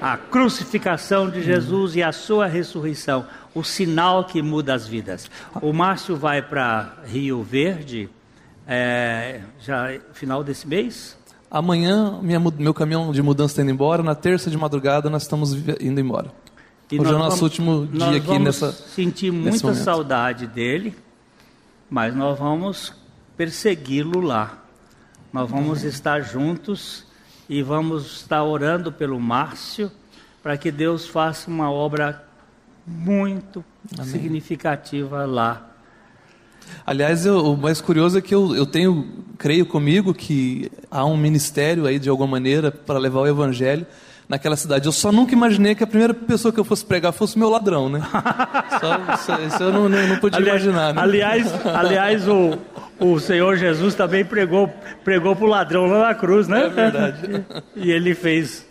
A 0.00 0.16
crucificação 0.16 1.28
de 1.28 1.42
Jesus 1.42 1.96
e 1.96 2.02
a 2.02 2.12
sua 2.12 2.46
ressurreição, 2.46 3.26
o 3.54 3.64
sinal 3.64 4.24
que 4.24 4.40
muda 4.40 4.74
as 4.74 4.86
vidas. 4.86 5.30
O 5.60 5.72
Márcio 5.72 6.16
vai 6.16 6.42
para 6.42 6.94
Rio 7.06 7.42
Verde, 7.42 8.08
é, 8.66 9.40
já 9.60 9.98
final 10.12 10.44
desse 10.44 10.66
mês? 10.66 11.16
Amanhã 11.50 12.18
minha, 12.22 12.40
meu 12.40 12.74
caminhão 12.74 13.12
de 13.12 13.22
mudança 13.22 13.52
está 13.52 13.62
indo 13.62 13.70
embora, 13.70 14.02
na 14.02 14.14
terça 14.14 14.50
de 14.50 14.56
madrugada 14.56 15.10
nós 15.10 15.22
estamos 15.22 15.52
indo 15.80 16.00
embora. 16.00 16.32
E 16.90 17.00
Hoje 17.00 17.12
é 17.12 17.14
o 17.14 17.18
nosso 17.18 17.36
vamos, 17.38 17.42
último 17.42 17.86
dia 17.86 18.18
aqui 18.18 18.38
nessa. 18.38 18.70
sentir 18.70 19.32
muita 19.32 19.74
saudade 19.74 20.46
dele, 20.46 20.94
mas 21.90 22.14
nós 22.14 22.38
vamos 22.38 22.92
persegui-lo 23.36 24.20
lá 24.20 24.63
nós 25.34 25.50
vamos 25.50 25.82
estar 25.82 26.20
juntos 26.20 27.04
e 27.48 27.60
vamos 27.60 28.18
estar 28.18 28.44
orando 28.44 28.92
pelo 28.92 29.18
Márcio 29.18 29.90
para 30.40 30.56
que 30.56 30.70
Deus 30.70 31.08
faça 31.08 31.50
uma 31.50 31.68
obra 31.68 32.22
muito 32.86 33.64
Amém. 33.98 34.12
significativa 34.12 35.26
lá. 35.26 35.70
Aliás, 36.86 37.26
eu, 37.26 37.52
o 37.52 37.56
mais 37.56 37.80
curioso 37.80 38.16
é 38.16 38.22
que 38.22 38.32
eu, 38.32 38.54
eu 38.54 38.64
tenho, 38.64 39.24
creio 39.36 39.66
comigo, 39.66 40.14
que 40.14 40.70
há 40.88 41.04
um 41.04 41.16
ministério 41.16 41.84
aí 41.84 41.98
de 41.98 42.08
alguma 42.08 42.28
maneira 42.28 42.70
para 42.70 42.96
levar 43.00 43.22
o 43.22 43.26
evangelho 43.26 43.84
naquela 44.28 44.54
cidade. 44.54 44.86
Eu 44.86 44.92
só 44.92 45.10
nunca 45.10 45.32
imaginei 45.32 45.74
que 45.74 45.82
a 45.82 45.86
primeira 45.86 46.14
pessoa 46.14 46.52
que 46.52 46.60
eu 46.60 46.64
fosse 46.64 46.86
pregar 46.86 47.12
fosse 47.12 47.36
meu 47.36 47.50
ladrão, 47.50 47.88
né? 47.88 48.00
só, 49.26 49.40
isso 49.40 49.62
eu 49.64 49.72
não, 49.72 49.88
não, 49.88 50.06
não 50.06 50.18
podia 50.20 50.38
aliás, 50.38 50.62
imaginar. 50.62 50.94
Né? 50.94 51.02
Aliás, 51.02 51.66
aliás 51.66 52.28
o, 52.28 52.56
o 52.98 53.18
Senhor 53.18 53.56
Jesus 53.56 53.94
também 53.94 54.24
pregou 54.24 54.68
pregou 55.02 55.34
para 55.34 55.44
o 55.44 55.48
ladrão 55.48 55.86
lá 55.86 56.08
na 56.08 56.14
cruz, 56.14 56.48
né? 56.48 56.66
É 56.66 56.68
verdade. 56.68 57.44
e 57.76 57.90
ele 57.90 58.14
fez. 58.14 58.66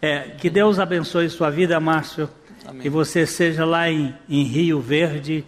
É, 0.00 0.20
que 0.36 0.50
Deus 0.50 0.78
abençoe 0.78 1.28
sua 1.30 1.50
vida, 1.50 1.78
Márcio. 1.80 2.28
Amém. 2.66 2.82
Que 2.82 2.90
você 2.90 3.26
seja 3.26 3.64
lá 3.64 3.90
em, 3.90 4.14
em 4.28 4.42
Rio 4.42 4.80
Verde 4.80 5.44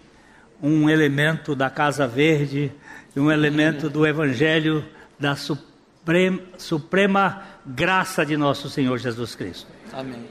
um 0.62 0.88
elemento 0.88 1.54
da 1.54 1.68
Casa 1.68 2.06
Verde 2.06 2.72
um 3.20 3.30
elemento 3.30 3.88
do 3.88 4.06
Evangelho 4.06 4.84
da 5.18 5.34
suprema, 5.34 6.40
suprema 6.58 7.42
graça 7.64 8.24
de 8.24 8.36
nosso 8.36 8.68
Senhor 8.68 8.98
Jesus 8.98 9.34
Cristo. 9.34 9.66
Amém. 9.92 10.26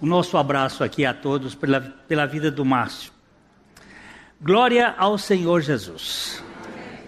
O 0.00 0.06
nosso 0.06 0.36
abraço 0.36 0.82
aqui 0.82 1.04
a 1.04 1.12
todos 1.12 1.54
pela, 1.54 1.80
pela 1.80 2.26
vida 2.26 2.50
do 2.50 2.64
Márcio. 2.64 3.12
Glória 4.44 4.94
ao 4.98 5.16
Senhor 5.16 5.62
Jesus, 5.62 6.44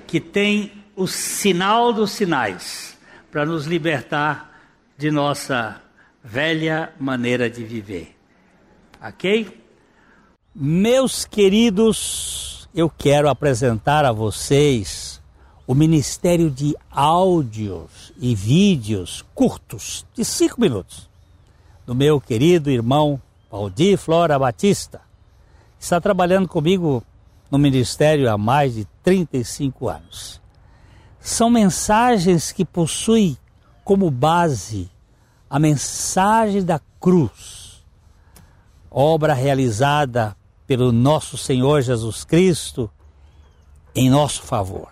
que 0.07 0.19
tem 0.19 0.73
o 0.97 1.07
sinal 1.07 1.93
dos 1.93 2.13
sinais 2.13 2.97
para 3.31 3.45
nos 3.45 3.67
libertar 3.67 4.59
de 4.97 5.11
nossa 5.11 5.83
velha 6.25 6.95
maneira 6.99 7.51
de 7.51 7.63
viver. 7.63 8.17
Ok? 9.03 9.63
Meus 10.55 11.27
queridos, 11.27 12.71
eu 12.75 12.89
quero 12.89 13.29
apresentar 13.29 14.07
a 14.07 14.13
vocês 14.13 15.21
o 15.67 15.75
Ministério 15.75 16.51
de 16.51 16.75
Áudios 16.91 18.15
e 18.19 18.35
Vídeos 18.35 19.23
curtos, 19.35 20.07
de 20.15 20.25
cinco 20.25 20.59
minutos, 20.59 21.07
do 21.85 21.95
meu 21.95 22.19
querido 22.19 22.71
irmão 22.71 23.21
Valdir 23.51 23.99
Flora 23.99 24.39
Batista. 24.39 25.03
Está 25.79 26.01
trabalhando 26.01 26.49
comigo 26.49 27.05
no 27.51 27.59
ministério 27.59 28.31
há 28.31 28.37
mais 28.37 28.75
de 28.75 28.85
35 29.03 29.89
anos. 29.89 30.41
São 31.21 31.51
mensagens 31.51 32.53
que 32.53 32.65
possuem 32.65 33.37
como 33.85 34.11
base 34.11 34.91
a 35.49 35.59
mensagem 35.59 36.65
da 36.65 36.81
cruz, 37.01 37.85
obra 38.91 39.33
realizada 39.33 40.37
pelo 40.67 40.91
nosso 40.91 41.37
Senhor 41.39 41.83
Jesus 41.83 42.25
Cristo 42.25 42.91
em 43.95 44.11
nosso 44.11 44.43
favor. 44.43 44.89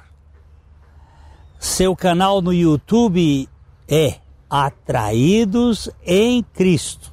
Seu 1.59 1.97
canal 1.97 2.41
no 2.41 2.53
YouTube 2.53 3.49
é 3.89 4.19
Atraídos 4.49 5.91
em 6.05 6.43
Cristo. 6.43 7.13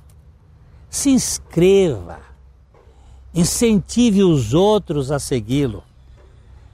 Se 0.90 1.10
inscreva, 1.10 2.20
incentive 3.34 4.24
os 4.24 4.54
outros 4.54 5.12
a 5.12 5.20
segui-lo. 5.20 5.84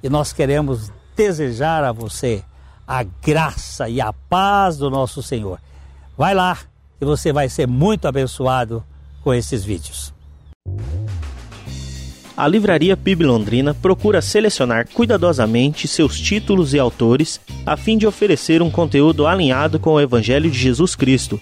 E 0.01 0.10
nós 0.10 0.34
queremos 0.34 0.91
desejar 1.16 1.84
a 1.84 1.91
você 1.91 2.43
a 2.88 3.03
graça 3.03 3.89
e 3.89 3.99
a 3.99 4.14
paz 4.14 4.78
do 4.78 4.89
nosso 4.89 5.22
Senhor. 5.22 5.60
Vai 6.18 6.34
lá 6.34 6.58
e 7.01 7.05
você 7.05 7.34
vai 7.34 7.49
ser 7.49 7.68
muito 7.68 8.08
abençoado 8.08 8.84
com 9.24 9.34
esses 9.34 9.64
vídeos 9.64 10.14
a 12.38 12.47
Livraria 12.47 12.95
PIB 12.95 13.26
Londrina 13.26 13.74
procura 13.74 14.22
selecionar 14.22 14.88
cuidadosamente 14.93 15.88
seus 15.88 16.20
títulos 16.22 16.72
e 16.76 16.78
autores 16.78 17.41
a 17.66 17.76
fim 17.76 17.97
de 17.97 18.05
oferecer 18.05 18.62
um 18.62 18.70
conteúdo 18.70 19.26
alinhado 19.26 19.80
com 19.80 19.93
o 19.93 19.99
Evangelho 19.99 20.49
de 20.51 20.58
Jesus 20.58 20.95
Cristo. 20.95 21.41